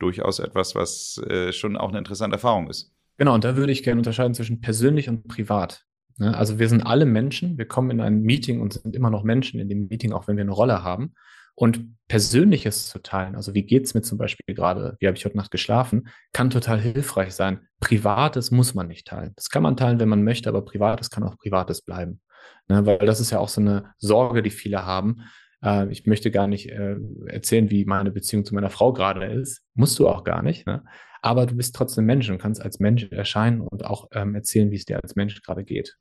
durchaus 0.00 0.38
etwas, 0.40 0.74
was 0.74 1.18
äh, 1.28 1.52
schon 1.52 1.76
auch 1.76 1.90
eine 1.90 1.98
interessante 1.98 2.34
Erfahrung 2.34 2.68
ist. 2.68 2.92
Genau, 3.16 3.34
und 3.34 3.44
da 3.44 3.56
würde 3.56 3.70
ich 3.70 3.82
gerne 3.82 4.00
unterscheiden 4.00 4.34
zwischen 4.34 4.60
persönlich 4.60 5.08
und 5.08 5.28
privat. 5.28 5.84
Ne? 6.18 6.36
Also 6.36 6.58
wir 6.58 6.68
sind 6.68 6.82
alle 6.82 7.06
Menschen, 7.06 7.58
wir 7.58 7.66
kommen 7.66 7.90
in 7.90 8.00
ein 8.00 8.22
Meeting 8.22 8.60
und 8.60 8.72
sind 8.72 8.96
immer 8.96 9.10
noch 9.10 9.24
Menschen 9.24 9.60
in 9.60 9.68
dem 9.68 9.88
Meeting, 9.88 10.12
auch 10.12 10.26
wenn 10.26 10.36
wir 10.36 10.42
eine 10.42 10.52
Rolle 10.52 10.82
haben. 10.82 11.12
Und 11.60 11.98
Persönliches 12.08 12.88
zu 12.88 13.00
teilen, 13.02 13.36
also 13.36 13.52
wie 13.52 13.64
geht's 13.64 13.92
mir 13.92 14.00
zum 14.00 14.16
Beispiel 14.16 14.54
gerade, 14.54 14.96
wie 14.98 15.06
habe 15.06 15.18
ich 15.18 15.26
heute 15.26 15.36
Nacht 15.36 15.50
geschlafen, 15.50 16.08
kann 16.32 16.48
total 16.48 16.80
hilfreich 16.80 17.34
sein. 17.34 17.68
Privates 17.80 18.50
muss 18.50 18.72
man 18.72 18.88
nicht 18.88 19.06
teilen. 19.06 19.34
Das 19.36 19.50
kann 19.50 19.62
man 19.62 19.76
teilen, 19.76 20.00
wenn 20.00 20.08
man 20.08 20.22
möchte, 20.22 20.48
aber 20.48 20.64
Privates 20.64 21.10
kann 21.10 21.22
auch 21.22 21.36
Privates 21.36 21.82
bleiben. 21.82 22.22
Ne, 22.68 22.86
weil 22.86 22.96
das 23.00 23.20
ist 23.20 23.30
ja 23.30 23.40
auch 23.40 23.50
so 23.50 23.60
eine 23.60 23.92
Sorge, 23.98 24.40
die 24.40 24.48
viele 24.48 24.86
haben. 24.86 25.24
Äh, 25.62 25.92
ich 25.92 26.06
möchte 26.06 26.30
gar 26.30 26.46
nicht 26.46 26.70
äh, 26.70 26.96
erzählen, 27.26 27.70
wie 27.70 27.84
meine 27.84 28.10
Beziehung 28.10 28.46
zu 28.46 28.54
meiner 28.54 28.70
Frau 28.70 28.94
gerade 28.94 29.26
ist. 29.26 29.62
Musst 29.74 29.98
du 29.98 30.08
auch 30.08 30.24
gar 30.24 30.42
nicht. 30.42 30.66
Ne? 30.66 30.82
Aber 31.20 31.44
du 31.44 31.56
bist 31.56 31.76
trotzdem 31.76 32.06
Mensch 32.06 32.30
und 32.30 32.38
kannst 32.38 32.62
als 32.62 32.80
Mensch 32.80 33.04
erscheinen 33.10 33.60
und 33.60 33.84
auch 33.84 34.08
ähm, 34.12 34.34
erzählen, 34.34 34.70
wie 34.70 34.76
es 34.76 34.86
dir 34.86 35.02
als 35.02 35.14
Mensch 35.14 35.42
gerade 35.42 35.62
geht. 35.62 35.98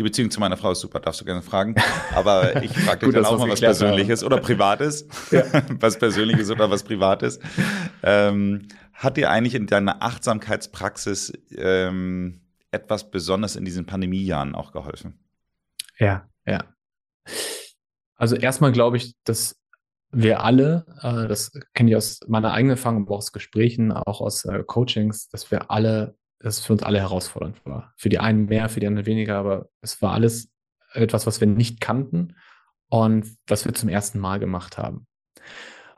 Die 0.00 0.04
Beziehung 0.04 0.30
zu 0.30 0.40
meiner 0.40 0.56
Frau 0.56 0.72
ist 0.72 0.80
super, 0.80 0.98
darfst 0.98 1.20
du 1.20 1.26
gerne 1.26 1.42
fragen. 1.42 1.74
Aber 2.14 2.62
ich 2.62 2.72
frage 2.72 3.04
dich 3.04 3.14
dann 3.14 3.26
auch 3.26 3.38
mal 3.38 3.50
was 3.50 3.60
Persönliches 3.60 4.22
haben. 4.22 4.32
oder 4.32 4.40
Privates. 4.40 5.06
Ja. 5.30 5.44
was 5.78 5.98
Persönliches 5.98 6.50
oder 6.50 6.70
was 6.70 6.84
Privates. 6.84 7.38
Ähm, 8.02 8.68
hat 8.94 9.18
dir 9.18 9.28
eigentlich 9.28 9.54
in 9.54 9.66
deiner 9.66 10.02
Achtsamkeitspraxis 10.02 11.34
ähm, 11.54 12.40
etwas 12.70 13.10
besonders 13.10 13.56
in 13.56 13.66
diesen 13.66 13.84
Pandemiejahren 13.84 14.54
auch 14.54 14.72
geholfen? 14.72 15.22
Ja, 15.98 16.26
ja. 16.46 16.64
Also 18.16 18.36
erstmal 18.36 18.72
glaube 18.72 18.96
ich, 18.96 19.12
dass 19.24 19.60
wir 20.12 20.42
alle, 20.42 20.86
äh, 21.02 21.28
das 21.28 21.52
kenne 21.74 21.90
ich 21.90 21.96
aus 21.96 22.20
meiner 22.26 22.52
eigenen 22.52 22.78
Erfahrung, 22.78 23.02
aber 23.02 23.16
auch 23.16 23.18
aus 23.18 23.32
Gesprächen, 23.32 23.92
auch 23.92 24.22
aus 24.22 24.46
äh, 24.46 24.64
Coachings, 24.66 25.28
dass 25.28 25.50
wir 25.50 25.70
alle 25.70 26.16
es 26.42 26.64
für 26.64 26.72
uns 26.72 26.82
alle 26.82 27.00
herausfordernd 27.00 27.64
war. 27.64 27.92
Für 27.96 28.08
die 28.08 28.18
einen 28.18 28.46
mehr, 28.46 28.68
für 28.68 28.80
die 28.80 28.86
anderen 28.86 29.06
weniger, 29.06 29.36
aber 29.36 29.68
es 29.80 30.00
war 30.02 30.12
alles 30.12 30.50
etwas, 30.92 31.26
was 31.26 31.40
wir 31.40 31.46
nicht 31.46 31.80
kannten 31.80 32.36
und 32.88 33.26
was 33.46 33.64
wir 33.64 33.74
zum 33.74 33.88
ersten 33.88 34.18
Mal 34.18 34.38
gemacht 34.38 34.78
haben. 34.78 35.06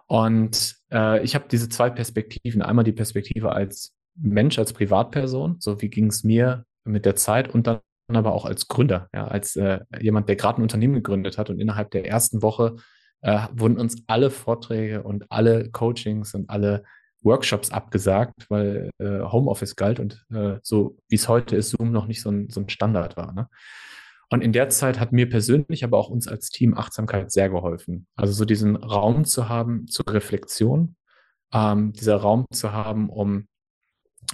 Und 0.07 0.77
äh, 0.93 1.23
ich 1.23 1.35
habe 1.35 1.47
diese 1.51 1.69
zwei 1.69 1.89
Perspektiven. 1.91 2.61
Einmal 2.61 2.85
die 2.85 2.93
Perspektive 2.93 3.53
als 3.53 3.95
Mensch, 4.15 4.59
als 4.59 4.73
Privatperson, 4.73 5.57
so 5.59 5.81
wie 5.81 5.89
ging 5.89 6.09
es 6.09 6.23
mir 6.23 6.67
mit 6.85 7.07
der 7.07 7.17
Zeit 7.17 7.49
und 7.55 7.67
dann 7.67 7.81
aber 8.09 8.33
auch 8.33 8.45
als 8.45 8.69
Gründer, 8.69 9.09
ja, 9.15 9.27
als 9.27 9.57
äh, 9.57 9.81
jemand, 10.01 10.29
der 10.29 10.37
gerade 10.37 10.61
ein 10.61 10.63
Unternehmen 10.63 10.95
gegründet 10.95 11.39
hat 11.39 11.49
und 11.49 11.61
innerhalb 11.61 11.91
der 11.93 12.07
ersten 12.07 12.43
Woche 12.43 12.77
äh, 13.23 13.47
wurden 13.53 13.79
uns 13.79 14.03
alle 14.07 14.31
Vorträge 14.31 15.03
und 15.03 15.31
alle 15.31 15.71
Coachings 15.71 16.35
und 16.35 16.51
alle 16.51 16.85
Workshops 17.23 17.71
abgesagt, 17.71 18.47
weil 18.49 18.91
äh, 18.99 19.21
Homeoffice 19.21 19.77
galt 19.77 20.01
und 20.01 20.25
äh, 20.33 20.59
so 20.63 20.97
wie 21.09 21.17
es 21.17 21.29
heute 21.29 21.57
ist, 21.57 21.71
Zoom 21.71 21.93
noch 21.93 22.07
nicht 22.07 22.23
so 22.23 22.31
ein, 22.31 22.49
so 22.51 22.61
ein 22.61 22.69
Standard 22.69 23.17
war. 23.17 23.33
Ne? 23.33 23.49
Und 24.33 24.43
in 24.43 24.53
der 24.53 24.71
Zeit 24.71 24.99
hat 24.99 25.13
mir 25.13 25.29
persönlich, 25.29 25.85
aber 25.85 25.99
auch 25.99 26.09
uns 26.09 26.27
als 26.27 26.49
Team 26.49 26.75
Achtsamkeit 26.75 27.31
sehr 27.31 27.51
geholfen. 27.51 28.07
Also 28.17 28.33
so 28.33 28.45
diesen 28.45 28.77
Raum 28.77 29.25
zu 29.25 29.49
haben 29.49 29.87
zur 29.89 30.07
Reflexion, 30.09 30.97
ähm, 31.53 31.93
dieser 31.93 32.17
Raum 32.17 32.47
zu 32.51 32.73
haben, 32.73 33.11
um 33.11 33.47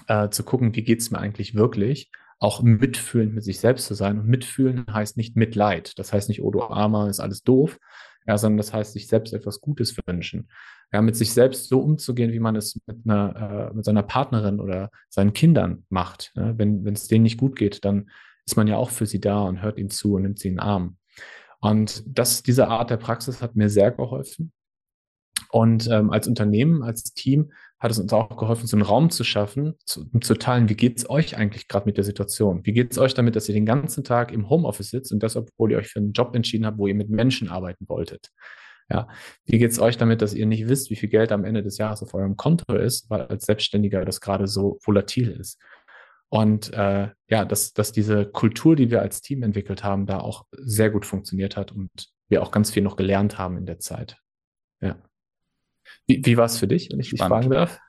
äh, 0.06 0.28
zu 0.28 0.44
gucken, 0.44 0.74
wie 0.76 0.84
geht 0.84 1.00
es 1.00 1.10
mir 1.10 1.18
eigentlich 1.18 1.56
wirklich, 1.56 2.12
auch 2.38 2.62
mitfühlend 2.62 3.34
mit 3.34 3.42
sich 3.42 3.58
selbst 3.58 3.86
zu 3.86 3.94
sein. 3.94 4.20
Und 4.20 4.28
mitfühlen 4.28 4.86
heißt 4.88 5.16
nicht 5.16 5.34
Mitleid. 5.34 5.98
Das 5.98 6.12
heißt 6.12 6.28
nicht, 6.28 6.42
oh 6.42 6.50
du 6.52 6.62
Armer, 6.62 7.08
ist 7.08 7.18
alles 7.20 7.42
doof, 7.42 7.78
ja, 8.28 8.36
sondern 8.36 8.58
das 8.58 8.74
heißt, 8.74 8.92
sich 8.92 9.08
selbst 9.08 9.32
etwas 9.32 9.60
Gutes 9.62 9.96
wünschen. 10.06 10.50
Ja, 10.92 11.00
mit 11.00 11.16
sich 11.16 11.32
selbst 11.32 11.68
so 11.68 11.80
umzugehen, 11.80 12.32
wie 12.32 12.38
man 12.38 12.56
es 12.56 12.78
mit 12.86 12.98
einer, 13.04 13.70
äh, 13.70 13.74
mit 13.74 13.84
seiner 13.84 14.02
Partnerin 14.02 14.60
oder 14.60 14.90
seinen 15.08 15.32
Kindern 15.32 15.84
macht. 15.88 16.32
Ja, 16.36 16.56
wenn 16.58 16.86
es 16.86 17.08
denen 17.08 17.22
nicht 17.24 17.38
gut 17.38 17.56
geht, 17.56 17.84
dann 17.86 18.10
ist 18.44 18.56
man 18.56 18.68
ja 18.68 18.76
auch 18.76 18.90
für 18.90 19.06
sie 19.06 19.20
da 19.20 19.42
und 19.42 19.62
hört 19.62 19.78
ihnen 19.78 19.90
zu 19.90 20.14
und 20.14 20.22
nimmt 20.22 20.38
sie 20.38 20.48
in 20.48 20.54
den 20.54 20.60
Arm. 20.60 20.98
Und 21.60 22.02
das, 22.06 22.42
diese 22.42 22.68
Art 22.68 22.90
der 22.90 22.98
Praxis 22.98 23.42
hat 23.42 23.56
mir 23.56 23.70
sehr 23.70 23.90
geholfen. 23.90 24.52
Und 25.50 25.88
ähm, 25.90 26.10
als 26.10 26.28
Unternehmen, 26.28 26.82
als 26.82 27.14
Team 27.14 27.52
hat 27.78 27.90
es 27.90 27.98
uns 27.98 28.12
auch 28.12 28.36
geholfen, 28.36 28.66
so 28.66 28.76
einen 28.76 28.84
Raum 28.84 29.10
zu 29.10 29.24
schaffen, 29.24 29.74
zu, 29.84 30.04
zu 30.20 30.34
teilen, 30.34 30.68
wie 30.68 30.74
geht 30.74 30.98
es 30.98 31.08
euch 31.08 31.36
eigentlich 31.36 31.68
gerade 31.68 31.86
mit 31.86 31.96
der 31.96 32.04
Situation? 32.04 32.64
Wie 32.64 32.72
geht 32.72 32.92
es 32.92 32.98
euch 32.98 33.14
damit, 33.14 33.36
dass 33.36 33.48
ihr 33.48 33.54
den 33.54 33.66
ganzen 33.66 34.04
Tag 34.04 34.32
im 34.32 34.50
Homeoffice 34.50 34.90
sitzt 34.90 35.12
und 35.12 35.22
das, 35.22 35.36
obwohl 35.36 35.72
ihr 35.72 35.78
euch 35.78 35.88
für 35.88 36.00
einen 36.00 36.12
Job 36.12 36.34
entschieden 36.34 36.66
habt, 36.66 36.78
wo 36.78 36.86
ihr 36.86 36.94
mit 36.94 37.08
Menschen 37.08 37.48
arbeiten 37.48 37.88
wolltet? 37.88 38.30
Ja, 38.90 39.06
wie 39.44 39.58
geht 39.58 39.70
es 39.70 39.78
euch 39.78 39.96
damit, 39.98 40.22
dass 40.22 40.34
ihr 40.34 40.46
nicht 40.46 40.66
wisst, 40.68 40.90
wie 40.90 40.96
viel 40.96 41.10
Geld 41.10 41.30
am 41.30 41.44
Ende 41.44 41.62
des 41.62 41.76
Jahres 41.78 42.02
auf 42.02 42.14
eurem 42.14 42.36
Konto 42.36 42.74
ist, 42.74 43.08
weil 43.10 43.22
als 43.22 43.44
Selbstständiger 43.44 44.04
das 44.04 44.20
gerade 44.20 44.46
so 44.46 44.78
volatil 44.82 45.30
ist? 45.30 45.60
Und 46.30 46.72
äh, 46.74 47.08
ja, 47.28 47.44
dass, 47.44 47.72
dass 47.72 47.92
diese 47.92 48.26
Kultur, 48.26 48.76
die 48.76 48.90
wir 48.90 49.00
als 49.00 49.20
Team 49.20 49.42
entwickelt 49.42 49.84
haben, 49.84 50.06
da 50.06 50.20
auch 50.20 50.46
sehr 50.52 50.90
gut 50.90 51.06
funktioniert 51.06 51.56
hat 51.56 51.72
und 51.72 51.90
wir 52.28 52.42
auch 52.42 52.50
ganz 52.50 52.70
viel 52.70 52.82
noch 52.82 52.96
gelernt 52.96 53.38
haben 53.38 53.56
in 53.56 53.66
der 53.66 53.78
Zeit. 53.78 54.18
Ja. 54.80 54.96
Wie, 56.06 56.24
wie 56.24 56.36
war 56.36 56.46
es 56.46 56.58
für 56.58 56.68
dich, 56.68 56.88
wenn 56.90 57.00
ich 57.00 57.08
Spannend. 57.08 57.20
dich 57.20 57.28
fragen 57.28 57.50
darf? 57.50 57.80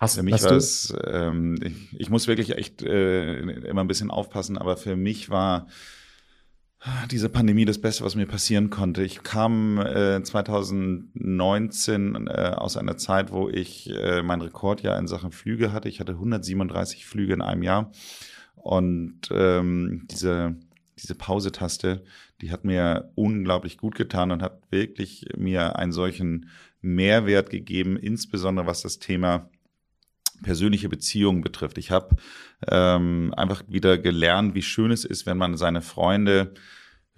Hast, 0.00 0.14
für 0.14 0.22
mich 0.22 0.42
war 0.44 0.52
es, 0.52 0.94
ähm, 1.06 1.56
ich, 1.60 2.00
ich, 2.00 2.10
muss 2.10 2.28
wirklich 2.28 2.56
echt 2.56 2.82
äh, 2.82 3.40
immer 3.40 3.82
ein 3.82 3.88
bisschen 3.88 4.12
aufpassen, 4.12 4.56
aber 4.56 4.76
für 4.76 4.94
mich 4.94 5.28
war 5.28 5.66
diese 7.10 7.28
Pandemie 7.28 7.64
das 7.64 7.80
Beste, 7.80 8.04
was 8.04 8.14
mir 8.14 8.26
passieren 8.26 8.70
konnte. 8.70 9.02
Ich 9.02 9.24
kam 9.24 9.78
äh, 9.78 10.22
2019 10.22 12.28
äh, 12.28 12.52
aus 12.56 12.76
einer 12.76 12.96
Zeit, 12.96 13.32
wo 13.32 13.48
ich 13.48 13.90
äh, 13.90 14.22
mein 14.22 14.40
Rekordjahr 14.40 14.96
in 14.98 15.08
Sachen 15.08 15.32
Flüge 15.32 15.72
hatte. 15.72 15.88
Ich 15.88 15.98
hatte 15.98 16.12
137 16.12 17.04
Flüge 17.04 17.34
in 17.34 17.42
einem 17.42 17.64
Jahr. 17.64 17.90
Und 18.54 19.22
ähm, 19.32 20.06
diese, 20.08 20.54
diese 20.98 21.14
Pause-Taste, 21.14 22.04
die 22.40 22.50
hat 22.50 22.64
mir 22.64 23.10
unglaublich 23.14 23.78
gut 23.78 23.94
getan 23.94 24.30
und 24.30 24.42
hat 24.42 24.60
wirklich 24.70 25.26
mir 25.36 25.76
einen 25.76 25.92
solchen 25.92 26.50
Mehrwert 26.80 27.50
gegeben, 27.50 27.96
insbesondere 27.96 28.66
was 28.66 28.82
das 28.82 28.98
Thema 28.98 29.50
persönliche 30.42 30.88
Beziehungen 30.88 31.42
betrifft. 31.42 31.78
Ich 31.78 31.90
habe 31.90 32.16
ähm, 32.68 33.34
einfach 33.36 33.62
wieder 33.68 33.98
gelernt, 33.98 34.54
wie 34.54 34.62
schön 34.62 34.90
es 34.90 35.04
ist, 35.04 35.26
wenn 35.26 35.36
man 35.36 35.56
seine 35.56 35.82
Freunde 35.82 36.54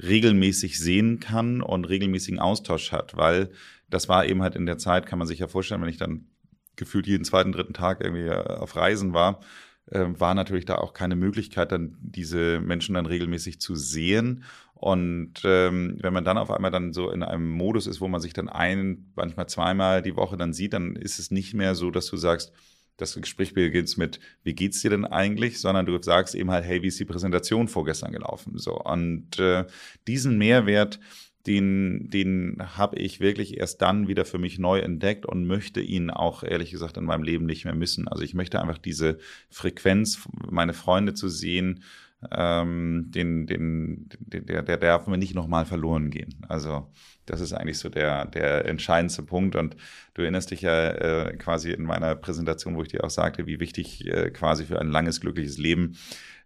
regelmäßig 0.02 0.78
sehen 0.78 1.20
kann 1.20 1.60
und 1.60 1.84
regelmäßigen 1.86 2.38
Austausch 2.38 2.92
hat, 2.92 3.16
weil 3.16 3.50
das 3.90 4.08
war 4.08 4.24
eben 4.24 4.42
halt 4.42 4.56
in 4.56 4.66
der 4.66 4.78
Zeit, 4.78 5.06
kann 5.06 5.18
man 5.18 5.28
sich 5.28 5.40
ja 5.40 5.48
vorstellen, 5.48 5.82
wenn 5.82 5.88
ich 5.88 5.98
dann 5.98 6.26
gefühlt 6.76 7.06
jeden 7.06 7.24
zweiten, 7.24 7.52
dritten 7.52 7.74
Tag 7.74 8.00
irgendwie 8.00 8.26
äh, 8.26 8.56
auf 8.56 8.76
Reisen 8.76 9.12
war, 9.12 9.40
war 9.90 10.34
natürlich 10.34 10.64
da 10.64 10.76
auch 10.76 10.92
keine 10.92 11.16
Möglichkeit, 11.16 11.72
dann 11.72 11.96
diese 12.00 12.60
Menschen 12.60 12.94
dann 12.94 13.06
regelmäßig 13.06 13.60
zu 13.60 13.74
sehen. 13.74 14.44
Und 14.74 15.42
ähm, 15.44 15.98
wenn 16.00 16.12
man 16.12 16.24
dann 16.24 16.38
auf 16.38 16.50
einmal 16.50 16.70
dann 16.70 16.92
so 16.92 17.10
in 17.10 17.22
einem 17.22 17.50
Modus 17.50 17.86
ist, 17.86 18.00
wo 18.00 18.08
man 18.08 18.20
sich 18.20 18.32
dann 18.32 18.48
ein, 18.48 19.12
manchmal 19.14 19.48
zweimal 19.48 20.00
die 20.00 20.16
Woche 20.16 20.36
dann 20.36 20.54
sieht, 20.54 20.72
dann 20.72 20.96
ist 20.96 21.18
es 21.18 21.30
nicht 21.30 21.54
mehr 21.54 21.74
so, 21.74 21.90
dass 21.90 22.06
du 22.06 22.16
sagst, 22.16 22.52
das 22.96 23.14
Gespräch 23.14 23.54
beginnt 23.54 23.96
mit, 23.98 24.20
wie 24.42 24.54
geht's 24.54 24.80
dir 24.82 24.90
denn 24.90 25.04
eigentlich, 25.04 25.60
sondern 25.60 25.86
du 25.86 26.00
sagst 26.02 26.34
eben 26.34 26.50
halt, 26.50 26.64
hey, 26.64 26.82
wie 26.82 26.88
ist 26.88 27.00
die 27.00 27.04
Präsentation 27.04 27.68
vorgestern 27.68 28.12
gelaufen? 28.12 28.58
So 28.58 28.78
und 28.78 29.38
äh, 29.38 29.66
diesen 30.06 30.38
Mehrwert, 30.38 31.00
den, 31.46 32.10
den 32.10 32.58
habe 32.76 32.96
ich 32.96 33.20
wirklich 33.20 33.58
erst 33.58 33.80
dann 33.80 34.08
wieder 34.08 34.24
für 34.24 34.38
mich 34.38 34.58
neu 34.58 34.80
entdeckt 34.80 35.24
und 35.24 35.46
möchte 35.46 35.80
ihn 35.80 36.10
auch 36.10 36.42
ehrlich 36.42 36.70
gesagt 36.70 36.96
in 36.96 37.04
meinem 37.04 37.22
Leben 37.22 37.46
nicht 37.46 37.64
mehr 37.64 37.74
missen. 37.74 38.08
Also 38.08 38.22
ich 38.22 38.34
möchte 38.34 38.60
einfach 38.60 38.78
diese 38.78 39.18
Frequenz, 39.48 40.28
meine 40.50 40.74
Freunde 40.74 41.14
zu 41.14 41.28
sehen, 41.28 41.82
ähm, 42.30 43.06
den, 43.08 43.46
den, 43.46 44.08
den, 44.10 44.46
der, 44.46 44.62
der 44.62 44.76
darf 44.76 45.06
mir 45.06 45.16
nicht 45.16 45.34
nochmal 45.34 45.64
verloren 45.64 46.10
gehen. 46.10 46.34
Also 46.48 46.90
das 47.24 47.40
ist 47.40 47.52
eigentlich 47.52 47.78
so 47.78 47.88
der, 47.88 48.26
der 48.26 48.66
entscheidendste 48.66 49.22
Punkt. 49.22 49.56
Und 49.56 49.76
du 50.14 50.22
erinnerst 50.22 50.50
dich 50.50 50.60
ja 50.60 50.90
äh, 50.90 51.36
quasi 51.36 51.70
in 51.70 51.84
meiner 51.84 52.16
Präsentation, 52.16 52.76
wo 52.76 52.82
ich 52.82 52.88
dir 52.88 53.04
auch 53.04 53.10
sagte, 53.10 53.46
wie 53.46 53.60
wichtig 53.60 54.06
äh, 54.06 54.30
quasi 54.30 54.64
für 54.64 54.78
ein 54.80 54.90
langes, 54.90 55.20
glückliches 55.20 55.56
Leben 55.56 55.96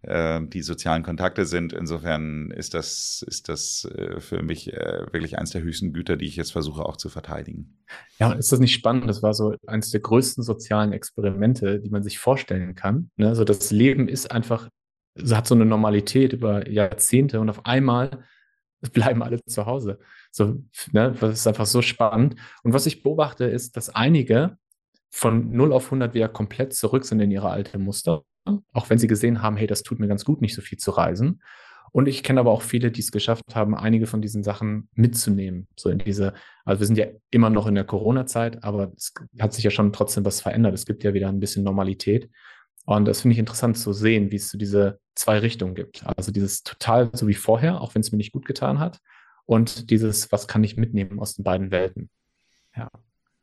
äh, 0.07 0.41
die 0.45 0.61
sozialen 0.61 1.03
Kontakte 1.03 1.45
sind. 1.45 1.73
Insofern 1.73 2.51
ist 2.51 2.73
das, 2.73 3.23
ist 3.27 3.49
das 3.49 3.85
äh, 3.85 4.19
für 4.19 4.41
mich 4.41 4.73
äh, 4.73 5.05
wirklich 5.11 5.37
eines 5.37 5.51
der 5.51 5.61
höchsten 5.61 5.93
Güter, 5.93 6.17
die 6.17 6.25
ich 6.25 6.35
jetzt 6.35 6.51
versuche 6.51 6.85
auch 6.85 6.97
zu 6.97 7.09
verteidigen. 7.09 7.83
Ja, 8.19 8.33
ist 8.33 8.51
das 8.51 8.59
nicht 8.59 8.73
spannend? 8.73 9.09
Das 9.09 9.23
war 9.23 9.33
so 9.33 9.55
eines 9.67 9.91
der 9.91 10.01
größten 10.01 10.43
sozialen 10.43 10.93
Experimente, 10.93 11.79
die 11.79 11.89
man 11.89 12.03
sich 12.03 12.19
vorstellen 12.19 12.75
kann. 12.75 13.09
Ne? 13.17 13.27
Also 13.27 13.43
das 13.43 13.71
Leben 13.71 14.07
ist 14.07 14.31
einfach 14.31 14.69
hat 15.31 15.47
so 15.47 15.55
eine 15.55 15.65
Normalität 15.65 16.33
über 16.33 16.69
Jahrzehnte 16.69 17.39
und 17.39 17.49
auf 17.49 17.65
einmal 17.65 18.25
bleiben 18.93 19.23
alle 19.23 19.43
zu 19.45 19.65
Hause. 19.65 19.99
So, 20.31 20.61
ne, 20.91 21.15
das 21.19 21.39
ist 21.39 21.47
einfach 21.47 21.65
so 21.65 21.81
spannend. 21.81 22.35
Und 22.63 22.73
was 22.73 22.85
ich 22.85 23.03
beobachte, 23.03 23.45
ist, 23.45 23.77
dass 23.77 23.89
einige 23.89 24.57
von 25.09 25.51
0 25.51 25.71
auf 25.71 25.85
100 25.85 26.13
wieder 26.13 26.27
komplett 26.27 26.73
zurück 26.73 27.05
sind 27.05 27.21
in 27.21 27.31
ihre 27.31 27.49
alte 27.49 27.77
Muster, 27.77 28.23
auch 28.73 28.89
wenn 28.89 28.97
sie 28.97 29.07
gesehen 29.07 29.41
haben, 29.41 29.57
hey, 29.57 29.67
das 29.67 29.83
tut 29.83 29.99
mir 29.99 30.07
ganz 30.07 30.25
gut, 30.25 30.41
nicht 30.41 30.55
so 30.55 30.61
viel 30.61 30.77
zu 30.77 30.91
reisen. 30.91 31.41
Und 31.91 32.07
ich 32.07 32.23
kenne 32.23 32.41
aber 32.41 32.51
auch 32.51 32.61
viele, 32.61 32.91
die 32.91 32.99
es 32.99 33.11
geschafft 33.11 33.55
haben, 33.55 33.73
einige 33.73 34.05
von 34.05 34.21
diesen 34.21 34.43
Sachen 34.43 34.89
mitzunehmen. 34.95 35.67
So 35.77 35.89
in 35.89 35.99
diese, 35.99 36.33
also 36.65 36.81
wir 36.81 36.87
sind 36.87 36.97
ja 36.97 37.05
immer 37.31 37.49
noch 37.49 37.67
in 37.67 37.75
der 37.75 37.85
Corona-Zeit, 37.85 38.65
aber 38.65 38.91
es 38.97 39.13
hat 39.39 39.53
sich 39.53 39.63
ja 39.63 39.71
schon 39.71 39.93
trotzdem 39.93 40.25
was 40.25 40.41
verändert. 40.41 40.73
Es 40.73 40.85
gibt 40.85 41.05
ja 41.05 41.13
wieder 41.13 41.29
ein 41.29 41.39
bisschen 41.39 41.63
Normalität. 41.63 42.29
Und 42.85 43.05
das 43.05 43.21
finde 43.21 43.33
ich 43.33 43.39
interessant 43.39 43.77
zu 43.77 43.93
sehen, 43.93 44.29
wie 44.31 44.35
es 44.35 44.49
so 44.49 44.57
diese 44.57 44.99
zwei 45.15 45.39
Richtungen 45.39 45.73
gibt. 45.73 46.05
Also 46.05 46.33
dieses 46.33 46.63
total 46.63 47.09
so 47.13 47.27
wie 47.27 47.33
vorher, 47.33 47.79
auch 47.79 47.95
wenn 47.95 48.01
es 48.01 48.11
mir 48.11 48.17
nicht 48.17 48.33
gut 48.33 48.45
getan 48.45 48.79
hat. 48.79 48.99
Und 49.45 49.89
dieses, 49.89 50.31
was 50.31 50.47
kann 50.47 50.63
ich 50.63 50.75
mitnehmen 50.75 51.19
aus 51.19 51.35
den 51.35 51.43
beiden 51.43 51.71
Welten. 51.71 52.09
Ja. 52.75 52.89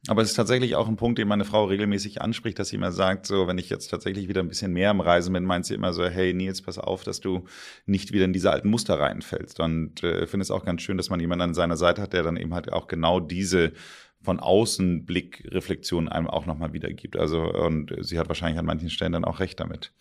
Aber 0.08 0.20
es 0.22 0.30
ist 0.30 0.34
tatsächlich 0.34 0.74
auch 0.74 0.88
ein 0.88 0.96
Punkt, 0.96 1.18
den 1.18 1.28
meine 1.28 1.44
Frau 1.44 1.64
regelmäßig 1.66 2.20
anspricht, 2.20 2.58
dass 2.58 2.70
sie 2.70 2.76
immer 2.76 2.90
sagt, 2.90 3.24
so, 3.24 3.46
wenn 3.46 3.58
ich 3.58 3.70
jetzt 3.70 3.86
tatsächlich 3.86 4.26
wieder 4.26 4.40
ein 4.40 4.48
bisschen 4.48 4.72
mehr 4.72 4.90
am 4.90 5.00
Reisen 5.00 5.32
bin, 5.32 5.44
meint 5.44 5.64
sie 5.64 5.74
immer 5.74 5.92
so, 5.92 6.04
hey 6.04 6.34
Nils, 6.34 6.60
pass 6.60 6.76
auf, 6.78 7.04
dass 7.04 7.20
du 7.20 7.44
nicht 7.86 8.12
wieder 8.12 8.24
in 8.24 8.32
diese 8.32 8.50
alten 8.50 8.68
Muster 8.68 8.98
reinfällst. 8.98 9.60
Und 9.60 10.02
äh, 10.02 10.26
finde 10.26 10.42
es 10.42 10.50
auch 10.50 10.64
ganz 10.64 10.82
schön, 10.82 10.96
dass 10.96 11.08
man 11.08 11.20
jemanden 11.20 11.42
an 11.42 11.54
seiner 11.54 11.76
Seite 11.76 12.02
hat, 12.02 12.14
der 12.14 12.24
dann 12.24 12.36
eben 12.36 12.52
halt 12.52 12.72
auch 12.72 12.88
genau 12.88 13.20
diese 13.20 13.74
von 14.22 14.40
außen 14.40 15.04
Blickreflexion 15.04 16.08
einem 16.08 16.28
auch 16.28 16.46
nochmal 16.46 16.72
wiedergibt. 16.72 17.16
Also, 17.16 17.42
und 17.42 17.94
sie 18.00 18.18
hat 18.18 18.28
wahrscheinlich 18.28 18.58
an 18.58 18.66
manchen 18.66 18.90
Stellen 18.90 19.12
dann 19.12 19.24
auch 19.24 19.40
recht 19.40 19.58
damit. 19.60 19.92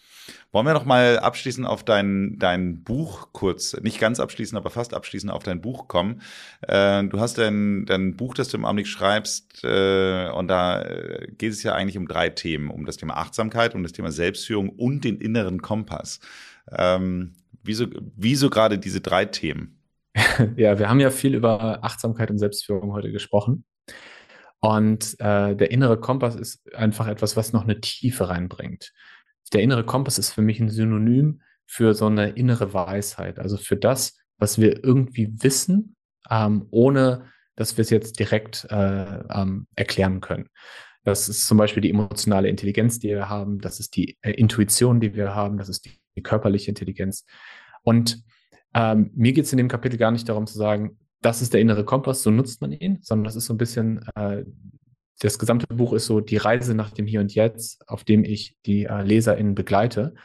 Wollen 0.51 0.65
wir 0.65 0.73
noch 0.73 0.85
mal 0.85 1.19
abschließend 1.19 1.65
auf 1.65 1.83
dein, 1.83 2.37
dein 2.37 2.83
Buch 2.83 3.29
kurz, 3.31 3.79
nicht 3.81 3.99
ganz 3.99 4.19
abschließend, 4.19 4.57
aber 4.57 4.69
fast 4.69 4.93
abschließend 4.93 5.31
auf 5.31 5.43
dein 5.43 5.61
Buch 5.61 5.87
kommen. 5.87 6.21
Äh, 6.61 7.03
du 7.05 7.19
hast 7.19 7.37
dein, 7.37 7.85
dein 7.85 8.15
Buch, 8.15 8.33
das 8.33 8.49
du 8.49 8.57
im 8.57 8.65
Augenblick 8.65 8.87
schreibst, 8.87 9.63
äh, 9.63 10.29
und 10.29 10.47
da 10.47 10.81
äh, 10.81 11.27
geht 11.37 11.51
es 11.51 11.63
ja 11.63 11.73
eigentlich 11.73 11.97
um 11.97 12.07
drei 12.07 12.29
Themen, 12.29 12.69
um 12.69 12.85
das 12.85 12.97
Thema 12.97 13.17
Achtsamkeit, 13.17 13.75
um 13.75 13.83
das 13.83 13.93
Thema 13.93 14.11
Selbstführung 14.11 14.69
und 14.69 15.03
den 15.03 15.17
inneren 15.17 15.61
Kompass. 15.61 16.19
Ähm, 16.71 17.33
wieso, 17.63 17.87
wieso 18.15 18.49
gerade 18.49 18.77
diese 18.77 19.01
drei 19.01 19.25
Themen? 19.25 19.77
Ja, 20.57 20.77
wir 20.77 20.89
haben 20.89 20.99
ja 20.99 21.09
viel 21.09 21.35
über 21.35 21.83
Achtsamkeit 21.83 22.31
und 22.31 22.37
Selbstführung 22.37 22.91
heute 22.91 23.11
gesprochen. 23.11 23.63
Und 24.61 25.19
äh, 25.19 25.55
der 25.55 25.71
innere 25.71 25.99
Kompass 25.99 26.35
ist 26.35 26.73
einfach 26.75 27.07
etwas, 27.07 27.35
was 27.35 27.51
noch 27.51 27.63
eine 27.63 27.81
Tiefe 27.81 28.29
reinbringt. 28.29 28.93
Der 29.53 29.61
innere 29.61 29.85
Kompass 29.85 30.17
ist 30.17 30.31
für 30.31 30.41
mich 30.41 30.59
ein 30.59 30.69
Synonym 30.69 31.41
für 31.65 31.93
so 31.93 32.05
eine 32.05 32.29
innere 32.29 32.73
Weisheit, 32.73 33.39
also 33.39 33.57
für 33.57 33.75
das, 33.75 34.17
was 34.37 34.59
wir 34.59 34.83
irgendwie 34.83 35.31
wissen, 35.43 35.95
ähm, 36.29 36.67
ohne 36.71 37.25
dass 37.55 37.77
wir 37.77 37.81
es 37.81 37.89
jetzt 37.89 38.19
direkt 38.19 38.65
äh, 38.69 39.23
ähm, 39.33 39.67
erklären 39.75 40.21
können. 40.21 40.47
Das 41.03 41.27
ist 41.27 41.47
zum 41.47 41.57
Beispiel 41.57 41.81
die 41.81 41.89
emotionale 41.89 42.47
Intelligenz, 42.47 42.99
die 42.99 43.09
wir 43.09 43.29
haben, 43.29 43.59
das 43.59 43.79
ist 43.79 43.95
die 43.95 44.17
äh, 44.21 44.31
Intuition, 44.31 44.99
die 44.99 45.15
wir 45.15 45.33
haben, 45.33 45.57
das 45.57 45.69
ist 45.69 45.85
die 45.85 46.01
die 46.15 46.23
körperliche 46.23 46.69
Intelligenz. 46.69 47.25
Und 47.83 48.23
ähm, 48.73 49.11
mir 49.15 49.33
geht 49.33 49.45
es 49.45 49.51
in 49.51 49.57
dem 49.57 49.67
Kapitel 49.67 49.97
gar 49.97 50.11
nicht 50.11 50.27
darum 50.29 50.47
zu 50.47 50.57
sagen, 50.57 50.97
das 51.21 51.41
ist 51.41 51.53
der 51.53 51.61
innere 51.61 51.85
Kompass, 51.85 52.23
so 52.23 52.31
nutzt 52.31 52.61
man 52.61 52.71
ihn, 52.71 52.99
sondern 53.01 53.25
das 53.25 53.35
ist 53.35 53.45
so 53.45 53.53
ein 53.53 53.57
bisschen, 53.57 54.05
äh, 54.15 54.43
das 55.19 55.37
gesamte 55.37 55.67
Buch 55.67 55.93
ist 55.93 56.07
so 56.07 56.19
die 56.19 56.37
Reise 56.37 56.73
nach 56.73 56.91
dem 56.91 57.05
Hier 57.05 57.19
und 57.19 57.33
Jetzt, 57.35 57.87
auf 57.87 58.03
dem 58.03 58.23
ich 58.23 58.57
die 58.65 58.85
äh, 58.85 59.03
LeserInnen 59.03 59.53
begleite. 59.53 60.15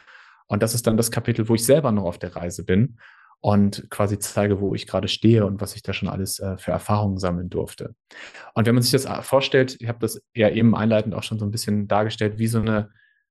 Und 0.47 0.63
das 0.63 0.73
ist 0.73 0.87
dann 0.87 0.97
das 0.97 1.11
Kapitel, 1.11 1.47
wo 1.49 1.55
ich 1.55 1.65
selber 1.65 1.91
noch 1.91 2.05
auf 2.05 2.17
der 2.17 2.35
Reise 2.35 2.63
bin 2.63 2.97
und 3.41 3.87
quasi 3.91 4.17
zeige, 4.17 4.59
wo 4.59 4.73
ich 4.73 4.87
gerade 4.87 5.07
stehe 5.07 5.45
und 5.45 5.61
was 5.61 5.75
ich 5.75 5.83
da 5.83 5.93
schon 5.93 6.09
alles 6.09 6.39
äh, 6.39 6.57
für 6.57 6.71
Erfahrungen 6.71 7.17
sammeln 7.17 7.49
durfte. 7.49 7.93
Und 8.55 8.65
wenn 8.65 8.73
man 8.73 8.81
sich 8.81 8.91
das 8.91 9.05
äh, 9.05 9.21
vorstellt, 9.21 9.77
ich 9.79 9.87
habe 9.87 9.99
das 9.99 10.21
ja 10.33 10.49
eben 10.49 10.75
einleitend 10.75 11.13
auch 11.13 11.23
schon 11.23 11.37
so 11.37 11.45
ein 11.45 11.51
bisschen 11.51 11.87
dargestellt, 11.87 12.39
wie 12.39 12.47
so 12.47 12.59
eine, 12.59 12.89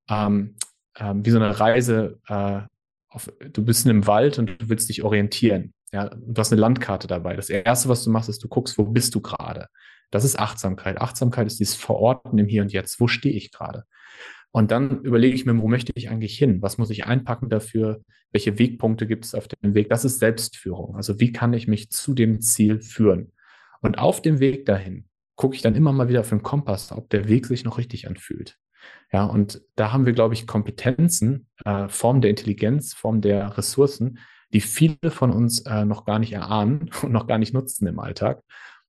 ähm, 0.09 0.55
ähm, 0.97 1.27
wie 1.27 1.31
so 1.31 1.39
eine 1.39 1.59
Reise, 1.59 2.21
äh, 2.29 2.61
auf, 3.09 3.33
du 3.53 3.65
bist 3.65 3.85
in 3.85 3.91
einem 3.91 4.07
Wald 4.07 4.39
und 4.39 4.47
du 4.47 4.69
willst 4.69 4.89
dich 4.89 5.03
orientieren. 5.03 5.73
Ja, 5.97 6.11
du 6.11 6.39
hast 6.39 6.53
eine 6.53 6.61
Landkarte 6.61 7.07
dabei. 7.07 7.37
Das 7.37 7.49
erste, 7.49 7.89
was 7.89 8.05
du 8.05 8.11
machst, 8.11 8.29
ist, 8.29 8.45
du 8.45 8.49
guckst, 8.49 8.77
wo 8.77 8.85
bist 8.85 9.15
du 9.15 9.23
gerade. 9.23 9.69
Das 10.11 10.25
ist 10.25 10.39
Achtsamkeit. 10.39 11.01
Achtsamkeit 11.01 11.47
ist 11.47 11.59
dieses 11.59 11.75
Verorten 11.75 12.39
im 12.39 12.49
Hier 12.49 12.61
und 12.61 12.71
Jetzt. 12.71 13.01
Wo 13.01 13.09
stehe 13.09 13.35
ich 13.35 13.51
gerade? 13.51 13.85
Und 14.51 14.73
dann 14.73 15.01
überlege 15.01 15.35
ich 15.35 15.47
mir, 15.47 15.59
wo 15.59 15.69
möchte 15.69 15.93
ich 15.95 16.11
eigentlich 16.11 16.37
hin? 16.37 16.61
Was 16.61 16.77
muss 16.77 16.91
ich 16.91 17.07
einpacken 17.07 17.49
dafür? 17.49 18.03
Welche 18.31 18.59
Wegpunkte 18.59 19.07
gibt 19.07 19.25
es 19.25 19.35
auf 19.35 19.49
dem 19.49 19.73
Weg? 19.73 19.89
Das 19.89 20.05
ist 20.05 20.19
Selbstführung. 20.19 20.97
Also 20.97 21.19
wie 21.19 21.33
kann 21.33 21.55
ich 21.55 21.67
mich 21.67 21.91
zu 21.91 22.13
dem 22.13 22.43
Ziel 22.43 22.83
führen? 22.83 23.33
Und 23.81 23.99
auf 23.99 24.21
dem 24.21 24.39
Weg 24.39 24.67
dahin 24.67 25.09
gucke 25.35 25.57
ich 25.57 25.63
dann 25.63 25.75
immer 25.75 25.93
mal 25.93 26.11
wieder 26.11 26.21
auf 26.21 26.29
den 26.29 26.43
Kompass, 26.43 26.93
ob 26.93 27.09
der 27.09 27.27
Weg 27.27 27.47
sich 27.47 27.65
noch 27.65 27.79
richtig 27.79 28.07
anfühlt. 28.07 28.59
Ja, 29.15 29.25
und 29.25 29.63
da 29.77 29.95
haben 29.95 30.05
wir, 30.05 30.13
glaube 30.13 30.35
ich, 30.35 30.47
Kompetenzen, 30.47 31.49
äh, 31.65 31.89
Form 31.89 32.21
der 32.21 32.29
Intelligenz, 32.29 32.93
Form 32.93 33.23
der 33.23 33.57
Ressourcen, 33.57 34.19
die 34.53 34.61
viele 34.61 35.11
von 35.11 35.31
uns 35.31 35.61
äh, 35.61 35.85
noch 35.85 36.05
gar 36.05 36.19
nicht 36.19 36.33
erahnen 36.33 36.91
und 37.03 37.13
noch 37.13 37.27
gar 37.27 37.39
nicht 37.39 37.55
nutzen 37.55 37.87
im 37.87 37.99
Alltag. 37.99 38.43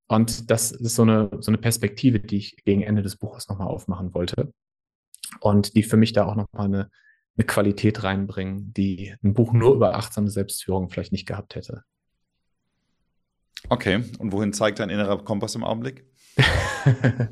Und 0.07 0.49
das 0.49 0.71
ist 0.71 0.95
so 0.95 1.01
eine, 1.01 1.29
so 1.39 1.51
eine 1.51 1.57
Perspektive, 1.57 2.19
die 2.19 2.37
ich 2.37 2.57
gegen 2.63 2.81
Ende 2.81 3.01
des 3.01 3.17
Buches 3.17 3.49
nochmal 3.49 3.67
aufmachen 3.67 4.13
wollte. 4.13 4.53
Und 5.41 5.75
die 5.75 5.83
für 5.83 5.97
mich 5.97 6.13
da 6.13 6.25
auch 6.25 6.35
nochmal 6.35 6.65
eine, 6.65 6.89
eine 7.35 7.45
Qualität 7.45 8.03
reinbringen, 8.03 8.73
die 8.73 9.13
ein 9.21 9.33
Buch 9.33 9.51
nur 9.51 9.75
über 9.75 9.95
achtsame 9.95 10.29
Selbstführung 10.29 10.89
vielleicht 10.89 11.11
nicht 11.11 11.27
gehabt 11.27 11.55
hätte. 11.55 11.83
Okay, 13.69 14.03
und 14.19 14.31
wohin 14.31 14.53
zeigt 14.53 14.79
dein 14.79 14.89
innerer 14.89 15.23
Kompass 15.23 15.55
im 15.55 15.63
Augenblick? 15.63 16.05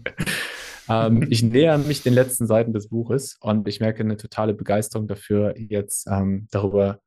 ähm, 0.89 1.25
ich 1.29 1.43
näher 1.43 1.77
mich 1.77 2.03
den 2.03 2.13
letzten 2.13 2.45
Seiten 2.45 2.73
des 2.73 2.89
Buches 2.89 3.37
und 3.39 3.67
ich 3.67 3.79
merke 3.79 4.01
eine 4.03 4.17
totale 4.17 4.53
Begeisterung 4.53 5.07
dafür, 5.07 5.57
jetzt 5.57 6.07
ähm, 6.07 6.47
darüber 6.51 6.99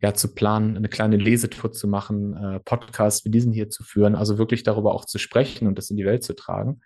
ja, 0.00 0.14
zu 0.14 0.34
planen, 0.34 0.76
eine 0.76 0.88
kleine 0.88 1.16
Lesetour 1.16 1.72
zu 1.72 1.88
machen, 1.88 2.36
äh, 2.36 2.60
Podcasts 2.60 3.24
wie 3.24 3.30
diesen 3.30 3.52
hier 3.52 3.70
zu 3.70 3.84
führen, 3.84 4.14
also 4.14 4.38
wirklich 4.38 4.62
darüber 4.62 4.94
auch 4.94 5.04
zu 5.04 5.18
sprechen 5.18 5.66
und 5.66 5.78
das 5.78 5.90
in 5.90 5.96
die 5.96 6.04
Welt 6.04 6.24
zu 6.24 6.34
tragen. 6.34 6.80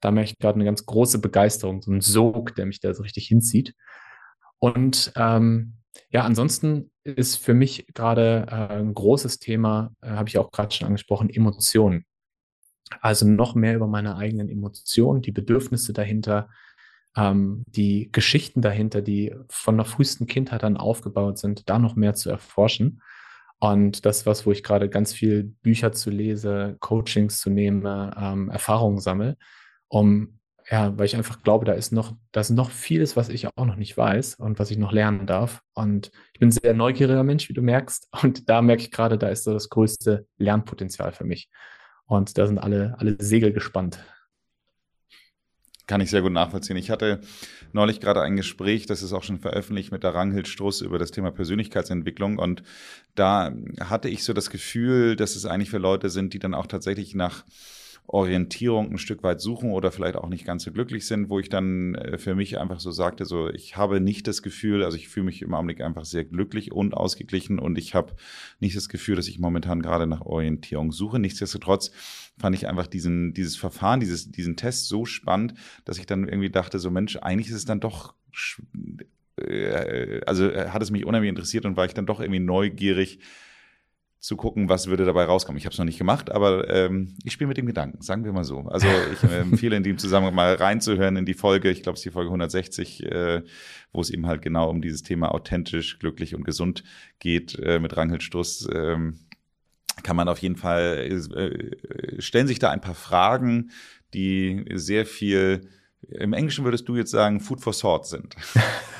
Da 0.00 0.10
merke 0.10 0.30
ich 0.30 0.38
gerade 0.38 0.56
eine 0.56 0.64
ganz 0.64 0.86
große 0.86 1.20
Begeisterung, 1.20 1.82
so 1.82 1.92
ein 1.92 2.00
Sog, 2.00 2.54
der 2.56 2.66
mich 2.66 2.80
da 2.80 2.92
so 2.94 3.02
richtig 3.02 3.26
hinzieht. 3.26 3.74
Und 4.58 5.12
ähm, 5.16 5.74
ja, 6.10 6.22
ansonsten 6.24 6.90
ist 7.04 7.36
für 7.36 7.54
mich 7.54 7.86
gerade 7.94 8.46
äh, 8.48 8.78
ein 8.78 8.94
großes 8.94 9.38
Thema, 9.38 9.94
äh, 10.00 10.10
habe 10.10 10.28
ich 10.28 10.38
auch 10.38 10.50
gerade 10.50 10.74
schon 10.74 10.86
angesprochen, 10.86 11.30
Emotionen. 11.30 12.06
Also 13.00 13.26
noch 13.26 13.54
mehr 13.54 13.74
über 13.74 13.86
meine 13.86 14.16
eigenen 14.16 14.48
Emotionen, 14.48 15.22
die 15.22 15.32
Bedürfnisse 15.32 15.92
dahinter, 15.92 16.48
ähm, 17.16 17.64
die 17.66 18.10
Geschichten 18.12 18.62
dahinter, 18.62 19.02
die 19.02 19.34
von 19.48 19.76
der 19.76 19.86
frühesten 19.86 20.26
Kindheit 20.26 20.64
an 20.64 20.76
aufgebaut 20.76 21.38
sind, 21.38 21.68
da 21.68 21.78
noch 21.78 21.96
mehr 21.96 22.14
zu 22.14 22.30
erforschen. 22.30 23.02
Und 23.58 24.04
das 24.06 24.18
ist 24.18 24.26
was, 24.26 24.44
wo 24.44 24.52
ich 24.52 24.62
gerade 24.62 24.88
ganz 24.88 25.12
viel 25.12 25.44
Bücher 25.44 25.92
zu 25.92 26.10
lese, 26.10 26.76
Coachings 26.80 27.40
zu 27.40 27.50
nehme, 27.50 28.12
ähm, 28.18 28.50
Erfahrungen 28.50 28.98
sammle, 28.98 29.36
um 29.88 30.38
ja, 30.70 30.96
weil 30.96 31.06
ich 31.06 31.16
einfach 31.16 31.42
glaube, 31.42 31.64
da 31.64 31.72
ist 31.72 31.92
noch, 31.92 32.14
da 32.30 32.42
noch 32.50 32.70
vieles, 32.70 33.16
was 33.16 33.28
ich 33.28 33.46
auch 33.46 33.66
noch 33.66 33.76
nicht 33.76 33.96
weiß 33.96 34.36
und 34.36 34.58
was 34.58 34.70
ich 34.70 34.78
noch 34.78 34.92
lernen 34.92 35.26
darf. 35.26 35.60
Und 35.74 36.10
ich 36.32 36.40
bin 36.40 36.48
ein 36.48 36.52
sehr 36.52 36.74
neugieriger 36.74 37.24
Mensch, 37.24 37.48
wie 37.48 37.52
du 37.52 37.62
merkst. 37.62 38.08
Und 38.22 38.48
da 38.48 38.62
merke 38.62 38.82
ich 38.82 38.90
gerade, 38.90 39.18
da 39.18 39.28
ist 39.28 39.44
so 39.44 39.52
das 39.52 39.68
größte 39.68 40.26
Lernpotenzial 40.38 41.12
für 41.12 41.24
mich. 41.24 41.50
Und 42.06 42.38
da 42.38 42.46
sind 42.46 42.58
alle, 42.58 42.94
alle 42.98 43.16
Segel 43.18 43.52
gespannt. 43.52 44.04
Kann 45.92 46.00
ich 46.00 46.08
sehr 46.08 46.22
gut 46.22 46.32
nachvollziehen. 46.32 46.78
Ich 46.78 46.88
hatte 46.88 47.20
neulich 47.74 48.00
gerade 48.00 48.22
ein 48.22 48.34
Gespräch, 48.34 48.86
das 48.86 49.02
ist 49.02 49.12
auch 49.12 49.22
schon 49.22 49.38
veröffentlicht 49.38 49.92
mit 49.92 50.02
der 50.02 50.14
Ranghild 50.14 50.48
Struss 50.48 50.80
über 50.80 50.98
das 50.98 51.10
Thema 51.10 51.30
Persönlichkeitsentwicklung. 51.30 52.38
Und 52.38 52.62
da 53.14 53.52
hatte 53.78 54.08
ich 54.08 54.24
so 54.24 54.32
das 54.32 54.48
Gefühl, 54.48 55.16
dass 55.16 55.36
es 55.36 55.44
eigentlich 55.44 55.68
für 55.68 55.76
Leute 55.76 56.08
sind, 56.08 56.32
die 56.32 56.38
dann 56.38 56.54
auch 56.54 56.66
tatsächlich 56.66 57.14
nach 57.14 57.44
Orientierung 58.06 58.90
ein 58.90 58.98
Stück 58.98 59.22
weit 59.22 59.40
suchen 59.40 59.70
oder 59.70 59.90
vielleicht 59.92 60.16
auch 60.16 60.28
nicht 60.28 60.44
ganz 60.44 60.64
so 60.64 60.72
glücklich 60.72 61.06
sind, 61.06 61.30
wo 61.30 61.38
ich 61.38 61.48
dann 61.48 61.94
äh, 61.94 62.18
für 62.18 62.34
mich 62.34 62.58
einfach 62.58 62.80
so 62.80 62.90
sagte, 62.90 63.24
so 63.24 63.48
ich 63.48 63.76
habe 63.76 64.00
nicht 64.00 64.26
das 64.26 64.42
Gefühl, 64.42 64.84
also 64.84 64.96
ich 64.96 65.08
fühle 65.08 65.26
mich 65.26 65.40
im 65.42 65.54
Augenblick 65.54 65.80
einfach 65.80 66.04
sehr 66.04 66.24
glücklich 66.24 66.72
und 66.72 66.94
ausgeglichen 66.94 67.58
und 67.58 67.78
ich 67.78 67.94
habe 67.94 68.14
nicht 68.60 68.76
das 68.76 68.88
Gefühl, 68.88 69.16
dass 69.16 69.28
ich 69.28 69.38
momentan 69.38 69.82
gerade 69.82 70.06
nach 70.06 70.20
Orientierung 70.22 70.92
suche. 70.92 71.18
Nichtsdestotrotz 71.18 71.92
fand 72.38 72.56
ich 72.56 72.68
einfach 72.68 72.86
diesen, 72.86 73.34
dieses 73.34 73.56
Verfahren, 73.56 74.00
dieses, 74.00 74.30
diesen 74.30 74.56
Test 74.56 74.88
so 74.88 75.04
spannend, 75.04 75.54
dass 75.84 75.98
ich 75.98 76.06
dann 76.06 76.28
irgendwie 76.28 76.50
dachte, 76.50 76.78
so 76.78 76.90
Mensch, 76.90 77.16
eigentlich 77.16 77.48
ist 77.48 77.56
es 77.56 77.64
dann 77.64 77.80
doch 77.80 78.14
äh, 79.36 80.20
also 80.26 80.48
äh, 80.50 80.68
hat 80.68 80.82
es 80.82 80.90
mich 80.90 81.06
unheimlich 81.06 81.30
interessiert 81.30 81.64
und 81.64 81.76
war 81.76 81.86
ich 81.86 81.94
dann 81.94 82.06
doch 82.06 82.20
irgendwie 82.20 82.40
neugierig, 82.40 83.20
zu 84.22 84.36
gucken, 84.36 84.68
was 84.68 84.86
würde 84.86 85.04
dabei 85.04 85.24
rauskommen. 85.24 85.58
Ich 85.58 85.64
habe 85.64 85.72
es 85.72 85.78
noch 85.78 85.84
nicht 85.84 85.98
gemacht, 85.98 86.30
aber 86.30 86.70
ähm, 86.70 87.16
ich 87.24 87.32
spiele 87.32 87.48
mit 87.48 87.56
dem 87.56 87.66
Gedanken, 87.66 88.02
sagen 88.02 88.24
wir 88.24 88.32
mal 88.32 88.44
so. 88.44 88.60
Also 88.68 88.86
ich 89.12 89.24
äh, 89.24 89.38
empfehle 89.40 89.76
in 89.76 89.82
dem 89.82 89.98
Zusammenhang 89.98 90.36
mal 90.36 90.54
reinzuhören 90.54 91.16
in 91.16 91.26
die 91.26 91.34
Folge, 91.34 91.70
ich 91.70 91.82
glaube 91.82 91.94
es 91.94 92.00
ist 92.00 92.04
die 92.04 92.12
Folge 92.12 92.28
160, 92.28 93.02
äh, 93.02 93.42
wo 93.92 94.00
es 94.00 94.10
eben 94.10 94.28
halt 94.28 94.40
genau 94.40 94.70
um 94.70 94.80
dieses 94.80 95.02
Thema 95.02 95.34
authentisch, 95.34 95.98
glücklich 95.98 96.36
und 96.36 96.44
gesund 96.44 96.84
geht 97.18 97.58
äh, 97.58 97.80
mit 97.80 97.96
Ranghild 97.96 98.22
Struss. 98.22 98.68
Ähm, 98.72 99.18
kann 100.04 100.14
man 100.14 100.28
auf 100.28 100.38
jeden 100.38 100.56
Fall, 100.56 100.98
äh, 100.98 102.22
stellen 102.22 102.46
sich 102.46 102.60
da 102.60 102.70
ein 102.70 102.80
paar 102.80 102.94
Fragen, 102.94 103.72
die 104.14 104.64
sehr 104.74 105.04
viel, 105.04 105.68
im 106.08 106.32
Englischen 106.32 106.64
würdest 106.64 106.88
du 106.88 106.94
jetzt 106.94 107.10
sagen, 107.10 107.40
Food 107.40 107.60
for 107.60 107.72
Thought 107.72 108.06
sind. 108.06 108.36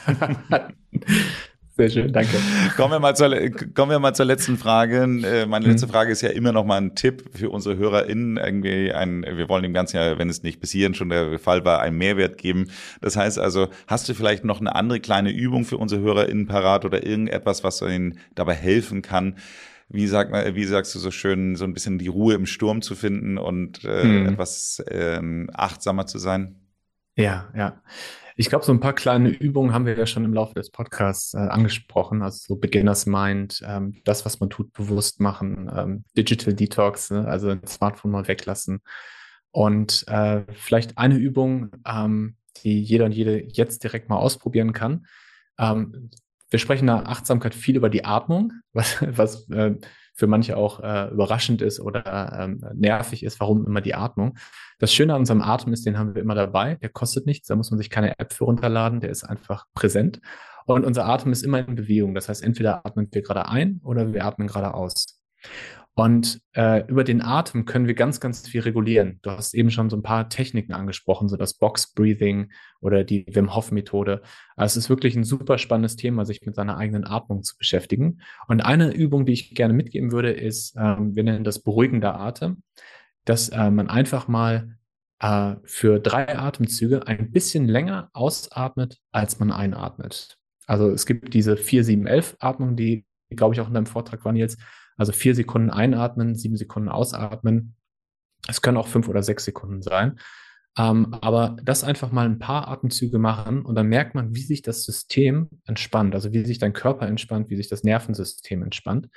Sehr 1.82 1.90
schön, 1.90 2.12
danke. 2.12 2.36
Kommen 2.76 2.92
wir 2.92 3.00
mal 3.00 3.16
zur, 3.16 3.28
kommen 3.74 3.90
wir 3.90 3.98
mal 3.98 4.14
zur 4.14 4.26
letzten 4.26 4.56
Frage. 4.56 5.02
Äh, 5.02 5.46
meine 5.46 5.66
letzte 5.66 5.88
mhm. 5.88 5.90
Frage 5.90 6.12
ist 6.12 6.20
ja 6.20 6.28
immer 6.28 6.52
noch 6.52 6.64
mal 6.64 6.80
ein 6.80 6.94
Tipp 6.94 7.30
für 7.34 7.50
unsere 7.50 7.76
HörerInnen. 7.76 8.36
Irgendwie 8.36 8.92
ein, 8.92 9.22
wir 9.22 9.48
wollen 9.48 9.64
dem 9.64 9.72
Ganzen 9.72 9.96
ja, 9.96 10.16
wenn 10.16 10.28
es 10.28 10.44
nicht 10.44 10.60
bis 10.60 10.70
hierhin 10.70 10.94
schon 10.94 11.08
der 11.08 11.40
Fall 11.40 11.64
war, 11.64 11.80
einen 11.80 11.98
Mehrwert 11.98 12.38
geben. 12.38 12.70
Das 13.00 13.16
heißt 13.16 13.40
also, 13.40 13.68
hast 13.88 14.08
du 14.08 14.14
vielleicht 14.14 14.44
noch 14.44 14.60
eine 14.60 14.76
andere 14.76 15.00
kleine 15.00 15.32
Übung 15.32 15.64
für 15.64 15.76
unsere 15.76 16.02
HörerInnen 16.02 16.46
parat 16.46 16.84
oder 16.84 17.04
irgendetwas, 17.04 17.64
was 17.64 17.82
ihnen 17.82 18.20
dabei 18.36 18.54
helfen 18.54 19.02
kann, 19.02 19.38
wie, 19.88 20.06
sag, 20.06 20.32
wie 20.54 20.64
sagst 20.64 20.94
du 20.94 21.00
so 21.00 21.10
schön, 21.10 21.56
so 21.56 21.64
ein 21.64 21.74
bisschen 21.74 21.98
die 21.98 22.06
Ruhe 22.06 22.34
im 22.34 22.46
Sturm 22.46 22.80
zu 22.80 22.94
finden 22.94 23.38
und 23.38 23.84
äh, 23.84 24.02
hm. 24.04 24.28
etwas 24.28 24.84
ähm, 24.88 25.50
achtsamer 25.52 26.06
zu 26.06 26.18
sein? 26.18 26.60
Ja, 27.16 27.48
ja. 27.56 27.82
Ich 28.36 28.48
glaube, 28.48 28.64
so 28.64 28.72
ein 28.72 28.80
paar 28.80 28.94
kleine 28.94 29.28
Übungen 29.28 29.72
haben 29.72 29.86
wir 29.86 29.96
ja 29.96 30.06
schon 30.06 30.24
im 30.24 30.34
Laufe 30.34 30.54
des 30.54 30.70
Podcasts 30.70 31.34
äh, 31.34 31.38
angesprochen. 31.38 32.22
Also 32.22 32.54
so 32.54 32.56
Beginners 32.56 33.06
Mind, 33.06 33.62
ähm, 33.66 34.00
das, 34.04 34.24
was 34.24 34.40
man 34.40 34.50
tut, 34.50 34.72
bewusst 34.72 35.20
machen, 35.20 35.70
ähm, 35.74 36.04
Digital 36.16 36.54
Detox, 36.54 37.10
ne? 37.10 37.26
also 37.26 37.50
ein 37.50 37.66
Smartphone 37.66 38.10
mal 38.10 38.28
weglassen. 38.28 38.80
Und 39.50 40.06
äh, 40.08 40.42
vielleicht 40.52 40.96
eine 40.96 41.16
Übung, 41.16 41.70
ähm, 41.86 42.36
die 42.62 42.82
jeder 42.82 43.04
und 43.04 43.12
jede 43.12 43.42
jetzt 43.42 43.84
direkt 43.84 44.08
mal 44.08 44.16
ausprobieren 44.16 44.72
kann. 44.72 45.06
Ähm, 45.58 46.10
wir 46.48 46.58
sprechen 46.58 46.86
nach 46.86 47.04
Achtsamkeit 47.04 47.54
viel 47.54 47.76
über 47.76 47.90
die 47.90 48.04
Atmung, 48.04 48.52
was, 48.72 48.96
was 49.02 49.48
äh, 49.50 49.74
für 50.14 50.26
manche 50.26 50.56
auch 50.56 50.80
äh, 50.80 51.08
überraschend 51.08 51.62
ist 51.62 51.80
oder 51.80 52.38
ähm, 52.38 52.64
nervig 52.74 53.22
ist, 53.22 53.40
warum 53.40 53.66
immer 53.66 53.80
die 53.80 53.94
Atmung. 53.94 54.36
Das 54.78 54.92
Schöne 54.92 55.14
an 55.14 55.20
unserem 55.20 55.42
Atem 55.42 55.72
ist, 55.72 55.86
den 55.86 55.98
haben 55.98 56.14
wir 56.14 56.22
immer 56.22 56.34
dabei. 56.34 56.76
Der 56.76 56.88
kostet 56.88 57.26
nichts, 57.26 57.48
da 57.48 57.56
muss 57.56 57.70
man 57.70 57.78
sich 57.78 57.90
keine 57.90 58.18
App 58.18 58.32
für 58.32 58.44
runterladen, 58.44 59.00
der 59.00 59.10
ist 59.10 59.24
einfach 59.24 59.66
präsent. 59.74 60.20
Und 60.66 60.84
unser 60.84 61.06
Atem 61.06 61.32
ist 61.32 61.42
immer 61.42 61.58
in 61.66 61.74
Bewegung. 61.74 62.14
Das 62.14 62.28
heißt, 62.28 62.42
entweder 62.42 62.84
atmen 62.86 63.08
wir 63.10 63.22
gerade 63.22 63.48
ein 63.48 63.80
oder 63.84 64.12
wir 64.12 64.24
atmen 64.24 64.46
gerade 64.46 64.74
aus. 64.74 65.20
Und 65.94 66.40
äh, 66.54 66.86
über 66.86 67.04
den 67.04 67.20
Atem 67.20 67.66
können 67.66 67.86
wir 67.86 67.94
ganz, 67.94 68.18
ganz 68.18 68.48
viel 68.48 68.62
regulieren. 68.62 69.18
Du 69.20 69.30
hast 69.30 69.52
eben 69.52 69.70
schon 69.70 69.90
so 69.90 69.96
ein 69.96 70.02
paar 70.02 70.30
Techniken 70.30 70.72
angesprochen, 70.72 71.28
so 71.28 71.36
das 71.36 71.54
Box 71.54 71.92
Breathing 71.92 72.50
oder 72.80 73.04
die 73.04 73.26
Wim 73.28 73.54
Hof 73.54 73.72
Methode. 73.72 74.22
Also 74.56 74.78
es 74.78 74.84
ist 74.84 74.90
wirklich 74.90 75.16
ein 75.16 75.24
super 75.24 75.58
spannendes 75.58 75.96
Thema, 75.96 76.24
sich 76.24 76.40
mit 76.46 76.54
seiner 76.54 76.78
eigenen 76.78 77.06
Atmung 77.06 77.42
zu 77.42 77.58
beschäftigen. 77.58 78.22
Und 78.48 78.62
eine 78.62 78.94
Übung, 78.94 79.26
die 79.26 79.34
ich 79.34 79.54
gerne 79.54 79.74
mitgeben 79.74 80.12
würde, 80.12 80.32
ist, 80.32 80.74
ähm, 80.78 81.14
wir 81.14 81.24
nennen 81.24 81.44
das 81.44 81.58
beruhigender 81.58 82.18
Atem, 82.18 82.62
dass 83.26 83.50
äh, 83.50 83.70
man 83.70 83.88
einfach 83.88 84.28
mal 84.28 84.78
äh, 85.20 85.56
für 85.64 86.00
drei 86.00 86.38
Atemzüge 86.38 87.06
ein 87.06 87.30
bisschen 87.32 87.68
länger 87.68 88.08
ausatmet, 88.14 88.98
als 89.12 89.38
man 89.40 89.52
einatmet. 89.52 90.38
Also 90.66 90.88
es 90.88 91.04
gibt 91.04 91.34
diese 91.34 91.54
4-7-11-Atmung, 91.54 92.76
die, 92.76 93.04
glaube 93.30 93.54
ich, 93.54 93.60
auch 93.60 93.68
in 93.68 93.74
deinem 93.74 93.86
Vortrag 93.86 94.24
waren 94.24 94.36
jetzt. 94.36 94.58
Also 94.96 95.12
vier 95.12 95.34
Sekunden 95.34 95.70
einatmen, 95.70 96.34
sieben 96.34 96.56
Sekunden 96.56 96.88
ausatmen. 96.88 97.76
Es 98.48 98.62
können 98.62 98.76
auch 98.76 98.88
fünf 98.88 99.08
oder 99.08 99.22
sechs 99.22 99.44
Sekunden 99.44 99.82
sein. 99.82 100.18
Ähm, 100.78 101.14
aber 101.20 101.56
das 101.62 101.84
einfach 101.84 102.12
mal 102.12 102.24
ein 102.24 102.38
paar 102.38 102.68
Atemzüge 102.68 103.18
machen 103.18 103.62
und 103.62 103.74
dann 103.74 103.88
merkt 103.88 104.14
man, 104.14 104.34
wie 104.34 104.42
sich 104.42 104.62
das 104.62 104.84
System 104.84 105.50
entspannt, 105.66 106.14
also 106.14 106.32
wie 106.32 106.44
sich 106.46 106.58
dein 106.58 106.72
Körper 106.72 107.06
entspannt, 107.06 107.50
wie 107.50 107.56
sich 107.56 107.68
das 107.68 107.84
Nervensystem 107.84 108.62
entspannt. 108.62 109.08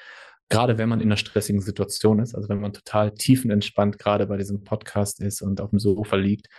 Gerade 0.49 0.77
wenn 0.77 0.89
man 0.89 0.99
in 0.99 1.07
einer 1.07 1.17
stressigen 1.17 1.61
Situation 1.61 2.19
ist, 2.19 2.35
also 2.35 2.49
wenn 2.49 2.59
man 2.59 2.73
total 2.73 3.13
tiefenentspannt 3.13 3.97
gerade 3.99 4.27
bei 4.27 4.37
diesem 4.37 4.63
Podcast 4.63 5.21
ist 5.21 5.41
und 5.41 5.61
auf 5.61 5.69
dem 5.69 5.79
Sofa 5.79 6.17
liegt, 6.17 6.49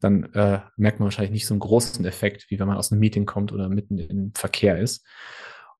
dann 0.00 0.32
äh, 0.34 0.60
merkt 0.76 1.00
man 1.00 1.06
wahrscheinlich 1.06 1.32
nicht 1.32 1.46
so 1.46 1.54
einen 1.54 1.60
großen 1.60 2.04
Effekt, 2.04 2.46
wie 2.48 2.58
wenn 2.60 2.68
man 2.68 2.76
aus 2.76 2.92
einem 2.92 3.00
Meeting 3.00 3.26
kommt 3.26 3.52
oder 3.52 3.68
mitten 3.68 3.98
im 3.98 4.32
Verkehr 4.34 4.78
ist. 4.78 5.04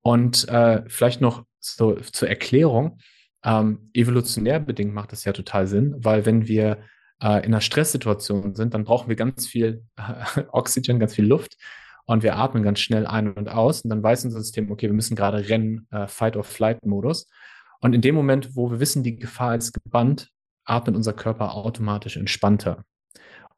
Und 0.01 0.47
äh, 0.49 0.83
vielleicht 0.87 1.21
noch 1.21 1.45
so 1.65 1.95
zur 1.95 2.29
Erklärung, 2.29 2.99
ähm, 3.43 3.89
evolutionär 3.93 4.59
bedingt 4.59 4.93
macht 4.93 5.11
das 5.11 5.23
ja 5.23 5.33
total 5.33 5.67
Sinn, 5.67 5.95
weil 5.97 6.25
wenn 6.25 6.47
wir 6.47 6.79
äh, 7.21 7.37
in 7.39 7.45
einer 7.45 7.61
Stresssituation 7.61 8.55
sind, 8.55 8.73
dann 8.73 8.83
brauchen 8.83 9.07
wir 9.09 9.15
ganz 9.15 9.47
viel 9.47 9.83
äh, 9.97 10.41
Oxygen, 10.51 10.99
ganz 10.99 11.15
viel 11.15 11.25
Luft 11.25 11.57
und 12.05 12.23
wir 12.23 12.37
atmen 12.37 12.63
ganz 12.63 12.79
schnell 12.79 13.05
ein 13.05 13.31
und 13.31 13.49
aus 13.49 13.81
und 13.81 13.89
dann 13.89 14.03
weiß 14.03 14.25
unser 14.25 14.41
System, 14.41 14.71
okay, 14.71 14.87
wir 14.87 14.93
müssen 14.93 15.15
gerade 15.15 15.49
rennen, 15.49 15.87
äh, 15.91 16.07
Fight-or-Flight-Modus. 16.07 17.27
Und 17.81 17.93
in 17.93 18.01
dem 18.01 18.15
Moment, 18.15 18.55
wo 18.55 18.71
wir 18.71 18.79
wissen, 18.79 19.03
die 19.03 19.17
Gefahr 19.17 19.55
ist 19.55 19.73
gebannt, 19.73 20.29
atmet 20.65 20.95
unser 20.95 21.13
Körper 21.13 21.55
automatisch 21.55 22.17
entspannter. 22.17 22.83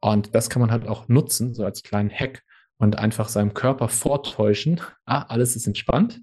Und 0.00 0.34
das 0.34 0.50
kann 0.50 0.60
man 0.60 0.70
halt 0.70 0.86
auch 0.86 1.08
nutzen, 1.08 1.54
so 1.54 1.64
als 1.64 1.82
kleinen 1.82 2.10
Hack 2.10 2.42
und 2.78 2.98
einfach 2.98 3.28
seinem 3.28 3.54
Körper 3.54 3.88
vortäuschen, 3.88 4.80
ah, 5.04 5.22
alles 5.22 5.56
ist 5.56 5.66
entspannt. 5.66 6.20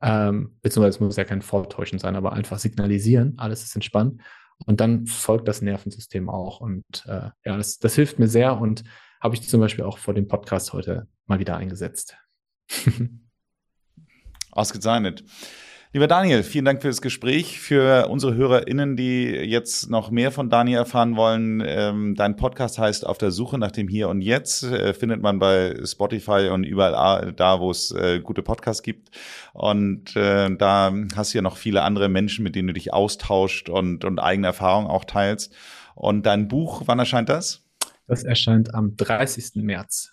Ähm, 0.00 0.56
beziehungsweise 0.62 0.96
es 0.96 1.00
muss 1.00 1.16
ja 1.16 1.24
kein 1.24 1.42
Vortäuschen 1.42 1.98
sein, 1.98 2.16
aber 2.16 2.32
einfach 2.32 2.58
signalisieren, 2.58 3.34
alles 3.36 3.62
ist 3.62 3.74
entspannt. 3.74 4.20
Und 4.66 4.80
dann 4.80 5.06
folgt 5.06 5.48
das 5.48 5.62
Nervensystem 5.62 6.28
auch. 6.28 6.60
Und 6.60 6.84
äh, 7.06 7.30
ja, 7.44 7.56
das, 7.56 7.78
das 7.78 7.94
hilft 7.94 8.18
mir 8.18 8.28
sehr 8.28 8.60
und 8.60 8.84
habe 9.20 9.34
ich 9.34 9.48
zum 9.48 9.60
Beispiel 9.60 9.84
auch 9.84 9.98
vor 9.98 10.14
dem 10.14 10.28
Podcast 10.28 10.72
heute 10.72 11.08
mal 11.26 11.38
wieder 11.38 11.56
eingesetzt. 11.56 12.16
Ausgezeichnet. 14.50 15.24
Lieber 15.90 16.06
Daniel, 16.06 16.42
vielen 16.42 16.66
Dank 16.66 16.82
für 16.82 16.88
das 16.88 17.00
Gespräch. 17.00 17.58
Für 17.60 18.08
unsere 18.08 18.34
HörerInnen, 18.34 18.94
die 18.94 19.24
jetzt 19.24 19.88
noch 19.88 20.10
mehr 20.10 20.30
von 20.30 20.50
Daniel 20.50 20.76
erfahren 20.76 21.16
wollen, 21.16 21.62
ähm, 21.64 22.14
dein 22.14 22.36
Podcast 22.36 22.78
heißt 22.78 23.06
Auf 23.06 23.16
der 23.16 23.30
Suche 23.30 23.56
nach 23.56 23.70
dem 23.70 23.88
Hier 23.88 24.10
und 24.10 24.20
Jetzt. 24.20 24.64
Äh, 24.64 24.92
findet 24.92 25.22
man 25.22 25.38
bei 25.38 25.74
Spotify 25.82 26.50
und 26.52 26.64
überall 26.64 27.32
da, 27.32 27.60
wo 27.60 27.70
es 27.70 27.90
äh, 27.92 28.20
gute 28.20 28.42
Podcasts 28.42 28.82
gibt. 28.82 29.16
Und 29.54 30.14
äh, 30.14 30.54
da 30.54 30.92
hast 31.16 31.32
du 31.32 31.38
ja 31.38 31.42
noch 31.42 31.56
viele 31.56 31.80
andere 31.80 32.10
Menschen, 32.10 32.42
mit 32.42 32.54
denen 32.54 32.68
du 32.68 32.74
dich 32.74 32.92
austauscht 32.92 33.70
und, 33.70 34.04
und 34.04 34.18
eigene 34.18 34.48
Erfahrungen 34.48 34.88
auch 34.88 35.06
teilst. 35.06 35.54
Und 35.94 36.26
dein 36.26 36.48
Buch, 36.48 36.82
wann 36.84 36.98
erscheint 36.98 37.30
das? 37.30 37.64
Das 38.06 38.24
erscheint 38.24 38.74
am 38.74 38.94
30. 38.94 39.62
März. 39.62 40.12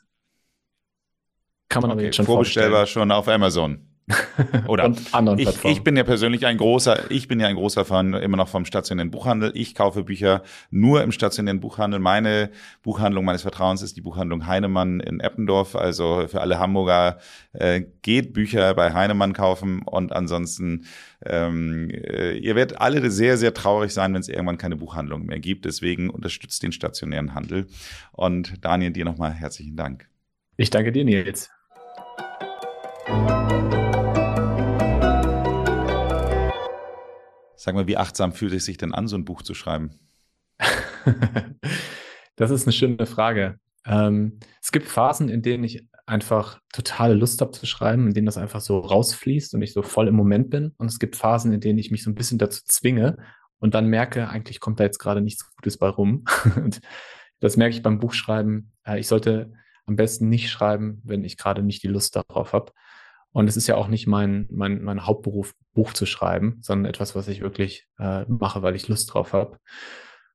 Kann 1.68 1.82
man 1.82 1.92
okay, 1.92 1.98
aber 1.98 2.06
jetzt 2.06 2.16
schon 2.16 2.26
vorbestellbar 2.26 2.86
schon 2.86 3.12
auf 3.12 3.28
Amazon. 3.28 3.95
Oder 4.68 4.94
anderen 5.14 5.40
ich, 5.40 5.64
ich 5.66 5.84
bin 5.84 5.98
ja 5.98 6.04
persönlich 6.04 6.46
ein 6.46 6.58
großer, 6.58 7.10
ich 7.10 7.28
bin 7.28 7.40
ja 7.40 7.48
ein 7.48 7.56
großer 7.56 7.86
Fan 7.86 8.14
immer 8.14 8.38
noch 8.38 8.48
vom 8.48 8.66
stationären 8.66 9.10
Buchhandel. 9.10 9.52
Ich 9.56 9.74
kaufe 9.74 10.04
Bücher 10.04 10.44
nur 10.70 11.02
im 11.02 11.12
stationären 11.12 11.60
Buchhandel. 11.60 12.00
Meine 12.00 12.52
Buchhandlung 12.84 13.26
meines 13.26 13.42
Vertrauens 13.42 13.82
ist 13.82 13.98
die 13.98 14.02
Buchhandlung 14.02 14.46
Heinemann 14.46 15.00
in 15.00 15.20
Eppendorf. 15.20 15.76
Also 15.76 16.28
für 16.28 16.42
alle 16.42 16.60
Hamburger 16.60 17.18
äh, 17.54 17.82
geht 18.04 18.34
Bücher 18.34 18.76
bei 18.76 18.94
Heinemann 18.94 19.34
kaufen 19.34 19.82
und 19.82 20.14
ansonsten 20.14 20.86
ähm, 21.26 21.90
äh, 21.90 22.38
ihr 22.38 22.56
werdet 22.56 22.80
alle 22.80 23.10
sehr, 23.10 23.38
sehr 23.38 23.56
traurig 23.56 23.92
sein, 23.92 24.14
wenn 24.14 24.22
es 24.22 24.30
irgendwann 24.30 24.60
keine 24.60 24.76
Buchhandlung 24.76 25.26
mehr 25.26 25.40
gibt. 25.40 25.66
Deswegen 25.66 26.12
unterstützt 26.12 26.62
den 26.62 26.72
stationären 26.72 27.34
Handel. 27.34 27.66
Und 28.12 28.64
Daniel, 28.64 28.92
dir 28.92 29.06
nochmal 29.06 29.34
herzlichen 29.34 29.76
Dank. 29.76 30.08
Ich 30.58 30.70
danke 30.70 30.92
dir, 30.92 31.04
Nils. 31.04 31.50
Sag 37.66 37.74
mal, 37.74 37.88
wie 37.88 37.98
achtsam 37.98 38.32
fühlt 38.32 38.54
es 38.54 38.66
sich 38.66 38.78
denn 38.78 38.94
an, 38.94 39.08
so 39.08 39.16
ein 39.16 39.26
Buch 39.26 39.42
zu 39.42 39.56
schreiben? 39.56 39.98
das 42.36 42.52
ist 42.52 42.68
eine 42.68 42.74
schöne 42.74 43.08
Frage. 43.08 43.60
Ähm, 43.88 44.40
es 44.62 44.72
gibt 44.72 44.88
Phasen, 44.88 45.30
in 45.30 45.42
denen 45.42 45.64
ich 45.64 45.90
einfach 46.06 46.60
totale 46.72 47.16
Lust 47.16 47.42
habe 47.42 47.54
zu 47.54 47.66
schreiben, 47.66 48.06
in 48.06 48.14
denen 48.14 48.28
das 48.28 48.38
einfach 48.38 48.62
so 48.62 48.78
rausfließt 48.78 49.56
und 49.56 49.64
ich 49.64 49.74
so 49.74 49.82
voll 49.82 50.08
im 50.08 50.14
Moment 50.14 50.52
bin. 50.52 50.76
Und 50.78 50.86
es 50.86 51.00
gibt 51.00 51.16
Phasen, 51.16 51.54
in 51.54 51.60
denen 51.60 51.80
ich 51.80 51.90
mich 51.90 52.04
so 52.04 52.12
ein 52.12 52.14
bisschen 52.14 52.38
dazu 52.38 52.62
zwinge 52.66 53.18
und 53.58 53.74
dann 53.74 53.88
merke, 53.88 54.30
eigentlich 54.30 54.60
kommt 54.60 54.80
da 54.80 54.84
jetzt 54.84 55.00
gerade 55.00 55.22
nichts 55.22 55.52
Gutes 55.56 55.78
bei 55.80 55.90
rum. 55.90 56.24
und 56.58 56.82
das 57.40 57.58
merke 57.58 57.76
ich 57.76 57.82
beim 57.82 57.98
Buchschreiben. 57.98 58.74
Äh, 58.86 59.00
ich 59.00 59.08
sollte 59.08 59.54
am 59.88 59.96
besten 59.96 60.30
nicht 60.30 60.52
schreiben, 60.52 61.02
wenn 61.04 61.24
ich 61.24 61.36
gerade 61.36 61.64
nicht 61.64 61.82
die 61.82 61.88
Lust 61.88 62.16
darauf 62.16 62.54
habe. 62.54 62.74
Und 63.36 63.50
es 63.50 63.58
ist 63.58 63.68
ja 63.68 63.76
auch 63.76 63.90
nicht 63.90 64.08
mein, 64.08 64.48
mein, 64.50 64.82
mein 64.82 65.06
Hauptberuf, 65.06 65.56
Buch 65.74 65.92
zu 65.92 66.06
schreiben, 66.06 66.60
sondern 66.62 66.90
etwas, 66.90 67.16
was 67.16 67.28
ich 67.28 67.42
wirklich 67.42 67.86
äh, 68.00 68.24
mache, 68.30 68.62
weil 68.62 68.78
ich 68.78 68.88
Lust 68.88 69.14
drauf 69.14 69.34
habe. 69.34 69.58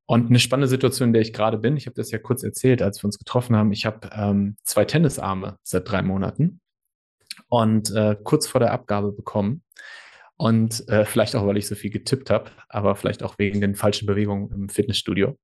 Und 0.05 0.29
eine 0.29 0.39
spannende 0.39 0.69
Situation, 0.69 1.09
in 1.09 1.13
der 1.15 1.23
ich 1.23 1.33
gerade 1.33 1.57
bin, 1.57 1.79
ich 1.79 1.87
habe 1.87 1.95
das 1.95 2.11
ja 2.11 2.19
kurz 2.19 2.43
erzählt, 2.43 2.83
als 2.83 3.03
wir 3.03 3.07
uns 3.07 3.19
getroffen 3.19 3.57
haben, 3.57 3.73
ich 3.73 3.87
habe 3.87 4.11
ähm, 4.13 4.57
zwei 4.65 4.85
Tennisarme 4.85 5.57
seit 5.63 5.91
drei 5.91 6.03
Monaten 6.03 6.61
und 7.49 7.91
äh, 7.93 8.17
kurz 8.23 8.47
vor 8.47 8.59
der 8.59 8.73
Abgabe 8.73 9.13
bekommen. 9.13 9.63
Und 10.37 10.87
äh, 10.91 11.07
vielleicht 11.07 11.35
auch, 11.37 11.47
weil 11.47 11.57
ich 11.57 11.69
so 11.69 11.77
viel 11.77 11.91
getippt 11.91 12.29
habe, 12.29 12.51
aber 12.69 12.97
vielleicht 12.97 13.23
auch 13.23 13.39
wegen 13.39 13.63
den 13.63 13.77
falschen 13.77 14.05
Bewegungen 14.05 14.53
im 14.53 14.69
Fitnessstudio. 14.69 15.39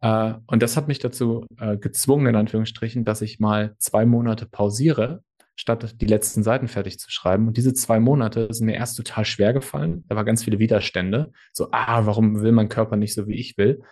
Äh, 0.00 0.34
und 0.46 0.62
das 0.62 0.76
hat 0.76 0.86
mich 0.86 1.00
dazu 1.00 1.44
äh, 1.58 1.76
gezwungen, 1.76 2.28
in 2.28 2.36
Anführungsstrichen, 2.36 3.04
dass 3.04 3.20
ich 3.20 3.40
mal 3.40 3.74
zwei 3.78 4.06
Monate 4.06 4.46
pausiere 4.46 5.24
statt 5.56 6.00
die 6.00 6.06
letzten 6.06 6.42
Seiten 6.42 6.68
fertig 6.68 6.98
zu 6.98 7.10
schreiben. 7.10 7.46
Und 7.48 7.56
diese 7.56 7.74
zwei 7.74 8.00
Monate 8.00 8.48
sind 8.50 8.66
mir 8.66 8.74
erst 8.74 8.96
total 8.96 9.24
schwer 9.24 9.52
gefallen. 9.52 10.04
Da 10.08 10.16
war 10.16 10.24
ganz 10.24 10.44
viele 10.44 10.58
Widerstände. 10.58 11.32
So, 11.52 11.68
ah, 11.70 12.06
warum 12.06 12.42
will 12.42 12.52
mein 12.52 12.68
Körper 12.68 12.96
nicht 12.96 13.14
so, 13.14 13.26
wie 13.26 13.34
ich 13.34 13.56
will? 13.56 13.82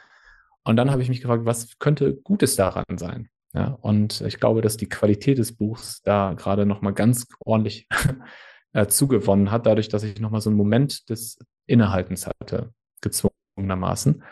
Und 0.64 0.76
dann 0.76 0.90
habe 0.90 1.02
ich 1.02 1.08
mich 1.08 1.20
gefragt, 1.20 1.44
was 1.44 1.78
könnte 1.78 2.14
Gutes 2.14 2.56
daran 2.56 2.84
sein? 2.96 3.28
Ja, 3.54 3.66
und 3.80 4.22
ich 4.22 4.38
glaube, 4.38 4.62
dass 4.62 4.76
die 4.76 4.88
Qualität 4.88 5.38
des 5.38 5.54
Buchs 5.54 6.00
da 6.02 6.34
gerade 6.34 6.64
nochmal 6.64 6.94
ganz 6.94 7.26
ordentlich 7.44 7.86
äh, 8.72 8.86
zugewonnen 8.86 9.50
hat, 9.50 9.66
dadurch, 9.66 9.88
dass 9.88 10.04
ich 10.04 10.20
nochmal 10.20 10.40
so 10.40 10.50
einen 10.50 10.56
Moment 10.56 11.10
des 11.10 11.38
Innehaltens 11.66 12.26
hatte, 12.26 12.72
gezwungenermaßen. 13.02 14.22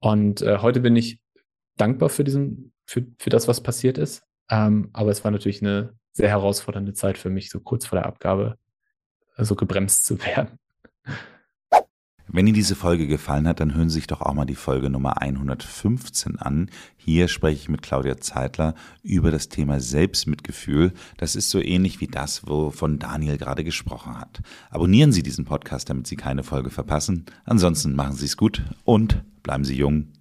Und 0.00 0.42
äh, 0.42 0.58
heute 0.58 0.80
bin 0.80 0.96
ich 0.96 1.20
dankbar 1.76 2.08
für 2.08 2.24
diesen, 2.24 2.72
für, 2.86 3.06
für 3.18 3.30
das, 3.30 3.46
was 3.46 3.62
passiert 3.62 3.96
ist. 3.96 4.24
Ähm, 4.50 4.90
aber 4.92 5.10
es 5.10 5.24
war 5.24 5.30
natürlich 5.30 5.62
eine 5.62 5.94
sehr 6.14 6.30
herausfordernde 6.30 6.94
Zeit 6.94 7.18
für 7.18 7.28
mich, 7.28 7.50
so 7.50 7.60
kurz 7.60 7.84
vor 7.84 7.98
der 7.98 8.06
Abgabe 8.06 8.56
so 9.36 9.54
gebremst 9.54 10.06
zu 10.06 10.18
werden. 10.24 10.58
Wenn 12.26 12.46
Ihnen 12.46 12.54
diese 12.54 12.74
Folge 12.74 13.06
gefallen 13.06 13.46
hat, 13.46 13.60
dann 13.60 13.74
hören 13.74 13.90
Sie 13.90 13.96
sich 13.96 14.06
doch 14.06 14.20
auch 14.20 14.32
mal 14.32 14.46
die 14.46 14.54
Folge 14.54 14.90
Nummer 14.90 15.20
115 15.20 16.38
an. 16.38 16.70
Hier 16.96 17.28
spreche 17.28 17.60
ich 17.60 17.68
mit 17.68 17.82
Claudia 17.82 18.16
Zeitler 18.16 18.74
über 19.02 19.30
das 19.30 19.50
Thema 19.50 19.78
Selbstmitgefühl. 19.78 20.92
Das 21.16 21.36
ist 21.36 21.50
so 21.50 21.60
ähnlich 21.60 22.00
wie 22.00 22.08
das, 22.08 22.46
wovon 22.46 22.98
Daniel 22.98 23.36
gerade 23.36 23.62
gesprochen 23.62 24.18
hat. 24.18 24.40
Abonnieren 24.70 25.12
Sie 25.12 25.22
diesen 25.22 25.44
Podcast, 25.44 25.90
damit 25.90 26.06
Sie 26.06 26.16
keine 26.16 26.42
Folge 26.42 26.70
verpassen. 26.70 27.26
Ansonsten 27.44 27.94
machen 27.94 28.16
Sie 28.16 28.24
es 28.24 28.36
gut 28.36 28.62
und 28.84 29.22
bleiben 29.42 29.64
Sie 29.64 29.76
jung 29.76 30.13